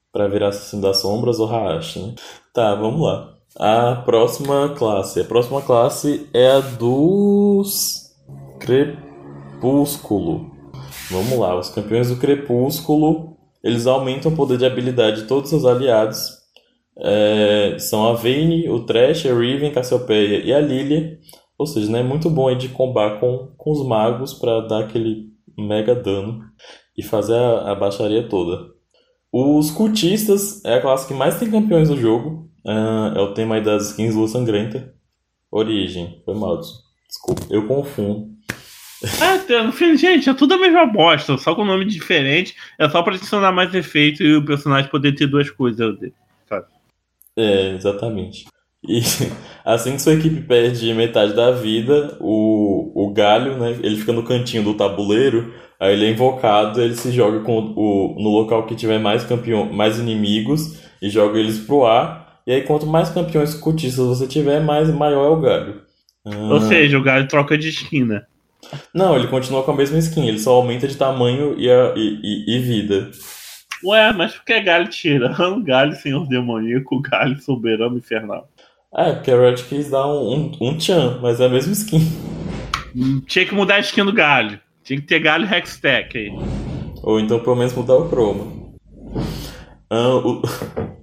Pra 0.09 0.29
virar 0.29 0.47
assassino 0.47 0.81
das 0.81 1.01
sombras 1.01 1.37
ou 1.37 1.53
Haashi, 1.53 1.99
né? 1.99 2.15
Tá, 2.53 2.75
vamos 2.75 3.01
lá. 3.01 3.30
A 3.57 3.95
próxima 4.05 4.69
classe. 4.77 5.19
A 5.19 5.25
próxima 5.25 5.61
classe 5.61 6.27
é 6.33 6.51
a 6.51 6.59
dos 6.61 8.09
Crepúsculo. 8.59 10.51
Vamos 11.09 11.37
lá, 11.37 11.57
os 11.59 11.69
campeões 11.69 12.09
do 12.09 12.15
Crepúsculo, 12.15 13.35
eles 13.61 13.85
aumentam 13.85 14.31
o 14.31 14.35
poder 14.35 14.57
de 14.57 14.65
habilidade 14.65 15.23
de 15.23 15.27
todos 15.27 15.51
os 15.51 15.65
aliados. 15.65 16.39
É, 16.97 17.75
são 17.77 18.07
a 18.07 18.13
Vayne, 18.13 18.69
o 18.69 18.85
Trash, 18.85 19.25
a 19.25 19.37
Riven, 19.37 19.71
Cassiopeia 19.71 20.43
e 20.43 20.53
a 20.53 20.59
Lilia. 20.59 21.19
Ou 21.57 21.67
seja, 21.67 21.91
né, 21.91 21.99
é 21.99 22.03
muito 22.03 22.29
bom 22.29 22.47
aí 22.47 22.55
de 22.55 22.69
combar 22.69 23.19
com, 23.19 23.53
com 23.57 23.71
os 23.71 23.85
magos 23.85 24.33
para 24.33 24.61
dar 24.61 24.85
aquele 24.85 25.27
mega 25.57 25.93
dano 25.93 26.39
e 26.97 27.03
fazer 27.03 27.35
a, 27.35 27.71
a 27.71 27.75
baixaria 27.75 28.27
toda. 28.27 28.71
Os 29.31 29.69
cultistas 29.71 30.63
é 30.63 30.75
a 30.75 30.81
classe 30.81 31.07
que 31.07 31.13
mais 31.13 31.37
tem 31.37 31.51
campeões 31.51 31.89
no 31.89 31.97
jogo. 31.97 32.49
Uh, 32.65 33.17
é 33.17 33.21
o 33.21 33.33
tema 33.33 33.55
aí 33.55 33.61
das 33.63 33.89
skins 33.91 34.15
Lua 34.15 34.27
Sangrenta. 34.27 34.93
Origem, 35.51 36.21
foi 36.23 36.35
mal. 36.35 36.59
Desculpa, 37.07 37.41
eu 37.49 37.67
confundo. 37.67 38.31
É, 39.49 39.63
no 39.63 39.71
fim, 39.71 39.97
gente, 39.97 40.29
é 40.29 40.33
tudo 40.33 40.53
a 40.53 40.57
mesma 40.57 40.85
bosta, 40.85 41.37
só 41.37 41.55
com 41.55 41.65
nome 41.65 41.85
diferente. 41.85 42.55
É 42.77 42.87
só 42.87 43.01
pra 43.01 43.15
adicionar 43.15 43.51
mais 43.51 43.73
efeito 43.73 44.23
e 44.23 44.35
o 44.35 44.45
personagem 44.45 44.91
poder 44.91 45.13
ter 45.13 45.27
duas 45.27 45.49
coisas, 45.49 45.97
sabe? 46.47 46.67
É, 47.35 47.71
exatamente. 47.75 48.45
E 48.87 49.01
assim 49.65 49.93
que 49.93 50.01
sua 50.01 50.13
equipe 50.13 50.41
perde 50.41 50.93
metade 50.93 51.33
da 51.33 51.51
vida, 51.51 52.17
o, 52.19 52.91
o 52.95 53.11
galho, 53.11 53.57
né, 53.57 53.77
ele 53.81 53.97
fica 53.97 54.13
no 54.13 54.23
cantinho 54.23 54.63
do 54.63 54.75
tabuleiro, 54.75 55.53
aí 55.79 55.93
ele 55.93 56.05
é 56.05 56.11
invocado, 56.11 56.81
ele 56.81 56.95
se 56.95 57.11
joga 57.11 57.39
com 57.41 57.73
o, 57.75 58.15
no 58.19 58.29
local 58.29 58.65
que 58.65 58.75
tiver 58.75 58.99
mais 58.99 59.23
campeão, 59.23 59.71
mais 59.71 59.99
inimigos 59.99 60.79
e 61.01 61.09
joga 61.09 61.39
eles 61.39 61.59
pro 61.59 61.85
ar. 61.85 62.20
E 62.51 62.55
aí 62.55 62.61
quanto 62.63 62.85
mais 62.85 63.09
campeões 63.09 63.53
cultistas 63.53 64.05
você 64.05 64.27
tiver, 64.27 64.59
mais 64.59 64.89
maior 64.89 65.23
é 65.23 65.29
o 65.29 65.39
galho. 65.39 65.83
Ou 66.25 66.57
ah. 66.57 66.61
seja, 66.67 66.97
o 66.97 67.01
galho 67.01 67.25
troca 67.25 67.57
de 67.57 67.69
esquina. 67.69 68.27
Não, 68.93 69.15
ele 69.15 69.27
continua 69.27 69.63
com 69.63 69.71
a 69.71 69.75
mesma 69.75 69.97
skin, 69.99 70.27
ele 70.27 70.37
só 70.37 70.55
aumenta 70.55 70.85
de 70.85 70.97
tamanho 70.97 71.57
e, 71.57 71.71
a, 71.71 71.93
e, 71.95 72.19
e, 72.21 72.57
e 72.57 72.59
vida. 72.59 73.09
Ué, 73.85 74.11
mas 74.11 74.33
por 74.33 74.43
que 74.43 74.59
galho 74.59 74.89
tirando? 74.89 75.63
Galho 75.63 75.95
senhor 75.95 76.27
demoníaco, 76.27 77.01
galho 77.01 77.41
soberano 77.41 77.97
infernal. 77.97 78.49
Ah, 78.93 79.07
é, 79.07 79.13
porque 79.13 79.31
a 79.31 79.39
Riot 79.39 79.63
quis 79.63 79.89
dar 79.89 80.05
um, 80.05 80.33
um, 80.33 80.51
um 80.59 80.77
tchan, 80.77 81.19
mas 81.21 81.39
é 81.39 81.45
a 81.45 81.49
mesma 81.49 81.71
skin. 81.71 82.01
Hum, 82.93 83.21
tinha 83.25 83.45
que 83.45 83.55
mudar 83.55 83.75
a 83.75 83.79
skin 83.79 84.03
do 84.03 84.11
galho. 84.11 84.59
Tinha 84.83 84.99
que 84.99 85.07
ter 85.07 85.19
galho 85.19 85.47
Hextech 85.47 86.17
aí. 86.17 86.29
Ou 87.01 87.17
então 87.17 87.39
pelo 87.39 87.55
menos 87.55 87.73
mudar 87.73 87.95
o 87.95 88.09
chroma. 88.09 88.45
Ah, 89.89 90.15
o... 90.17 90.41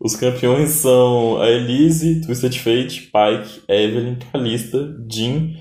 Os 0.00 0.14
campeões 0.14 0.70
são 0.70 1.40
a 1.40 1.48
Elise, 1.48 2.20
Twisted 2.24 2.56
Fate, 2.58 3.10
Pike, 3.10 3.62
Evelyn, 3.68 4.16
Kalista, 4.32 4.96
Jean, 5.10 5.54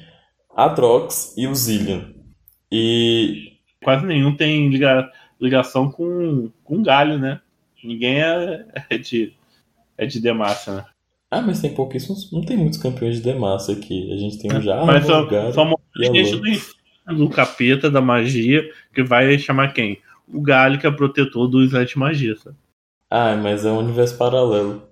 Atrox 0.56 1.34
e 1.36 1.48
o 1.48 1.56
Zillion. 1.56 2.02
E. 2.72 3.54
Quase 3.84 4.06
nenhum 4.06 4.36
tem 4.36 4.70
liga, 4.70 5.10
ligação 5.40 5.90
com, 5.90 6.52
com 6.64 6.84
galho, 6.84 7.18
né? 7.18 7.40
Ninguém 7.84 8.22
é, 8.22 8.66
é 8.90 8.98
de, 8.98 9.34
é 9.98 10.06
de 10.06 10.20
Demacia, 10.20 10.74
né? 10.74 10.86
Ah, 11.30 11.42
mas 11.42 11.62
tem 11.62 11.74
pouquíssimos. 11.74 12.32
Não 12.32 12.42
tem 12.42 12.58
muitos 12.58 12.80
campeões 12.80 13.16
de 13.16 13.22
Demacia 13.22 13.76
aqui. 13.76 14.12
A 14.14 14.18
gente 14.18 14.40
tem 14.40 14.56
o 14.56 14.62
Jarvan, 14.62 14.86
mas 14.86 15.06
só, 15.06 15.26
Galho, 15.26 15.54
só 15.54 15.76
gente 15.96 16.36
do, 16.36 17.16
do 17.16 17.30
capeta, 17.30 17.90
da 17.90 18.02
magia, 18.02 18.70
que 18.94 19.04
vai 19.04 19.38
chamar 19.38 19.74
quem? 19.74 20.00
O 20.28 20.42
Galho, 20.42 20.80
que 20.80 20.88
é 20.88 20.92
protetor 20.92 21.48
dos 21.48 21.74
anti-magia, 21.74 22.36
Ah, 23.10 23.36
mas 23.36 23.66
é 23.66 23.72
um 23.72 23.80
universo 23.80 24.18
paralelo. 24.18 24.84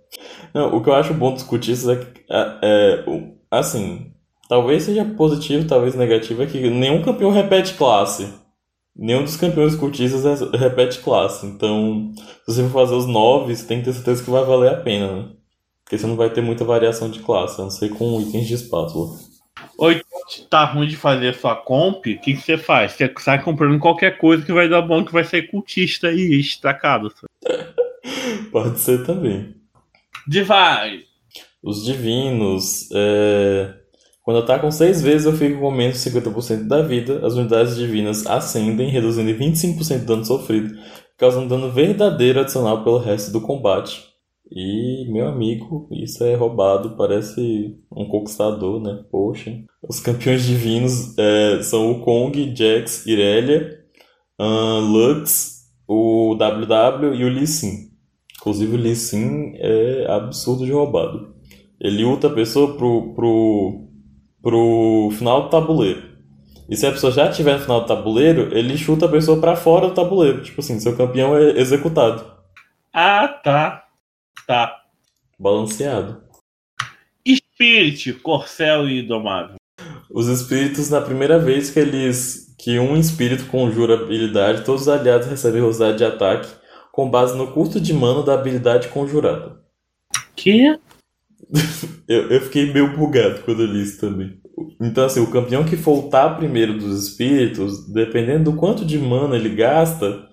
Não, 0.53 0.75
o 0.75 0.81
que 0.81 0.89
eu 0.89 0.95
acho 0.95 1.13
bom 1.13 1.33
dos 1.33 1.43
cultistas 1.43 1.97
é 1.97 2.03
que, 2.03 2.25
é, 2.29 2.59
é, 2.61 3.05
assim, 3.51 4.13
Talvez 4.47 4.83
seja 4.83 5.03
positivo, 5.03 5.67
talvez 5.67 5.95
negativo, 5.95 6.43
é 6.43 6.45
que 6.45 6.69
nenhum 6.69 7.01
campeão 7.01 7.31
repete 7.31 7.73
classe. 7.73 8.31
Nenhum 8.95 9.23
dos 9.23 9.35
campeões 9.35 9.75
cultistas 9.75 10.41
repete 10.51 10.99
classe. 10.99 11.45
Então, 11.47 12.13
se 12.15 12.53
você 12.53 12.63
for 12.63 12.71
fazer 12.71 12.95
os 12.95 13.07
nove, 13.07 13.55
você 13.55 13.65
tem 13.65 13.79
que 13.79 13.85
ter 13.85 13.93
certeza 13.93 14.23
que 14.23 14.29
vai 14.29 14.43
valer 14.45 14.71
a 14.71 14.77
pena, 14.77 15.11
né? 15.11 15.29
Porque 15.83 15.97
você 15.97 16.07
não 16.07 16.15
vai 16.15 16.29
ter 16.29 16.41
muita 16.41 16.63
variação 16.63 17.09
de 17.09 17.19
classe, 17.19 17.59
a 17.59 17.63
não 17.63 17.71
ser 17.71 17.89
com 17.89 18.21
itens 18.21 18.47
de 18.47 18.53
espátula. 18.53 19.17
Oi, 19.77 20.01
tá 20.49 20.63
ruim 20.65 20.87
de 20.87 20.95
fazer 20.95 21.29
a 21.29 21.33
sua 21.33 21.55
comp, 21.55 21.97
o 21.97 22.01
que, 22.01 22.17
que 22.19 22.37
você 22.37 22.57
faz? 22.57 22.93
Você 22.93 23.11
sai 23.19 23.43
comprando 23.43 23.79
qualquer 23.79 24.17
coisa 24.17 24.45
que 24.45 24.53
vai 24.53 24.69
dar 24.69 24.81
bom, 24.81 25.03
que 25.03 25.11
vai 25.11 25.23
sair 25.23 25.47
cultista 25.47 26.11
e 26.11 26.29
destacado. 26.29 27.11
Pode 28.51 28.79
ser 28.79 29.05
também. 29.05 29.55
Divai! 30.27 31.01
Os 31.63 31.83
divinos, 31.83 32.89
é... 32.93 33.73
Quando 34.23 34.39
atacam 34.39 34.71
seis 34.71 35.01
vezes, 35.01 35.27
eu 35.27 35.33
fico 35.33 35.59
com 35.59 35.69
menos 35.69 36.01
de 36.03 36.09
50% 36.09 36.67
da 36.67 36.81
vida. 36.81 37.25
As 37.25 37.35
unidades 37.35 37.75
divinas 37.75 38.25
ascendem, 38.25 38.89
reduzindo 38.89 39.29
em 39.29 39.37
25% 39.37 39.99
do 39.99 40.05
dano 40.05 40.25
sofrido, 40.25 40.75
causando 41.15 41.49
dano 41.49 41.71
verdadeiro 41.71 42.39
adicional 42.39 42.83
pelo 42.83 42.97
resto 42.97 43.31
do 43.31 43.41
combate. 43.41 44.03
E, 44.51 45.07
meu 45.11 45.27
amigo, 45.27 45.87
isso 45.91 46.23
é 46.23 46.35
roubado, 46.35 46.95
parece 46.95 47.77
um 47.91 48.05
conquistador, 48.05 48.81
né? 48.81 49.03
Poxa. 49.11 49.51
Os 49.87 49.99
campeões 49.99 50.43
divinos 50.43 51.15
é, 51.17 51.61
são 51.61 51.91
o 51.91 52.01
Kong, 52.01 52.55
Jax, 52.55 53.05
Irelia, 53.05 53.79
Lux, 54.39 55.65
o 55.87 56.35
WW 56.35 57.13
e 57.15 57.23
o 57.23 57.29
Lee 57.29 57.47
Sin. 57.47 57.94
Inclusive 58.45 58.75
o 58.75 58.79
Lee 58.79 58.95
Sin 58.95 59.53
é 59.55 60.05
absurdo 60.07 60.67
de 60.67 60.71
roubado. 60.71 61.33
Ele 61.81 62.03
ulta 62.03 62.27
a 62.27 62.33
pessoa 62.33 62.77
pro, 62.77 63.15
pro 63.15 63.87
pro 64.39 65.09
final 65.17 65.41
do 65.41 65.49
tabuleiro. 65.49 66.03
E 66.69 66.77
se 66.77 66.85
a 66.85 66.91
pessoa 66.91 67.11
já 67.11 67.27
estiver 67.27 67.55
no 67.55 67.63
final 67.63 67.81
do 67.81 67.87
tabuleiro, 67.87 68.55
ele 68.55 68.77
chuta 68.77 69.07
a 69.07 69.09
pessoa 69.09 69.41
para 69.41 69.55
fora 69.55 69.87
do 69.87 69.95
tabuleiro. 69.95 70.43
Tipo 70.43 70.61
assim, 70.61 70.79
seu 70.79 70.95
campeão 70.95 71.35
é 71.35 71.59
executado. 71.59 72.23
Ah, 72.93 73.27
tá. 73.27 73.83
Tá. 74.45 74.75
Balanceado. 75.39 76.21
Spirit, 77.27 78.13
Corcel 78.13 78.87
e 78.87 79.01
Domável. 79.01 79.55
Os 80.11 80.27
espíritos, 80.27 80.91
na 80.91 81.01
primeira 81.01 81.39
vez 81.39 81.71
que 81.71 81.79
eles. 81.79 82.55
que 82.59 82.77
um 82.77 82.95
espírito 82.95 83.47
conjura 83.47 83.95
habilidade, 83.95 84.63
todos 84.63 84.83
os 84.83 84.87
aliados 84.87 85.27
recebem 85.27 85.61
velocidade 85.61 85.97
de 85.97 86.05
ataque 86.05 86.64
com 86.95 87.09
base 87.09 87.37
no 87.37 87.51
custo 87.51 87.79
de 87.79 87.93
mana 87.93 88.23
da 88.23 88.33
habilidade 88.33 88.87
conjurada. 88.87 89.61
Que? 90.33 90.79
eu, 92.07 92.31
eu 92.31 92.41
fiquei 92.41 92.71
meio 92.71 92.95
bugado 92.95 93.41
quando 93.41 93.63
eu 93.63 93.67
li 93.67 93.83
isso 93.83 93.99
também. 93.99 94.39
Então, 94.79 95.03
assim, 95.05 95.19
o 95.19 95.29
campeão 95.29 95.65
que 95.65 95.75
voltar 95.75 96.37
primeiro 96.37 96.77
dos 96.77 97.05
espíritos, 97.05 97.91
dependendo 97.91 98.49
do 98.49 98.57
quanto 98.57 98.85
de 98.85 98.97
mana 98.97 99.35
ele 99.35 99.53
gasta, 99.53 100.25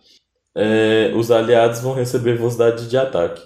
é, 0.55 1.13
os 1.17 1.33
aliados 1.33 1.81
vão 1.81 1.95
receber 1.95 2.37
velocidade 2.37 2.89
de 2.89 2.97
ataque. 2.97 3.43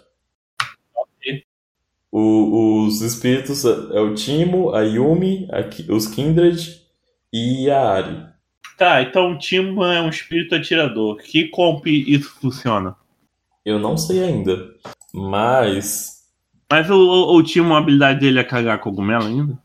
O, 2.12 2.84
os 2.84 3.00
espíritos 3.00 3.64
é 3.64 4.00
o 4.00 4.14
Timo, 4.14 4.74
a 4.74 4.82
Yumi, 4.82 5.48
a, 5.50 5.92
os 5.92 6.06
Kindred 6.06 6.82
e 7.32 7.70
a 7.70 7.80
Ari. 7.80 8.26
Tá, 8.76 9.00
então 9.00 9.32
o 9.32 9.38
Timo 9.38 9.82
é 9.84 10.02
um 10.02 10.10
espírito 10.10 10.54
atirador. 10.54 11.16
Que 11.16 11.48
comp 11.48 11.86
isso 11.86 12.30
funciona? 12.40 12.94
Eu 13.66 13.78
não 13.78 13.98
sei 13.98 14.22
ainda. 14.22 14.56
Mas 15.12 16.16
mas 16.70 16.90
o, 16.90 16.96
o, 16.96 17.36
o 17.36 17.42
Timo, 17.42 17.74
a 17.74 17.78
habilidade 17.78 18.20
dele 18.20 18.40
é 18.40 18.44
cagar 18.44 18.80
cogumelo 18.80 19.24
ainda? 19.24 19.56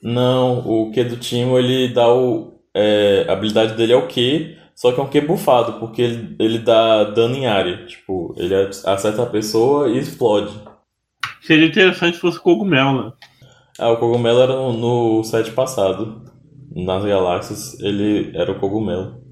Não, 0.00 0.58
o 0.60 0.92
Q 0.92 1.04
do 1.04 1.16
Timo, 1.16 1.58
ele 1.58 1.88
dá 1.88 2.12
o. 2.12 2.54
É, 2.72 3.26
a 3.28 3.32
habilidade 3.32 3.74
dele 3.74 3.92
é 3.92 3.96
o 3.96 4.06
Q, 4.06 4.56
só 4.74 4.92
que 4.92 5.00
é 5.00 5.02
um 5.02 5.08
Q 5.08 5.20
bufado, 5.22 5.80
porque 5.80 6.02
ele, 6.02 6.36
ele 6.38 6.58
dá 6.58 7.04
dano 7.04 7.34
em 7.34 7.46
área. 7.46 7.84
Tipo, 7.86 8.34
ele 8.36 8.54
acerta 8.54 9.22
a 9.22 9.26
pessoa 9.26 9.88
e 9.88 9.98
explode. 9.98 10.54
Seria 11.40 11.66
interessante 11.66 12.14
se 12.14 12.20
fosse 12.20 12.40
cogumelo, 12.40 13.04
né? 13.04 13.12
Ah, 13.78 13.90
o 13.90 13.96
cogumelo 13.96 14.40
era 14.40 14.52
no, 14.52 14.72
no 14.72 15.24
set 15.24 15.50
passado. 15.50 16.22
Nas 16.74 17.04
galáxias, 17.04 17.78
ele 17.80 18.36
era 18.36 18.50
o 18.50 18.58
cogumelo. 18.58 19.23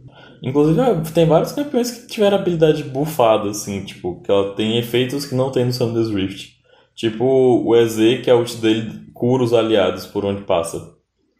Inclusive, 0.42 0.80
ah, 0.80 1.00
tem 1.14 1.26
vários 1.26 1.52
campeões 1.52 1.90
que 1.90 2.06
tiveram 2.08 2.38
habilidade 2.38 2.82
bufada, 2.84 3.50
assim, 3.50 3.84
tipo, 3.84 4.20
que 4.22 4.30
ela 4.30 4.54
tem 4.54 4.76
efeitos 4.78 5.24
que 5.24 5.34
não 5.34 5.52
tem 5.52 5.64
no 5.64 5.72
Summoner's 5.72 6.10
Rift. 6.10 6.60
Tipo 6.94 7.24
o 7.24 7.74
EZ, 7.76 8.22
que 8.22 8.28
é 8.28 8.32
a 8.32 8.36
ult 8.36 8.56
dele, 8.56 9.10
cura 9.14 9.42
os 9.42 9.52
aliados 9.52 10.06
por 10.06 10.24
onde 10.24 10.42
passa. 10.42 10.94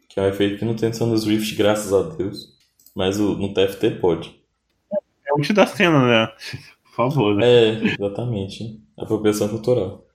Que 0.09 0.19
é 0.19 0.23
um 0.23 0.27
efeito 0.27 0.59
que 0.59 0.65
não 0.65 0.75
tem 0.75 0.89
no 0.89 0.95
Sanders 0.95 1.23
Swift, 1.23 1.55
graças 1.55 1.93
a 1.93 2.03
Deus. 2.03 2.53
Mas 2.95 3.19
o, 3.19 3.35
no 3.35 3.53
TFT 3.53 3.91
pode. 3.99 4.35
É 5.27 5.33
o 5.33 5.53
da 5.53 5.65
cena, 5.65 6.05
né? 6.05 6.27
Por 6.83 7.09
favor, 7.09 7.35
né? 7.35 7.45
É, 7.47 7.83
exatamente. 7.83 8.79
Apropriação 8.95 9.49
cultural. 9.49 10.05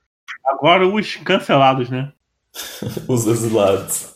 Agora 0.47 0.87
os 0.87 1.17
cancelados, 1.17 1.91
né? 1.91 2.13
Os 3.09 3.27
exilados. 3.27 4.15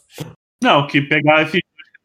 Não, 0.62 0.87
que 0.87 1.03
pegar 1.03 1.43
esses 1.43 1.61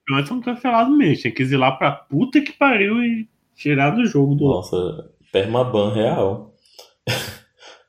campeões 0.07 0.27
são 0.27 0.41
cancelados 0.41 0.97
mesmo. 0.97 1.23
Tem 1.23 1.33
que 1.33 1.43
exilar 1.43 1.77
pra 1.77 1.91
puta 1.91 2.41
que 2.41 2.53
pariu 2.53 3.03
e 3.03 3.27
tirar 3.55 3.91
do 3.91 4.05
jogo 4.05 4.35
do. 4.35 4.45
Nossa, 4.45 5.09
permaban 5.31 5.93
real. 5.93 6.53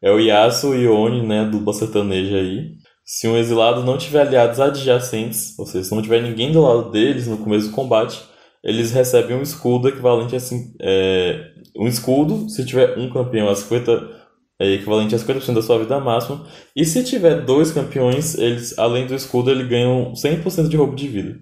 É 0.00 0.12
o 0.12 0.20
Yasuo 0.20 0.76
e 0.76 0.86
Oni, 0.86 1.26
né, 1.26 1.44
dupla 1.44 1.72
sertaneja 1.72 2.36
aí. 2.36 2.76
Se 3.04 3.26
um 3.26 3.36
exilado 3.36 3.82
não 3.82 3.98
tiver 3.98 4.20
aliados 4.20 4.60
adjacentes, 4.60 5.58
ou 5.58 5.66
seja, 5.66 5.82
se 5.82 5.92
não 5.92 6.00
tiver 6.00 6.22
ninguém 6.22 6.52
do 6.52 6.62
lado 6.62 6.92
deles 6.92 7.26
no 7.26 7.38
começo 7.38 7.70
do 7.70 7.74
combate, 7.74 8.22
eles 8.62 8.92
recebem 8.92 9.36
um 9.36 9.42
escudo 9.42 9.88
equivalente 9.88 10.36
a 10.36 10.38
é, 10.80 11.50
um 11.76 11.88
escudo, 11.88 12.48
se 12.48 12.64
tiver 12.64 12.96
um 12.96 13.10
campeão 13.10 13.48
a 13.48 13.56
50 13.56 14.18
é 14.60 14.72
equivalente 14.74 15.16
a 15.16 15.18
50% 15.18 15.54
da 15.54 15.62
sua 15.62 15.80
vida 15.80 15.98
máxima, 15.98 16.46
e 16.76 16.84
se 16.84 17.02
tiver 17.02 17.44
dois 17.44 17.72
campeões, 17.72 18.38
eles 18.38 18.78
além 18.78 19.04
do 19.04 19.16
escudo, 19.16 19.50
eles 19.50 19.66
ganham 19.66 20.12
100% 20.12 20.68
de 20.68 20.76
roubo 20.76 20.94
de 20.94 21.08
vida. 21.08 21.40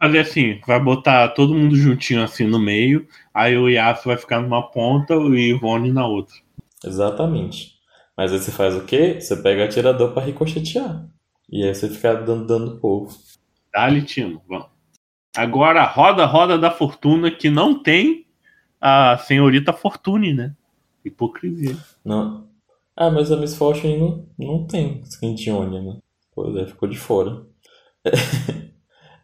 Mas 0.00 0.14
é 0.14 0.20
assim, 0.20 0.60
vai 0.66 0.80
botar 0.80 1.28
todo 1.28 1.54
mundo 1.54 1.76
juntinho 1.76 2.22
assim 2.22 2.46
no 2.46 2.58
meio, 2.58 3.06
aí 3.34 3.56
o 3.56 3.68
Yasuo 3.68 4.06
vai 4.06 4.16
ficar 4.16 4.40
numa 4.40 4.70
ponta 4.70 5.12
e 5.12 5.16
o 5.16 5.36
Ivone 5.36 5.92
na 5.92 6.06
outra. 6.06 6.34
Exatamente. 6.82 7.74
Mas 8.16 8.32
aí 8.32 8.38
você 8.38 8.50
faz 8.50 8.74
o 8.74 8.84
quê? 8.84 9.20
Você 9.20 9.36
pega 9.36 9.64
atirador 9.64 10.12
pra 10.12 10.22
ricochetear. 10.22 11.06
E 11.50 11.64
aí 11.64 11.74
você 11.74 11.88
fica 11.90 12.14
dando 12.14 12.46
dano 12.46 12.66
no 12.66 12.80
povo. 12.80 13.14
Dá-lhe, 13.72 14.02
Tino, 14.02 14.40
vamos. 14.48 14.68
Agora, 15.36 15.84
roda, 15.84 16.24
roda 16.24 16.58
da 16.58 16.70
fortuna 16.70 17.30
que 17.30 17.50
não 17.50 17.80
tem 17.82 18.26
a 18.80 19.18
senhorita 19.18 19.72
Fortune, 19.72 20.32
né? 20.32 20.54
Hipocrisia. 21.04 21.76
Não. 22.04 22.48
Ah, 22.96 23.10
mas 23.10 23.30
a 23.30 23.36
Miss 23.36 23.54
Fortune 23.54 23.98
não, 23.98 24.26
não 24.38 24.66
tem 24.66 25.00
skin 25.00 25.34
de 25.34 25.50
Oni, 25.50 25.80
né? 25.80 25.98
Pois 26.34 26.56
é, 26.56 26.66
ficou 26.66 26.88
de 26.88 26.98
fora. 26.98 27.46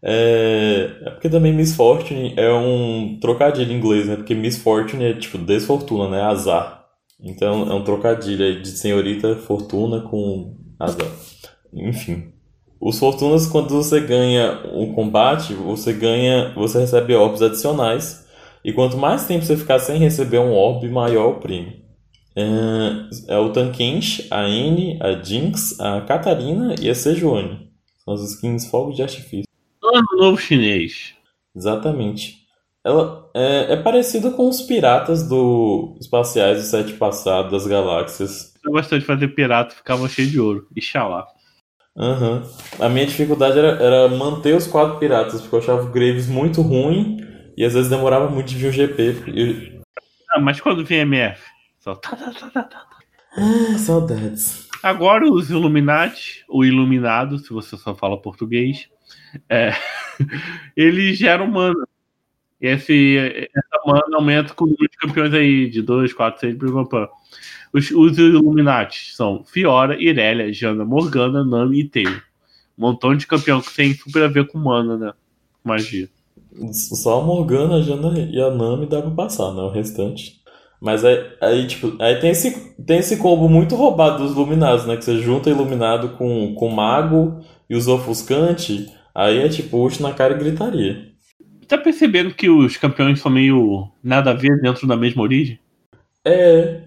É, 0.03 0.91
é 1.03 1.11
porque 1.11 1.29
também 1.29 1.53
Miss 1.53 1.75
Fortune 1.75 2.35
é 2.37 2.53
um 2.53 3.19
trocadilho 3.21 3.73
em 3.73 3.77
inglês, 3.77 4.07
né? 4.07 4.17
Porque 4.17 4.35
Miss 4.35 4.59
Fortune 4.59 5.05
é 5.05 5.15
tipo 5.15 5.39
desfortuna, 5.39 6.09
né? 6.09 6.23
Azar. 6.23 6.85
Então 7.21 7.71
é 7.71 7.75
um 7.75 7.83
trocadilho 7.83 8.61
de 8.61 8.69
senhorita 8.69 9.37
fortuna 9.37 10.01
com 10.03 10.55
azar. 10.79 11.11
Enfim. 11.73 12.33
Os 12.81 12.99
fortunas, 12.99 13.47
quando 13.47 13.71
você 13.71 14.01
ganha 14.01 14.61
um 14.73 14.93
combate, 14.93 15.55
você 15.55 15.93
ganha. 15.93 16.53
Você 16.55 16.81
recebe 16.81 17.15
orbs 17.15 17.43
adicionais. 17.43 18.27
E 18.65 18.73
quanto 18.73 18.99
mais 18.99 19.27
tempo 19.27 19.45
você 19.45 19.57
ficar 19.57 19.79
sem 19.79 19.99
receber 19.99 20.39
um 20.39 20.53
orb, 20.53 20.89
maior 20.89 21.31
o 21.31 21.41
prêmio. 21.41 21.73
É, 22.37 23.35
é 23.35 23.39
o 23.39 23.51
Tankensh, 23.51 24.27
a 24.31 24.47
N, 24.49 24.99
a 25.01 25.23
Jinx, 25.23 25.81
a 25.81 26.03
Catarina 26.03 26.75
e 26.81 26.91
a 26.91 26.95
Sejuani. 26.95 27.71
São 28.05 28.13
as 28.13 28.23
skins 28.23 28.67
Fogo 28.67 28.93
de 28.93 29.03
Artifício. 29.03 29.46
Ano 29.95 30.07
novo 30.17 30.39
chinês. 30.41 31.15
Exatamente. 31.55 32.45
Ela 32.85 33.29
é, 33.35 33.73
é 33.73 33.77
parecida 33.77 34.31
com 34.31 34.49
os 34.49 34.61
piratas 34.63 35.29
do 35.29 35.97
espaciais 36.01 36.59
do 36.59 36.65
sete 36.65 36.93
passado 36.95 37.51
das 37.51 37.67
galáxias. 37.67 38.55
Eu 38.65 38.73
gostava 38.73 39.01
de 39.01 39.07
fazer 39.07 39.29
pirata, 39.29 39.75
ficava 39.75 40.09
cheio 40.09 40.29
de 40.31 40.39
ouro. 40.41 40.67
Ixalá. 40.77 41.27
Aham. 41.97 42.43
A 42.79 42.89
minha 42.89 43.07
dificuldade 43.07 43.59
era, 43.59 43.69
era 43.83 44.09
manter 44.09 44.55
os 44.55 44.67
quatro 44.67 44.99
piratas, 44.99 45.41
porque 45.41 45.55
eu 45.57 45.59
achava 45.61 45.83
o 45.83 45.91
Graves 45.91 46.29
muito 46.29 46.61
ruim 46.63 47.19
e 47.57 47.65
às 47.65 47.73
vezes 47.75 47.89
demorava 47.91 48.29
muito 48.29 48.49
de 48.49 48.57
vir 48.57 48.69
o 48.69 48.73
GP. 48.73 49.03
eu- 49.35 49.81
Ah, 50.31 50.41
mas 50.41 50.61
quando 50.61 50.85
vem 50.85 50.99
MF? 51.01 51.41
Só 51.81 51.95
tá, 51.95 52.15
tá, 52.17 52.31
tá, 52.33 52.51
tá, 52.51 52.63
tá. 52.65 52.87
Ah, 53.37 53.79
saudades. 53.79 54.69
Agora 54.83 55.25
os 55.31 55.51
Illuminati, 55.51 56.45
o 56.49 56.65
Iluminado, 56.65 57.39
se 57.39 57.51
você 57.53 57.77
só 57.77 57.95
fala 57.95 58.21
português, 58.21 58.89
é, 59.49 59.73
ele 60.77 61.15
gera 61.15 61.43
um 61.43 61.51
mana. 61.51 61.87
Esse, 62.61 63.17
essa 63.55 63.83
mana 63.87 64.17
aumenta 64.17 64.55
com 64.55 64.65
o 64.65 64.69
número 64.69 64.91
de 64.91 64.97
campeões 64.97 65.35
aí, 65.35 65.69
de 65.69 65.83
2, 65.83 66.13
4, 66.13 66.41
6, 66.41 66.57
pam, 66.57 66.73
pam, 66.73 66.85
pam. 66.87 67.09
Os, 67.73 67.91
os 67.91 68.19
Illuminati 68.19 69.13
são 69.15 69.45
Fiora, 69.45 70.01
Irelia, 70.01 70.53
Jana, 70.53 70.85
Morgana, 70.85 71.45
Nami 71.45 71.81
e 71.81 71.89
Tail. 71.89 72.23
Um 72.79 72.83
montão 72.83 73.15
de 73.15 73.27
campeão 73.27 73.61
que 73.61 73.75
tem 73.75 73.95
super 73.95 74.23
a 74.23 74.29
ver 74.29 74.47
com 74.47 74.59
mana, 74.59 74.97
né? 74.97 75.13
Magia. 75.63 76.09
Só 76.73 77.21
a 77.21 77.25
Morgana, 77.25 77.77
a 77.77 77.83
Jana 77.83 78.19
e 78.19 78.41
a 78.41 78.51
Nami 78.51 78.87
dá 78.87 79.03
pra 79.03 79.11
passar, 79.11 79.53
né? 79.53 79.61
O 79.61 79.71
restante. 79.71 80.41
Mas 80.81 81.05
aí, 81.05 81.19
aí, 81.41 81.67
tipo, 81.67 81.95
aí 82.01 82.17
tem 82.17 82.31
esse, 82.31 82.75
tem 82.87 82.99
esse 82.99 83.17
combo 83.17 83.49
muito 83.49 83.75
roubado 83.75 84.23
dos 84.23 84.33
Iluminados, 84.33 84.87
né? 84.87 84.97
Que 84.97 85.05
você 85.05 85.21
junta 85.21 85.51
Iluminado 85.51 86.11
com, 86.11 86.55
com 86.55 86.69
Mago 86.69 87.41
e 87.69 87.75
os 87.75 87.89
Ofuscante. 87.89 88.91
Aí 89.17 89.39
é 89.39 89.49
tipo, 89.49 89.79
ult 89.79 90.03
na 90.03 90.13
cara 90.13 90.35
e 90.35 90.39
gritaria. 90.39 91.11
Tá 91.67 91.79
percebendo 91.79 92.35
que 92.35 92.51
os 92.51 92.77
campeões 92.77 93.19
são 93.19 93.33
meio 93.33 93.91
nada 94.03 94.31
a 94.31 94.35
ver 94.35 94.61
dentro 94.61 94.87
da 94.87 94.95
mesma 94.95 95.23
origem? 95.23 95.59
É. 96.23 96.83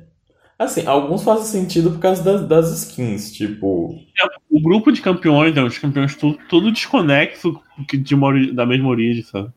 Assim, 0.59 0.85
alguns 0.85 1.23
fazem 1.23 1.45
sentido 1.45 1.89
por 1.89 1.99
causa 1.99 2.23
das, 2.23 2.47
das 2.47 2.83
skins, 2.83 3.33
tipo. 3.33 3.99
O 4.47 4.61
grupo 4.61 4.91
de 4.91 5.01
campeões, 5.01 5.55
né, 5.55 5.63
os 5.63 5.79
campeões 5.79 6.15
tudo, 6.15 6.37
tudo 6.47 6.71
desconexo 6.71 7.59
de 7.91 8.13
uma 8.13 8.53
da 8.53 8.63
mesma 8.63 8.89
origem, 8.89 9.23
sabe? 9.23 9.51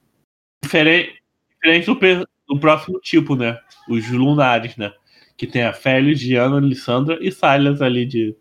Diferente, 0.64 1.22
diferente 1.54 1.86
do, 1.86 2.28
do 2.48 2.58
próximo 2.58 2.98
tipo, 3.00 3.36
né? 3.36 3.58
Os 3.86 4.08
lunares, 4.10 4.78
né? 4.78 4.92
Que 5.36 5.46
tem 5.46 5.64
a 5.64 5.74
Félix, 5.74 6.20
Diana, 6.20 6.58
Lissandra 6.58 7.18
e 7.20 7.30
Silas 7.30 7.82
ali 7.82 8.06
de 8.06 8.34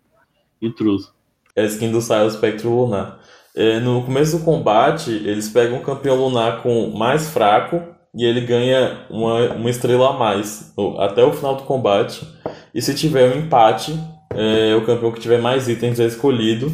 intruso. 0.61 1.13
É 1.53 1.63
a 1.63 1.65
skin 1.65 1.91
do 1.91 1.99
Silas 1.99 2.33
Spectro 2.33 2.69
Lunar. 2.69 3.20
É, 3.55 3.79
no 3.79 4.03
começo 4.03 4.37
do 4.37 4.43
combate, 4.43 5.11
eles 5.11 5.49
pegam 5.49 5.77
um 5.77 5.83
campeão 5.83 6.15
lunar 6.15 6.61
com 6.63 6.91
mais 6.91 7.29
fraco 7.29 7.81
e 8.15 8.25
ele 8.25 8.41
ganha 8.41 9.05
uma, 9.09 9.53
uma 9.53 9.69
estrela 9.69 10.09
a 10.09 10.13
mais 10.13 10.73
até 10.99 11.23
o 11.23 11.33
final 11.33 11.55
do 11.55 11.63
combate. 11.63 12.25
E 12.73 12.81
se 12.81 12.93
tiver 12.93 13.33
um 13.33 13.39
empate, 13.39 13.97
é, 14.33 14.75
o 14.75 14.85
campeão 14.85 15.11
que 15.11 15.19
tiver 15.19 15.41
mais 15.41 15.67
itens 15.67 15.99
é 15.99 16.05
escolhido. 16.05 16.71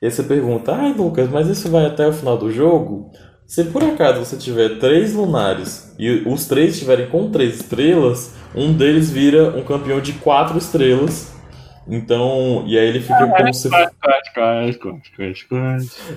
E 0.00 0.06
aí 0.06 0.10
você 0.10 0.22
pergunta, 0.22 0.74
ai 0.74 0.92
Lucas, 0.92 1.28
mas 1.30 1.48
isso 1.48 1.70
vai 1.70 1.86
até 1.86 2.06
o 2.06 2.12
final 2.12 2.36
do 2.36 2.50
jogo? 2.50 3.10
Se 3.46 3.64
por 3.64 3.82
acaso 3.84 4.24
você 4.24 4.36
tiver 4.36 4.78
três 4.78 5.14
lunares 5.14 5.94
e 5.98 6.24
os 6.26 6.46
três 6.46 6.74
estiverem 6.74 7.06
com 7.06 7.30
três 7.30 7.56
estrelas, 7.56 8.34
um 8.54 8.72
deles 8.72 9.10
vira 9.10 9.56
um 9.56 9.62
campeão 9.62 10.00
de 10.00 10.14
quatro 10.14 10.58
estrelas. 10.58 11.35
Então, 11.88 12.64
e 12.66 12.76
aí 12.76 12.88
ele 12.88 13.00
fica 13.00 13.28
como 13.28 13.54
se 13.54 13.68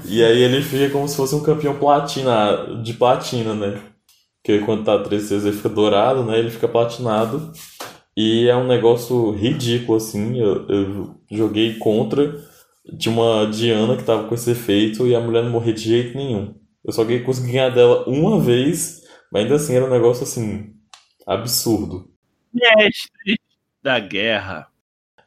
e 0.05 0.24
aí 0.24 0.41
ele 0.41 0.61
fica 0.63 0.89
como 0.89 1.07
se 1.07 1.15
fosse 1.15 1.36
um 1.36 1.43
campeão 1.43 1.78
platina, 1.78 2.82
de 2.84 2.93
platina, 2.93 3.53
né? 3.53 3.80
Porque 4.41 4.59
quando 4.65 4.84
tá 4.84 4.97
3 4.97 5.32
ele 5.32 5.51
fica 5.51 5.70
dourado, 5.70 6.24
né? 6.24 6.39
Ele 6.39 6.49
fica 6.49 6.67
platinado. 6.67 7.53
E 8.17 8.47
é 8.47 8.55
um 8.55 8.67
negócio 8.67 9.32
ridículo, 9.32 9.97
assim. 9.97 10.39
Eu, 10.39 10.67
eu 10.67 11.15
joguei 11.32 11.78
contra. 11.78 12.36
Tinha 12.97 13.13
uma 13.13 13.45
Diana 13.45 13.95
que 13.95 14.03
tava 14.03 14.28
com 14.28 14.34
esse 14.34 14.51
efeito 14.51 15.05
e 15.05 15.13
a 15.13 15.20
mulher 15.20 15.43
não 15.43 15.51
morria 15.51 15.74
de 15.74 15.82
jeito 15.82 16.17
nenhum. 16.17 16.55
Eu 16.84 16.91
só 16.91 17.05
consegui 17.24 17.51
ganhar 17.51 17.70
dela 17.70 18.03
uma 18.07 18.39
vez, 18.39 19.03
mas 19.32 19.43
ainda 19.43 19.55
assim 19.55 19.76
era 19.76 19.86
um 19.86 19.89
negócio 19.89 20.24
assim. 20.24 20.74
absurdo. 21.28 22.09
Mestre 22.51 23.39
da 23.84 23.99
guerra. 23.99 24.67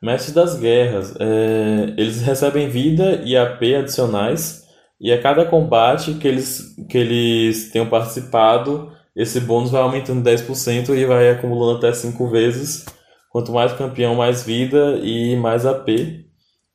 Mestre 0.03 0.34
das 0.34 0.59
Guerras. 0.59 1.14
é, 1.20 1.94
eles 1.96 2.20
recebem 2.22 2.68
vida 2.68 3.22
e 3.24 3.36
AP 3.36 3.62
adicionais. 3.78 4.62
E 5.00 5.12
a 5.12 5.20
cada 5.20 5.44
combate 5.44 6.14
que 6.14 6.26
eles, 6.26 6.74
que 6.88 6.98
eles 6.98 7.70
tenham 7.70 7.88
participado, 7.88 8.92
esse 9.14 9.40
bônus 9.40 9.70
vai 9.70 9.82
aumentando 9.82 10.28
10% 10.28 10.90
e 10.96 11.05
vai 11.05 11.30
acumulando 11.30 11.78
até 11.78 11.92
5 11.92 12.28
vezes. 12.28 12.84
Quanto 13.30 13.53
mais 13.53 13.72
campeão, 13.72 14.14
mais 14.14 14.42
vida 14.42 14.98
e 15.03 15.36
mais 15.36 15.64
AP. 15.64 15.88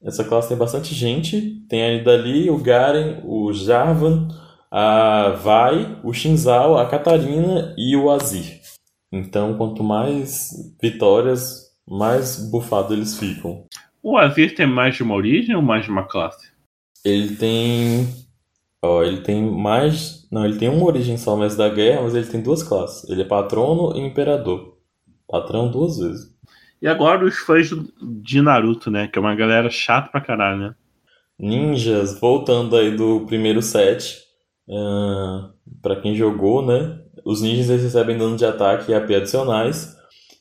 Essa 0.03 0.23
classe 0.23 0.49
tem 0.49 0.57
bastante 0.57 0.93
gente. 0.95 1.61
Tem 1.69 1.86
a 1.86 1.97
Nidali, 1.97 2.49
o 2.49 2.57
Garen, 2.57 3.21
o 3.25 3.51
Jarvan, 3.53 4.28
a 4.71 5.30
Vai, 5.41 5.99
o 6.03 6.13
Shinzao, 6.13 6.78
a 6.78 6.86
Catarina 6.86 7.73
e 7.78 7.95
o 7.95 8.09
Azir. 8.09 8.59
Então, 9.11 9.57
quanto 9.57 9.84
mais 9.84 10.51
vitórias, 10.82 11.66
mais 11.88 12.49
bufado 12.49 12.93
eles 12.93 13.17
ficam. 13.17 13.65
O 14.03 14.17
Azir 14.17 14.55
tem 14.55 14.67
mais 14.67 14.95
de 14.95 15.03
uma 15.03 15.15
origem 15.15 15.55
ou 15.55 15.61
mais 15.61 15.85
de 15.85 15.91
uma 15.91 16.03
classe? 16.03 16.51
Ele 17.03 17.35
tem. 17.35 18.07
Ó, 18.81 19.03
ele 19.03 19.21
tem 19.21 19.41
mais. 19.41 20.27
Não, 20.31 20.45
ele 20.45 20.57
tem 20.57 20.69
uma 20.69 20.85
origem 20.85 21.17
só, 21.17 21.35
mas 21.35 21.55
da 21.55 21.69
guerra, 21.69 22.01
mas 22.03 22.15
ele 22.15 22.27
tem 22.27 22.41
duas 22.41 22.63
classes. 22.63 23.09
Ele 23.09 23.21
é 23.21 23.25
patrono 23.25 23.95
e 23.97 23.99
imperador. 23.99 24.77
Patrão 25.27 25.69
duas 25.69 25.97
vezes. 25.97 26.35
E 26.81 26.88
agora 26.88 27.25
os 27.25 27.38
fãs 27.38 27.69
de 28.01 28.41
Naruto, 28.41 28.91
né? 28.91 29.07
Que 29.07 29.17
é 29.17 29.21
uma 29.21 29.35
galera 29.35 29.69
chata 29.69 30.09
pra 30.09 30.21
caralho, 30.21 30.59
né? 30.59 30.75
ninjas, 31.39 32.19
voltando 32.19 32.75
aí 32.75 32.95
do 32.95 33.25
primeiro 33.27 33.61
set, 33.61 34.23
uh, 34.67 35.49
para 35.81 35.97
quem 35.97 36.15
jogou, 36.15 36.65
né? 36.65 36.99
Os 37.23 37.41
ninjas 37.41 37.69
eles 37.69 37.83
recebem 37.83 38.17
dano 38.17 38.35
de 38.35 38.45
ataque 38.45 38.91
e 38.91 38.95
AP 38.95 39.11
adicionais. 39.11 39.96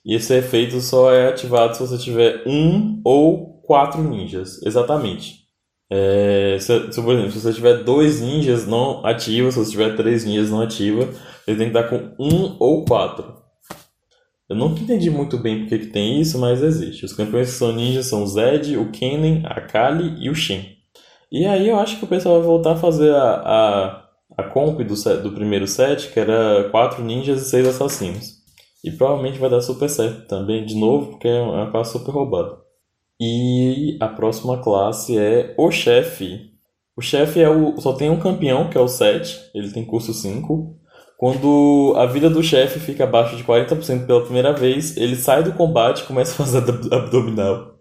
E 0.06 0.14
esse 0.14 0.32
efeito 0.32 0.80
só 0.80 1.12
é 1.12 1.28
ativado 1.28 1.74
se 1.74 1.80
você 1.80 1.98
tiver 1.98 2.44
um 2.46 3.00
ou 3.04 3.60
quatro 3.62 4.00
ninjas. 4.00 4.62
Exatamente. 4.62 5.44
É, 5.90 6.56
se, 6.60 6.92
se, 6.92 7.02
por 7.02 7.12
exemplo, 7.12 7.32
se 7.32 7.40
você 7.40 7.52
tiver 7.52 7.82
dois 7.82 8.20
ninjas 8.20 8.68
não 8.68 9.04
ativa, 9.04 9.50
se 9.50 9.58
você 9.58 9.72
tiver 9.72 9.96
três 9.96 10.24
ninjas 10.24 10.48
não 10.48 10.60
ativa, 10.60 11.08
ele 11.44 11.58
tem 11.58 11.72
que 11.72 11.76
estar 11.76 11.88
com 11.88 12.14
um 12.20 12.56
ou 12.60 12.84
quatro. 12.84 13.34
Eu 14.48 14.54
nunca 14.54 14.80
entendi 14.80 15.10
muito 15.10 15.36
bem 15.38 15.60
porque 15.60 15.78
que 15.78 15.86
tem 15.86 16.20
isso, 16.20 16.38
mas 16.38 16.62
existe. 16.62 17.04
Os 17.04 17.12
campeões 17.12 17.50
que 17.50 17.56
são 17.56 17.72
ninjas 17.72 18.06
são 18.06 18.22
o 18.22 18.26
Zed, 18.28 18.76
o 18.76 18.92
Kennen, 18.92 19.42
a 19.44 19.60
Kali 19.60 20.24
e 20.24 20.30
o 20.30 20.34
Shin. 20.36 20.76
E 21.32 21.44
aí 21.44 21.68
eu 21.68 21.80
acho 21.80 21.98
que 21.98 22.04
o 22.04 22.08
pessoal 22.08 22.36
vai 22.36 22.46
voltar 22.46 22.72
a 22.72 22.76
fazer 22.76 23.12
a, 23.12 23.32
a, 23.34 24.08
a 24.38 24.44
comp 24.44 24.80
do, 24.82 24.94
do 25.20 25.32
primeiro 25.32 25.66
set, 25.66 26.12
que 26.12 26.20
era 26.20 26.68
quatro 26.70 27.02
ninjas 27.02 27.42
e 27.42 27.50
seis 27.50 27.66
assassinos. 27.66 28.35
E 28.86 28.90
provavelmente 28.92 29.38
vai 29.40 29.50
dar 29.50 29.60
super 29.60 29.90
certo 29.90 30.28
também, 30.28 30.64
de 30.64 30.76
novo, 30.76 31.10
porque 31.10 31.26
é 31.26 31.42
uma 31.42 31.68
classe 31.72 31.92
super 31.92 32.12
roubada. 32.12 32.56
E 33.20 33.98
a 34.00 34.06
próxima 34.06 34.62
classe 34.62 35.18
é 35.18 35.52
o 35.58 35.72
chefe. 35.72 36.52
O 36.96 37.02
chefe 37.02 37.40
é 37.40 37.50
o, 37.50 37.80
só 37.80 37.94
tem 37.94 38.08
um 38.08 38.20
campeão, 38.20 38.70
que 38.70 38.78
é 38.78 38.80
o 38.80 38.86
7, 38.86 39.50
ele 39.52 39.72
tem 39.72 39.84
curso 39.84 40.14
5. 40.14 40.76
Quando 41.18 41.94
a 41.96 42.06
vida 42.06 42.30
do 42.30 42.42
chefe 42.44 42.78
fica 42.78 43.02
abaixo 43.02 43.36
de 43.36 43.42
40% 43.42 44.06
pela 44.06 44.22
primeira 44.22 44.52
vez, 44.52 44.96
ele 44.96 45.16
sai 45.16 45.42
do 45.42 45.52
combate 45.52 46.02
e 46.02 46.06
começa 46.06 46.32
a 46.32 46.46
fazer 46.46 46.58
abdominal. 46.94 47.74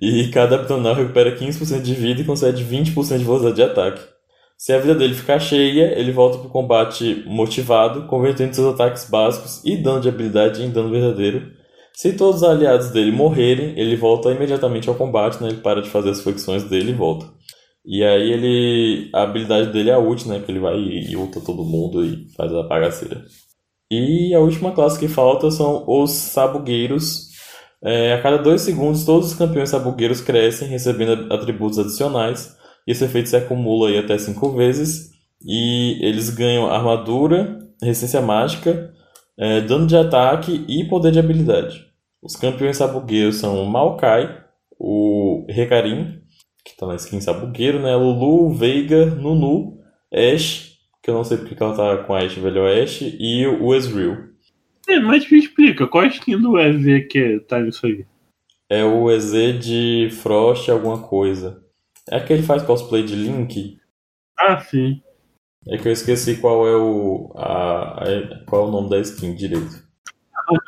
E 0.00 0.28
cada 0.28 0.54
abdominal 0.54 0.94
recupera 0.94 1.36
15% 1.36 1.82
de 1.82 1.94
vida 1.94 2.22
e 2.22 2.24
concede 2.24 2.64
20% 2.64 3.18
de 3.18 3.24
velocidade 3.24 3.56
de 3.56 3.62
ataque. 3.62 4.15
Se 4.58 4.72
a 4.72 4.78
vida 4.78 4.94
dele 4.94 5.14
ficar 5.14 5.38
cheia, 5.38 5.98
ele 5.98 6.12
volta 6.12 6.38
para 6.38 6.48
o 6.48 6.50
combate 6.50 7.22
motivado, 7.26 8.06
convertendo 8.06 8.54
seus 8.54 8.74
ataques 8.74 9.08
básicos 9.08 9.62
e 9.64 9.76
dano 9.76 10.00
de 10.00 10.08
habilidade 10.08 10.62
em 10.62 10.70
dano 10.70 10.90
verdadeiro. 10.90 11.52
Se 11.92 12.12
todos 12.14 12.42
os 12.42 12.48
aliados 12.48 12.90
dele 12.90 13.12
morrerem, 13.12 13.78
ele 13.78 13.96
volta 13.96 14.30
imediatamente 14.30 14.88
ao 14.88 14.94
combate, 14.94 15.42
né? 15.42 15.48
ele 15.48 15.58
para 15.58 15.82
de 15.82 15.90
fazer 15.90 16.10
as 16.10 16.20
flexões 16.20 16.64
dele 16.64 16.92
e 16.92 16.94
volta. 16.94 17.26
E 17.86 18.02
aí 18.02 18.32
ele. 18.32 19.10
A 19.14 19.22
habilidade 19.22 19.72
dele 19.72 19.90
é 19.90 19.92
a 19.94 19.98
ult, 19.98 20.28
né? 20.28 20.40
Que 20.40 20.50
ele 20.50 20.58
vai 20.58 20.76
e 20.76 21.16
ulta 21.16 21.40
todo 21.40 21.64
mundo 21.64 22.04
e 22.04 22.26
faz 22.36 22.52
a 22.52 22.64
bagaceira. 22.64 23.24
E 23.90 24.34
a 24.34 24.40
última 24.40 24.72
classe 24.72 24.98
que 24.98 25.06
falta 25.06 25.50
são 25.52 25.84
os 25.86 26.10
sabugueiros. 26.10 27.28
É, 27.84 28.14
a 28.14 28.22
cada 28.22 28.38
dois 28.38 28.62
segundos, 28.62 29.04
todos 29.04 29.28
os 29.28 29.38
campeões 29.38 29.70
sabugueiros 29.70 30.20
crescem, 30.20 30.66
recebendo 30.66 31.32
atributos 31.32 31.78
adicionais. 31.78 32.56
E 32.86 32.92
esse 32.92 33.04
efeito 33.04 33.28
se 33.28 33.36
acumula 33.36 33.88
aí 33.88 33.98
até 33.98 34.16
cinco 34.18 34.50
vezes. 34.52 35.10
E 35.44 35.98
eles 36.00 36.30
ganham 36.30 36.70
armadura, 36.70 37.58
resistência 37.82 38.20
mágica, 38.20 38.92
é, 39.38 39.60
dano 39.60 39.86
de 39.86 39.96
ataque 39.96 40.64
e 40.68 40.84
poder 40.84 41.12
de 41.12 41.18
habilidade. 41.18 41.84
Os 42.22 42.36
campeões 42.36 42.76
sabugueiros 42.76 43.36
são 43.36 43.62
o 43.62 43.66
Maokai, 43.66 44.42
o 44.78 45.46
Recarim, 45.48 46.20
que 46.64 46.76
tá 46.76 46.86
na 46.86 46.96
skin 46.96 47.20
sabugueiro, 47.20 47.80
né? 47.80 47.94
Lulu, 47.94 48.50
Veiga, 48.50 49.06
Nunu, 49.06 49.78
Ash, 50.12 50.78
que 51.02 51.10
eu 51.10 51.14
não 51.14 51.24
sei 51.24 51.36
porque 51.36 51.54
que 51.54 51.62
ela 51.62 51.76
tá 51.76 52.02
com 52.04 52.14
a 52.14 52.20
Ash 52.20 52.34
Velho 52.34 52.62
Oeste, 52.62 53.16
e 53.20 53.46
o 53.46 53.74
Ezreal. 53.74 54.16
É, 54.88 55.00
mas 55.00 55.30
me 55.30 55.38
explica, 55.38 55.86
qual 55.86 56.04
é 56.04 56.06
a 56.06 56.10
skin 56.10 56.40
do 56.40 56.58
EZ 56.58 57.08
que 57.10 57.40
tá 57.40 57.60
nisso 57.60 57.86
aí? 57.86 58.06
É 58.70 58.84
o 58.84 59.10
EZ 59.10 59.32
de 59.58 60.08
Frost 60.10 60.68
alguma 60.68 61.02
coisa. 61.02 61.62
É 62.10 62.20
que 62.20 62.32
ele 62.32 62.42
faz 62.42 62.62
cosplay 62.62 63.02
de 63.02 63.14
Link. 63.14 63.78
Ah, 64.38 64.60
sim. 64.60 65.02
É 65.68 65.76
que 65.76 65.88
eu 65.88 65.92
esqueci 65.92 66.36
qual 66.36 66.66
é 66.66 66.76
o. 66.76 67.32
A, 67.36 68.04
a 68.04 68.44
qual 68.46 68.66
é 68.66 68.68
o 68.68 68.70
nome 68.70 68.90
da 68.90 69.00
skin 69.00 69.34
direito. 69.34 69.84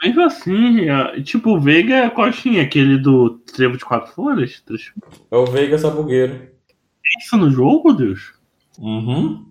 Mesmo 0.02 0.22
assim, 0.22 0.88
é, 0.88 1.22
tipo, 1.22 1.50
o 1.50 1.60
Veiga 1.60 1.94
é 1.94 2.10
qual 2.10 2.30
skin? 2.30 2.58
Aquele 2.58 2.98
do 2.98 3.38
Trevo 3.38 3.76
de 3.76 3.84
Quatro 3.84 4.12
Folhas? 4.12 4.60
É 5.30 5.36
o 5.36 5.46
Veiga 5.46 5.78
Sabugueiro. 5.78 6.34
Tem 6.34 7.20
isso 7.20 7.36
no 7.36 7.48
jogo, 7.48 7.92
Deus? 7.92 8.32
Uhum. 8.76 9.46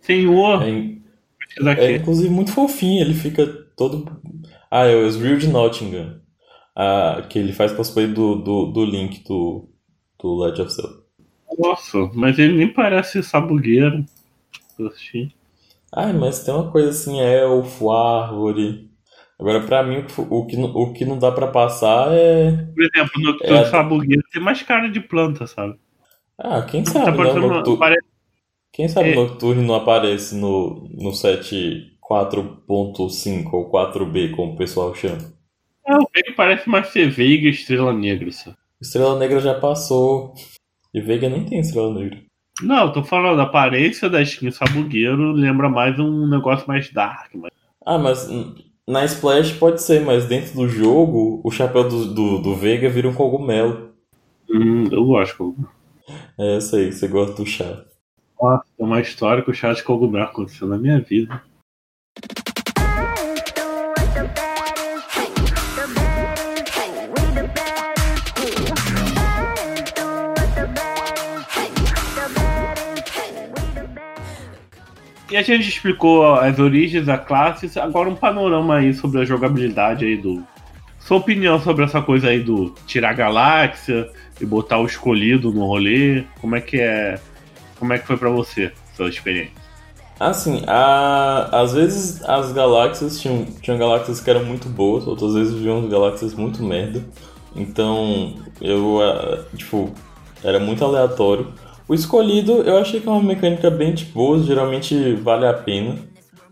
Senhor. 0.00 0.62
É, 0.62 1.84
é 1.84 1.96
inclusive 1.96 2.28
muito 2.28 2.52
fofinho, 2.52 3.02
ele 3.02 3.14
fica 3.14 3.46
todo. 3.74 4.20
Ah, 4.70 4.84
é 4.84 4.94
o 4.94 5.06
Ezreal 5.06 5.38
de 5.38 5.48
Nottingham. 5.48 6.20
Ah, 6.76 7.26
que 7.28 7.38
ele 7.38 7.54
faz 7.54 7.72
cosplay 7.72 8.06
do, 8.06 8.36
do, 8.36 8.66
do 8.66 8.84
Link 8.84 9.24
do, 9.24 9.68
do 10.20 10.34
Legend 10.36 10.62
of 10.62 10.72
Zelda. 10.72 10.99
Nossa, 11.60 12.10
mas 12.14 12.38
ele 12.38 12.56
nem 12.56 12.72
parece 12.72 13.22
sabugueiro. 13.22 14.04
Ai, 15.92 16.12
mas 16.12 16.44
tem 16.44 16.54
uma 16.54 16.70
coisa 16.70 16.90
assim, 16.90 17.20
elfo, 17.20 17.90
árvore. 17.90 18.88
Agora, 19.38 19.60
pra 19.60 19.82
mim, 19.82 20.04
o 20.30 20.46
que, 20.46 20.56
o 20.56 20.92
que 20.92 21.04
não 21.04 21.18
dá 21.18 21.32
pra 21.32 21.46
passar 21.46 22.12
é. 22.12 22.52
Por 22.74 22.84
exemplo, 22.84 23.22
no 23.22 23.38
é... 23.42 23.64
sabugueiro 23.66 24.22
tem 24.32 24.42
mais 24.42 24.62
cara 24.62 24.88
de 24.88 25.00
planta, 25.00 25.46
sabe? 25.46 25.78
Ah, 26.38 26.62
quem 26.62 26.84
sabe, 26.84 27.16
tá 27.16 27.34
né? 27.34 27.40
Noctur... 27.40 27.78
Parece... 27.78 28.06
Quem 28.72 28.88
sabe 28.88 29.10
é... 29.10 29.14
Nocturne 29.14 29.66
não 29.66 29.74
aparece 29.74 30.34
no, 30.34 30.88
no 30.94 31.12
set 31.12 31.98
4.5 32.02 33.52
ou 33.52 33.70
4B, 33.70 34.30
como 34.34 34.54
o 34.54 34.56
pessoal 34.56 34.94
chama. 34.94 35.18
É, 35.86 35.94
o 35.96 36.08
Veiga 36.14 36.32
parece 36.36 36.68
mais 36.68 36.88
ser 36.88 37.10
Veiga 37.10 37.48
Estrela 37.48 37.92
Negra, 37.92 38.30
sabe? 38.32 38.56
Estrela 38.80 39.18
Negra 39.18 39.40
já 39.40 39.54
passou. 39.54 40.34
E 40.92 41.00
Veiga 41.00 41.28
nem 41.28 41.44
tem 41.44 41.60
Estrela 41.60 41.94
Negra. 41.94 42.18
Não, 42.62 42.92
tô 42.92 43.02
falando, 43.02 43.40
a 43.40 43.44
aparência 43.44 44.08
da 44.08 44.20
skin 44.22 44.50
sabugueiro 44.50 45.32
lembra 45.32 45.68
mais 45.68 45.98
um 45.98 46.26
negócio 46.26 46.66
mais 46.68 46.92
dark. 46.92 47.32
Mas... 47.34 47.50
Ah, 47.86 47.96
mas 47.96 48.28
na 48.86 49.04
Splash 49.04 49.52
pode 49.52 49.80
ser, 49.80 50.04
mas 50.04 50.26
dentro 50.26 50.54
do 50.54 50.68
jogo, 50.68 51.40
o 51.44 51.50
chapéu 51.50 51.88
do, 51.88 52.12
do, 52.12 52.38
do 52.38 52.54
Veiga 52.54 52.90
vira 52.90 53.08
um 53.08 53.14
cogumelo. 53.14 53.90
Hum, 54.50 54.88
eu 54.90 55.04
gosto. 55.04 55.54
É, 56.36 56.56
eu 56.56 56.60
sei, 56.60 56.90
você 56.90 57.06
gosta 57.06 57.36
do 57.36 57.46
chá. 57.46 57.84
Nossa, 58.40 58.64
tem 58.76 58.84
uma 58.84 59.00
história 59.00 59.42
que 59.42 59.50
o 59.50 59.54
chá 59.54 59.72
de 59.72 59.82
cogumelo 59.82 60.24
aconteceu 60.24 60.66
na 60.66 60.76
minha 60.76 61.00
vida. 61.00 61.40
E 75.30 75.36
a 75.36 75.42
gente 75.42 75.68
explicou 75.68 76.34
as 76.34 76.58
origens 76.58 77.06
da 77.06 77.16
classe, 77.16 77.70
agora 77.78 78.08
um 78.08 78.16
panorama 78.16 78.76
aí 78.76 78.92
sobre 78.92 79.20
a 79.20 79.24
jogabilidade 79.24 80.04
aí 80.04 80.16
do. 80.16 80.42
Sua 80.98 81.18
opinião 81.18 81.60
sobre 81.60 81.84
essa 81.84 82.02
coisa 82.02 82.28
aí 82.28 82.40
do 82.40 82.74
tirar 82.86 83.10
a 83.10 83.14
galáxia 83.14 84.10
e 84.40 84.44
botar 84.44 84.78
o 84.78 84.86
escolhido 84.86 85.52
no 85.52 85.66
rolê. 85.66 86.24
Como 86.40 86.56
é 86.56 86.60
que 86.60 86.80
é. 86.80 87.18
Como 87.78 87.92
é 87.92 87.98
que 87.98 88.06
foi 88.06 88.16
para 88.16 88.28
você, 88.28 88.72
sua 88.96 89.08
experiência? 89.08 89.54
Assim, 90.18 90.62
a... 90.66 91.48
às 91.52 91.72
vezes 91.72 92.22
as 92.24 92.52
galáxias 92.52 93.20
tinham, 93.20 93.46
tinham 93.62 93.78
galáxias 93.78 94.20
que 94.20 94.28
eram 94.28 94.44
muito 94.44 94.68
boas, 94.68 95.06
outras 95.06 95.34
vezes 95.34 95.54
viam 95.54 95.88
galáxias 95.88 96.34
muito 96.34 96.62
merda. 96.62 97.02
Então 97.54 98.34
eu, 98.60 98.98
tipo, 99.56 99.94
era 100.42 100.58
muito 100.58 100.84
aleatório. 100.84 101.46
O 101.90 101.94
escolhido 101.94 102.62
eu 102.62 102.78
achei 102.78 103.00
que 103.00 103.08
é 103.08 103.10
uma 103.10 103.20
mecânica 103.20 103.68
bem 103.68 103.92
de 103.92 104.04
boa, 104.04 104.40
geralmente 104.40 105.12
vale 105.14 105.44
a 105.44 105.52
pena. 105.52 105.96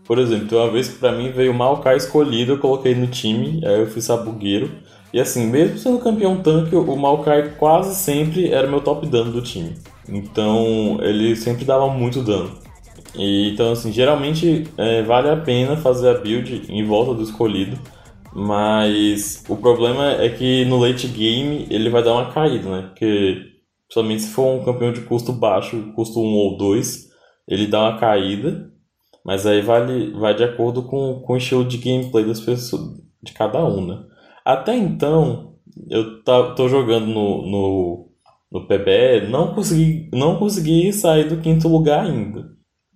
Por 0.03 0.19
exemplo, 0.19 0.57
uma 0.57 0.69
vez 0.69 0.89
que 0.89 0.99
pra 0.99 1.13
mim 1.13 1.31
veio 1.31 1.53
o 1.53 1.55
Maokai 1.55 1.95
escolhido, 1.95 2.51
eu 2.51 2.57
coloquei 2.57 2.93
no 2.93 3.07
time, 3.07 3.65
aí 3.65 3.79
eu 3.79 3.87
fui 3.87 4.01
sabugueiro. 4.01 4.69
E 5.13 5.19
assim, 5.19 5.47
mesmo 5.47 5.77
sendo 5.77 5.99
campeão 5.99 6.41
tanque, 6.41 6.75
o 6.75 6.95
Maokai 6.97 7.53
quase 7.57 7.95
sempre 7.95 8.51
era 8.51 8.67
meu 8.67 8.81
top 8.81 9.07
dano 9.07 9.31
do 9.31 9.41
time. 9.41 9.75
Então 10.09 10.99
ele 11.01 11.33
sempre 11.37 11.63
dava 11.63 11.87
muito 11.87 12.21
dano. 12.21 12.51
E, 13.15 13.53
então 13.53 13.71
assim, 13.71 13.93
geralmente 13.93 14.67
é, 14.77 15.03
vale 15.03 15.29
a 15.29 15.37
pena 15.37 15.77
fazer 15.77 16.09
a 16.09 16.15
build 16.15 16.63
em 16.67 16.85
volta 16.85 17.13
do 17.13 17.23
escolhido. 17.23 17.79
Mas 18.35 19.41
o 19.47 19.55
problema 19.55 20.21
é 20.21 20.27
que 20.27 20.65
no 20.65 20.79
late 20.79 21.07
game 21.07 21.65
ele 21.69 21.89
vai 21.89 22.03
dar 22.03 22.11
uma 22.11 22.29
caída, 22.29 22.69
né? 22.69 22.81
Porque 22.89 23.48
Principalmente 23.89 24.21
se 24.21 24.29
for 24.29 24.45
um 24.45 24.63
campeão 24.63 24.93
de 24.93 25.01
custo 25.01 25.33
baixo, 25.33 25.91
custo 25.95 26.19
1 26.19 26.23
ou 26.23 26.57
2, 26.57 27.09
ele 27.47 27.65
dá 27.65 27.89
uma 27.89 27.97
caída, 27.97 28.71
mas 29.25 29.47
aí 29.47 29.63
vale, 29.63 30.11
vai 30.11 30.35
de 30.35 30.43
acordo 30.43 30.83
com, 30.83 31.21
com 31.21 31.33
o 31.33 31.37
estilo 31.37 31.65
de 31.65 31.79
gameplay 31.79 32.23
das 32.23 32.39
pessoas, 32.39 33.01
de 33.21 33.33
cada 33.33 33.65
um, 33.65 33.85
né? 33.85 34.03
Até 34.45 34.75
então, 34.75 35.55
eu 35.89 36.23
tá, 36.23 36.53
tô 36.53 36.69
jogando 36.69 37.07
no, 37.07 37.47
no, 37.47 38.09
no 38.51 38.67
PBE, 38.67 39.27
não 39.27 39.55
consegui, 39.55 40.07
não 40.13 40.37
consegui 40.37 40.93
sair 40.93 41.27
do 41.27 41.41
quinto 41.41 41.67
lugar 41.67 42.05
ainda. 42.05 42.47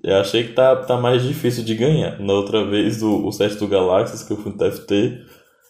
Eu 0.04 0.18
achei 0.18 0.44
que 0.44 0.54
tá, 0.54 0.76
tá 0.76 0.98
mais 0.98 1.24
difícil 1.24 1.64
de 1.64 1.74
ganhar. 1.74 2.20
Na 2.20 2.34
outra 2.34 2.64
vez, 2.66 3.02
o, 3.02 3.26
o 3.26 3.32
set 3.32 3.56
do 3.56 3.68
Galaxies, 3.68 4.22
que 4.22 4.34
eu 4.34 4.38
fui 4.38 4.52
no 4.52 4.58
TFT, 4.58 5.22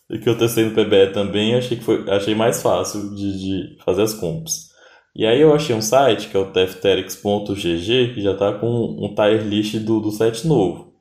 e 0.09 0.19
que 0.19 0.27
eu 0.27 0.37
testei 0.37 0.65
no 0.65 0.71
PBE 0.71 1.13
também, 1.13 1.55
achei, 1.55 1.77
que 1.77 1.83
foi, 1.83 2.09
achei 2.09 2.35
mais 2.35 2.61
fácil 2.61 3.15
de, 3.15 3.39
de 3.39 3.83
fazer 3.85 4.01
as 4.01 4.13
comps. 4.13 4.72
E 5.15 5.25
aí 5.25 5.39
eu 5.39 5.53
achei 5.53 5.75
um 5.75 5.81
site, 5.81 6.27
que 6.29 6.35
é 6.35 6.39
o 6.39 6.51
tefterix.gg, 6.51 8.13
que 8.13 8.21
já 8.21 8.35
tá 8.35 8.53
com 8.53 8.67
um 8.67 9.13
tier 9.13 9.43
list 9.45 9.77
do, 9.77 9.99
do 9.99 10.11
set 10.11 10.47
novo. 10.47 10.93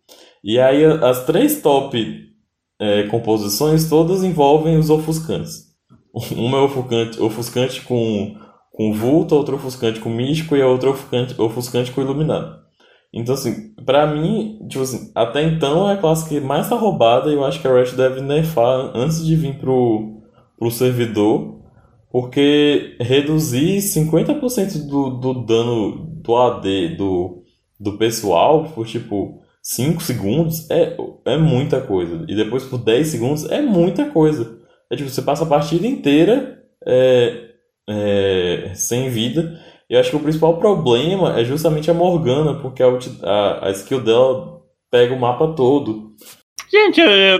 E 0.45 0.59
aí 0.59 0.85
as 0.85 1.25
três 1.25 1.63
top 1.63 2.33
é, 2.81 3.05
composições 3.05 3.89
todas 3.89 4.23
envolvem 4.23 4.77
os 4.77 4.91
ofuscantes. 4.91 5.73
Uma 6.37 6.59
é 6.59 6.61
ofuscante, 6.61 7.21
ofuscante 7.21 7.81
com, 7.83 8.37
com 8.71 8.93
vulto, 8.93 9.35
outra 9.35 9.55
ofuscante 9.55 10.01
com 10.01 10.11
místico 10.11 10.57
e 10.57 10.63
a 10.63 10.67
outra 10.67 10.91
ofuscante, 10.91 11.41
ofuscante 11.41 11.93
com 11.93 12.03
iluminado. 12.03 12.61
Então, 13.15 13.35
assim, 13.35 13.75
pra 13.85 14.07
mim, 14.07 14.59
tipo 14.69 14.83
assim, 14.83 15.11
até 15.15 15.43
então 15.43 15.89
é 15.89 15.95
a 15.95 15.99
classe 15.99 16.29
que 16.29 16.41
mais 16.41 16.69
tá 16.69 16.77
roubada 16.77 17.31
e 17.31 17.35
eu 17.35 17.45
acho 17.45 17.61
que 17.61 17.69
a 17.69 17.75
Riot 17.75 17.95
deve 17.95 18.21
nerfar 18.21 18.91
antes 18.95 19.25
de 19.25 19.37
vir 19.37 19.59
pro, 19.59 20.23
pro 20.59 20.71
servidor 20.71 21.62
porque 22.13 22.95
reduzir 23.01 23.79
50% 23.79 24.87
do, 24.87 25.11
do 25.11 25.35
dano 25.47 26.13
do 26.23 26.37
AD 26.37 26.91
do, 26.91 27.43
do 27.81 27.97
pessoal 27.97 28.65
por 28.75 28.87
tipo 28.87 29.43
5 29.63 30.03
segundos 30.03 30.71
é, 30.71 30.95
é 31.25 31.39
muita 31.39 31.81
coisa. 31.81 32.27
E 32.29 32.37
depois 32.37 32.65
por 32.65 32.79
10 32.79 33.07
segundos 33.07 33.51
é 33.51 33.63
muita 33.63 34.11
coisa. 34.11 34.61
É 34.91 34.97
tipo, 34.97 35.09
você 35.09 35.23
passa 35.23 35.45
a 35.45 35.49
partida 35.49 35.87
inteira 35.87 36.63
é, 36.87 37.49
é, 37.89 38.73
sem 38.75 39.09
vida. 39.09 39.59
Eu 39.89 39.99
acho 39.99 40.11
que 40.11 40.17
o 40.17 40.21
principal 40.21 40.59
problema 40.59 41.41
é 41.41 41.45
justamente 41.45 41.91
a 41.91 41.95
Morgana, 41.95 42.61
porque 42.61 42.83
a, 42.83 42.89
a, 43.23 43.69
a 43.69 43.71
skill 43.71 44.03
dela 44.03 44.61
pega 44.91 45.15
o 45.15 45.19
mapa 45.19 45.55
todo. 45.55 46.15
Gente, 46.71 47.01
eu, 47.01 47.39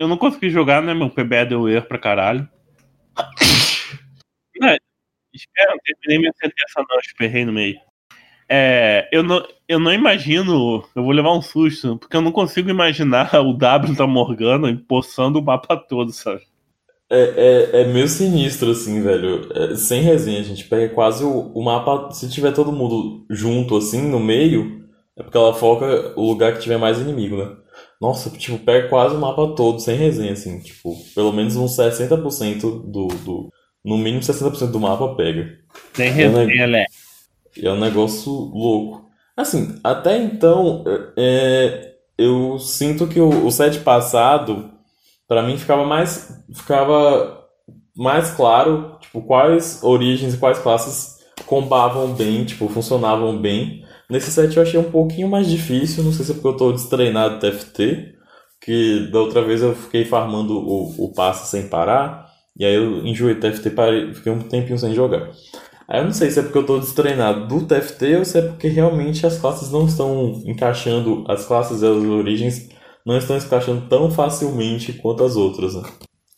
eu 0.00 0.08
não 0.08 0.16
consegui 0.16 0.50
jogar, 0.50 0.82
né? 0.82 0.92
Meu 0.94 1.10
PB 1.10 1.46
deu 1.46 1.68
erro 1.68 1.86
pra 1.86 1.98
caralho. 1.98 2.48
Espera, 5.34 5.72
não 5.72 5.78
terminei 5.84 6.18
minha 6.18 6.32
sentença 6.40 6.84
não, 6.88 6.98
esperrei 6.98 7.44
no 7.44 7.52
meio. 7.52 7.76
É, 8.48 9.08
eu, 9.10 9.22
não, 9.22 9.44
eu 9.68 9.78
não 9.78 9.92
imagino, 9.92 10.84
eu 10.94 11.02
vou 11.02 11.12
levar 11.12 11.32
um 11.32 11.42
susto, 11.42 11.96
porque 11.98 12.16
eu 12.16 12.20
não 12.20 12.30
consigo 12.30 12.70
imaginar 12.70 13.34
o 13.40 13.54
W 13.54 13.96
da 13.96 14.06
Morgana 14.06 14.70
empossando 14.70 15.38
o 15.38 15.42
mapa 15.42 15.76
todo, 15.76 16.12
sabe? 16.12 16.42
É, 17.10 17.20
é, 17.76 17.80
é 17.82 17.84
meio 17.92 18.08
sinistro, 18.08 18.70
assim, 18.70 19.02
velho. 19.02 19.48
É, 19.54 19.76
sem 19.76 20.02
resenha, 20.02 20.40
a 20.40 20.44
gente 20.44 20.64
pega 20.64 20.94
quase 20.94 21.24
o, 21.24 21.52
o 21.54 21.62
mapa. 21.62 22.10
Se 22.12 22.30
tiver 22.30 22.52
todo 22.52 22.72
mundo 22.72 23.26
junto, 23.30 23.76
assim, 23.76 24.08
no 24.08 24.20
meio, 24.20 24.84
é 25.16 25.22
porque 25.22 25.36
ela 25.36 25.54
foca 25.54 26.12
o 26.16 26.26
lugar 26.26 26.54
que 26.54 26.60
tiver 26.60 26.78
mais 26.78 26.98
inimigo, 26.98 27.36
né? 27.36 27.56
Nossa, 28.00 28.30
tipo, 28.30 28.58
pega 28.58 28.88
quase 28.88 29.14
o 29.14 29.20
mapa 29.20 29.54
todo, 29.54 29.80
sem 29.80 29.96
resenha, 29.96 30.32
assim. 30.32 30.60
Tipo, 30.60 30.94
pelo 31.14 31.32
menos 31.32 31.56
uns 31.56 31.76
60% 31.76 32.60
do, 32.90 33.06
do, 33.08 33.50
no 33.84 33.98
mínimo 33.98 34.22
60% 34.22 34.70
do 34.70 34.80
mapa 34.80 35.14
pega. 35.14 35.58
Tem 35.92 36.10
resenha, 36.10 36.66
Lé. 36.66 36.86
É 37.62 37.70
um 37.70 37.78
negócio 37.78 38.32
louco. 38.32 39.04
Assim, 39.36 39.78
até 39.82 40.16
então, 40.16 40.84
é, 41.16 41.94
eu 42.16 42.58
sinto 42.58 43.06
que 43.06 43.20
o, 43.20 43.46
o 43.46 43.50
set 43.50 43.80
passado, 43.80 44.70
para 45.28 45.42
mim, 45.42 45.56
ficava 45.56 45.84
mais, 45.84 46.42
ficava 46.52 47.44
mais 47.96 48.30
claro, 48.30 48.96
tipo, 49.00 49.22
quais 49.22 49.82
origens 49.82 50.34
e 50.34 50.38
quais 50.38 50.58
classes 50.58 51.18
combavam 51.46 52.14
bem, 52.14 52.44
tipo, 52.44 52.68
funcionavam 52.68 53.40
bem. 53.40 53.84
Nesse 54.08 54.30
set 54.30 54.56
eu 54.56 54.62
achei 54.62 54.78
um 54.78 54.90
pouquinho 54.90 55.28
mais 55.28 55.48
difícil, 55.48 56.04
não 56.04 56.12
sei 56.12 56.24
se 56.24 56.32
é 56.32 56.34
porque 56.34 56.48
eu 56.48 56.56
tô 56.56 56.72
destreinado 56.72 57.40
TFT, 57.40 58.14
que 58.60 59.08
da 59.10 59.20
outra 59.20 59.42
vez 59.42 59.62
eu 59.62 59.74
fiquei 59.74 60.04
farmando 60.04 60.56
o, 60.56 61.04
o 61.04 61.12
passe 61.12 61.50
sem 61.50 61.68
parar. 61.68 62.23
E 62.58 62.64
aí 62.64 62.74
eu 62.74 63.04
enjoei 63.04 63.34
TFT, 63.34 63.70
parei, 63.70 64.14
fiquei 64.14 64.30
um 64.30 64.40
tempinho 64.40 64.78
sem 64.78 64.94
jogar. 64.94 65.30
Aí 65.88 66.00
eu 66.00 66.04
não 66.04 66.12
sei 66.12 66.30
se 66.30 66.38
é 66.38 66.42
porque 66.42 66.58
eu 66.58 66.66
tô 66.66 66.78
destreinado 66.78 67.46
do 67.46 67.66
TFT 67.66 68.16
ou 68.16 68.24
se 68.24 68.38
é 68.38 68.42
porque 68.42 68.68
realmente 68.68 69.26
as 69.26 69.38
classes 69.38 69.70
não 69.70 69.86
estão 69.86 70.42
encaixando, 70.46 71.24
as 71.28 71.44
classes 71.46 71.82
e 71.82 71.86
as 71.86 71.96
origens 71.96 72.68
não 73.04 73.16
estão 73.18 73.36
encaixando 73.36 73.86
tão 73.88 74.10
facilmente 74.10 74.92
quanto 74.94 75.24
as 75.24 75.36
outras, 75.36 75.74
né? 75.74 75.82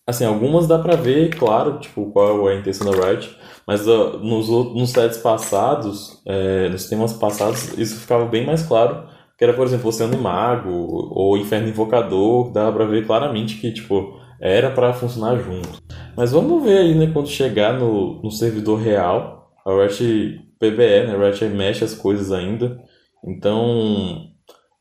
Assim, 0.07 0.25
algumas 0.25 0.67
dá 0.69 0.79
pra 0.79 0.97
ver, 0.97 1.35
claro, 1.37 1.79
tipo, 1.81 2.11
qual 2.13 2.49
é 2.49 2.55
a 2.55 2.59
intenção 2.59 2.91
da 2.91 3.09
Riot, 3.09 3.37
mas 3.67 3.87
uh, 3.89 4.19
nos, 4.19 4.49
nos 4.49 4.91
sets 4.91 5.19
passados, 5.19 6.23
é, 6.25 6.69
nos 6.69 6.89
temas 6.89 7.13
passados, 7.13 7.77
isso 7.77 7.97
ficava 7.97 8.25
bem 8.25 8.47
mais 8.47 8.63
claro, 8.63 9.09
que 9.37 9.45
era, 9.45 9.53
por 9.53 9.67
exemplo, 9.67 9.89
Oceano 9.89 10.17
Mago 10.17 10.71
ou 10.71 11.37
Inferno 11.37 11.69
Invocador, 11.69 12.53
dava 12.53 12.73
pra 12.73 12.87
ver 12.87 13.05
claramente 13.05 13.57
que, 13.57 13.73
tipo, 13.73 14.17
era 14.41 14.71
para 14.71 14.93
funcionar 14.93 15.39
junto. 15.39 15.83
Mas 16.17 16.33
vamos 16.33 16.63
ver 16.63 16.79
aí, 16.79 16.95
né, 16.95 17.11
quando 17.13 17.29
chegar 17.29 17.79
no, 17.79 18.23
no 18.23 18.31
servidor 18.31 18.81
real, 18.81 19.53
a 19.65 19.71
Riot 19.71 20.41
PBE, 20.59 21.07
né, 21.07 21.15
a 21.15 21.19
Riot 21.19 21.45
mexe 21.47 21.85
as 21.85 21.95
coisas 21.95 22.33
ainda. 22.33 22.81
Então, 23.25 24.29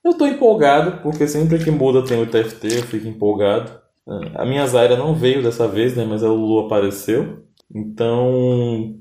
eu 0.03 0.13
tô 0.13 0.25
empolgado, 0.25 1.01
porque 1.01 1.27
sempre 1.27 1.63
que 1.63 1.71
muda 1.71 2.03
tem 2.03 2.21
o 2.21 2.27
TFT, 2.27 2.67
eu 2.67 2.83
fico 2.83 3.07
empolgado. 3.07 3.71
A 4.35 4.45
minha 4.45 4.65
Zaira 4.67 4.95
não 4.95 5.15
veio 5.15 5.41
dessa 5.41 5.67
vez, 5.67 5.95
né, 5.95 6.05
mas 6.05 6.23
a 6.23 6.27
Lulu 6.27 6.65
apareceu. 6.65 7.43
Então, 7.73 8.95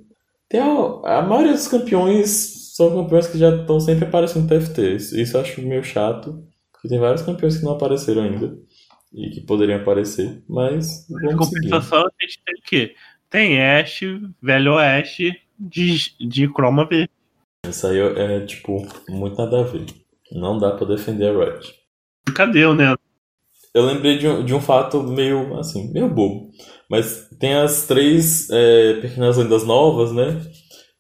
tem 0.49 0.61
a, 0.61 1.19
a 1.19 1.23
maioria 1.23 1.53
dos 1.53 1.69
campeões 1.69 2.63
são 2.75 2.91
campeões 2.91 3.29
que 3.29 3.39
já 3.39 3.55
estão 3.55 3.79
sempre 3.79 4.07
aparecendo 4.07 4.43
no 4.43 4.49
TFT. 4.49 4.97
Isso 4.97 5.37
eu 5.37 5.41
acho 5.41 5.63
meio 5.63 5.85
chato, 5.85 6.43
porque 6.73 6.89
tem 6.89 6.99
vários 6.99 7.23
campeões 7.23 7.57
que 7.57 7.65
não 7.65 7.73
apareceram 7.73 8.23
ainda 8.23 8.57
e 9.15 9.31
que 9.31 9.41
poderiam 9.41 9.81
aparecer, 9.81 10.43
mas 10.49 11.07
vamos 11.09 11.49
compensação 11.49 12.03
seguir. 12.03 12.15
a 12.21 12.25
gente 12.25 12.43
tem 12.45 12.55
o 12.55 12.63
quê? 12.63 12.95
Tem 13.31 13.63
Ash, 13.63 14.01
Velho 14.43 14.75
Oeste 14.75 15.41
de, 15.59 15.97
de 16.21 16.49
Chroma 16.49 16.85
V. 16.85 17.09
Isso 17.69 17.87
aí 17.87 17.99
é, 17.99 18.41
tipo, 18.41 18.87
muito 19.09 19.37
nada 19.37 19.61
a 19.61 19.63
ver. 19.63 19.87
Não 20.33 20.59
dá 20.59 20.73
pra 20.73 20.87
defender 20.87 21.29
a 21.29 21.33
Riot. 21.33 21.75
Cadê 22.35 22.65
o 22.65 22.75
né? 22.75 22.95
Eu 23.73 23.85
lembrei 23.87 24.19
de 24.19 24.29
um, 24.29 24.45
de 24.45 24.55
um 24.55 24.61
fato 24.61 25.03
meio, 25.03 25.57
assim, 25.59 25.93
meio 25.93 26.09
bobo. 26.09 26.51
Mas 26.89 27.29
tem 27.41 27.55
as 27.55 27.87
três 27.87 28.49
é, 28.51 28.95
pequenas 29.01 29.37
lendas 29.37 29.65
novas, 29.65 30.13
né? 30.13 30.41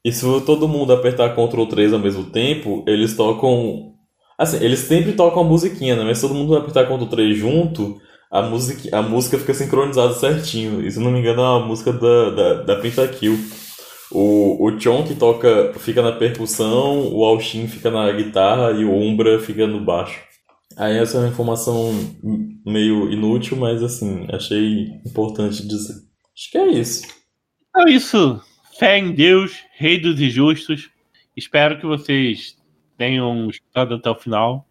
E 0.04 0.12
se 0.12 0.24
todo 0.44 0.68
mundo 0.68 0.92
apertar 0.92 1.34
Ctrl 1.34 1.66
3 1.66 1.92
ao 1.92 1.98
mesmo 1.98 2.24
tempo, 2.30 2.84
eles 2.86 3.16
tocam 3.16 3.93
Assim, 4.38 4.64
eles 4.64 4.80
sempre 4.80 5.12
tocam 5.12 5.42
a 5.42 5.46
musiquinha, 5.46 5.96
né? 5.96 6.04
Mas 6.04 6.20
todo 6.20 6.34
mundo 6.34 6.56
apertar 6.56 6.86
Ctrl 6.86 7.06
3 7.06 7.36
junto, 7.36 8.00
a 8.30 8.42
música, 8.42 8.96
a 8.96 9.02
música 9.02 9.38
fica 9.38 9.54
sincronizada 9.54 10.12
certinho. 10.14 10.84
E 10.84 10.90
se 10.90 10.98
não 10.98 11.10
me 11.10 11.20
engano, 11.20 11.40
é 11.40 11.48
uma 11.48 11.66
música 11.66 11.92
da, 11.92 12.30
da, 12.30 12.54
da 12.62 12.76
Pentakill. 12.76 13.38
O, 14.10 14.66
o 14.66 14.80
Chon 14.80 15.04
que 15.04 15.14
toca 15.14 15.72
fica 15.78 16.02
na 16.02 16.12
percussão, 16.12 17.12
o 17.12 17.24
Alshin 17.24 17.66
fica 17.68 17.90
na 17.90 18.10
guitarra 18.12 18.72
e 18.72 18.84
o 18.84 18.92
Umbra 18.92 19.38
fica 19.40 19.66
no 19.66 19.84
baixo. 19.84 20.20
Aí 20.76 20.98
essa 20.98 21.16
é 21.16 21.20
uma 21.20 21.28
informação 21.28 21.92
meio 22.66 23.10
inútil, 23.12 23.56
mas 23.56 23.82
assim, 23.82 24.26
achei 24.32 24.88
importante 25.06 25.66
dizer. 25.66 25.94
Acho 26.36 26.50
que 26.50 26.58
é 26.58 26.68
isso. 26.68 27.06
É 27.76 27.90
isso. 27.90 28.40
Fé 28.78 28.98
em 28.98 29.12
Deus, 29.12 29.52
Rei 29.76 29.98
dos 29.98 30.20
Injustos. 30.20 30.90
Espero 31.36 31.78
que 31.78 31.86
vocês 31.86 32.56
tenham 32.96 33.48
escutado 33.48 33.94
até 33.94 34.10
o 34.10 34.14
final. 34.14 34.66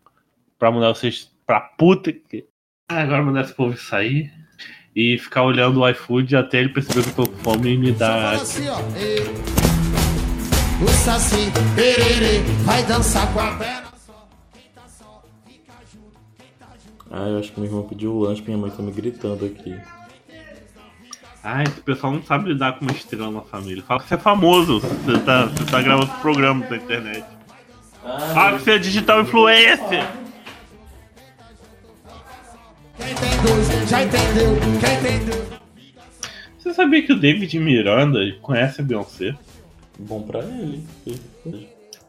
Pra 0.57 0.71
mandar 0.71 0.89
vocês 0.95 1.32
pra 1.45 1.59
puta 1.59 2.11
que 2.11 2.45
ah, 2.89 3.01
agora 3.01 3.24
mandar 3.24 3.41
esse 3.41 3.53
povo 3.53 3.78
sair 3.78 4.32
e 4.95 5.17
ficar 5.17 5.43
olhando 5.43 5.82
o 5.82 5.89
iFood 5.89 6.36
até 6.36 6.59
ele 6.59 6.69
perceber 6.69 7.03
que 7.03 7.09
eu 7.09 7.26
tô 7.26 7.28
com 7.28 7.38
fome 7.38 7.74
e 7.74 7.78
me 7.78 7.91
dar. 7.91 8.36
Assim, 8.36 8.67
ó, 8.67 8.78
o 10.84 10.88
Saci, 10.88 11.51
perere, 11.76 12.39
vai 12.63 12.84
dançar 12.84 13.32
com 13.34 13.39
a 13.39 13.55
perna 13.55 13.88
só. 14.05 14.28
Quem 14.53 14.69
tá 14.76 14.82
só, 14.88 15.24
fica 15.47 15.74
junto. 15.91 16.19
Quem 16.38 16.47
tá 16.59 16.67
junto. 16.84 17.07
Ah, 17.09 17.30
eu 17.30 17.39
acho 17.39 17.51
que 17.51 17.59
meu 17.59 17.69
irmão 17.69 17.88
pediu 17.88 18.13
o 18.13 18.19
lanche, 18.19 18.41
minha 18.41 18.57
mãe 18.57 18.69
tá 18.69 18.84
me 18.84 18.91
gritando 18.91 19.45
aqui. 19.45 19.76
Ah, 21.43 21.63
esse 21.63 21.82
pessoal 21.82 22.13
não 22.13 22.24
sabe 22.24 22.49
lidar 22.49 22.78
com 22.78 22.86
uma 22.86 22.91
estrela 22.93 23.30
na 23.32 23.41
família. 23.41 23.84
Fala 23.84 24.01
que 24.01 24.07
você 24.07 24.15
é 24.15 24.17
famoso, 24.17 24.80
você 24.80 25.19
tá, 25.19 25.45
você 25.45 25.65
tá 25.65 25.82
gravando 25.82 26.11
programa 26.21 26.65
na 26.69 26.78
internet. 26.78 27.26
Ah, 28.06 28.54
que 28.54 28.64
você 28.64 28.72
é 28.72 28.78
digital 28.78 29.22
influencer. 29.22 30.04
Você 36.58 36.74
sabia 36.74 37.04
que 37.04 37.14
o 37.14 37.20
David 37.20 37.60
Miranda 37.60 38.20
conhece 38.41 38.82
a 38.82 38.84
Beyoncé? 38.84 39.36
Bom 39.99 40.22
pra 40.24 40.39
ele. 40.39 40.84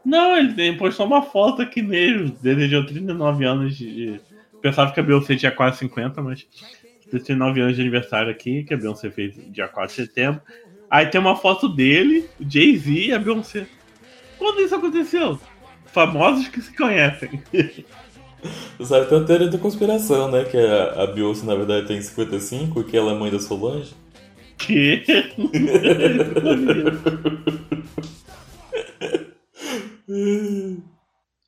Não, 0.04 0.36
ele 0.36 0.76
postou 0.76 1.06
uma 1.06 1.22
foto 1.22 1.62
aqui 1.62 1.80
nele. 1.80 2.36
Desejou 2.40 2.84
39 2.84 3.44
anos 3.44 3.76
de. 3.76 4.20
Pensava 4.60 4.92
que 4.92 5.00
a 5.00 5.02
Beyoncé 5.02 5.36
tinha 5.36 5.52
quase 5.52 5.78
50, 5.78 6.22
mas 6.22 6.46
39 7.10 7.60
anos 7.60 7.76
de 7.76 7.82
aniversário 7.82 8.30
aqui, 8.30 8.64
que 8.64 8.74
a 8.74 8.76
Beyoncé 8.76 9.10
fez 9.10 9.34
dia 9.52 9.68
4 9.68 9.94
de 9.94 10.06
setembro. 10.06 10.40
Aí 10.90 11.06
tem 11.06 11.20
uma 11.20 11.36
foto 11.36 11.68
dele, 11.68 12.28
o 12.40 12.48
Jay-Z 12.48 12.90
e 12.90 13.12
a 13.12 13.18
Beyoncé. 13.18 13.66
Quando 14.38 14.60
isso 14.60 14.74
aconteceu? 14.74 15.38
famosos 15.94 16.48
que 16.48 16.60
se 16.60 16.76
conhecem. 16.76 17.42
Sabe, 18.84 19.06
tem 19.06 19.18
a 19.18 19.24
teoria 19.24 19.48
da 19.48 19.56
conspiração, 19.56 20.30
né? 20.30 20.44
Que 20.44 20.58
a, 20.58 21.04
a 21.04 21.06
Beyoncé, 21.06 21.46
na 21.46 21.54
verdade, 21.54 21.86
tem 21.86 22.02
55 22.02 22.80
e 22.80 22.84
que 22.84 22.96
ela 22.96 23.12
é 23.12 23.14
mãe 23.14 23.30
da 23.30 23.38
Solange. 23.38 23.94
Que? 24.58 25.02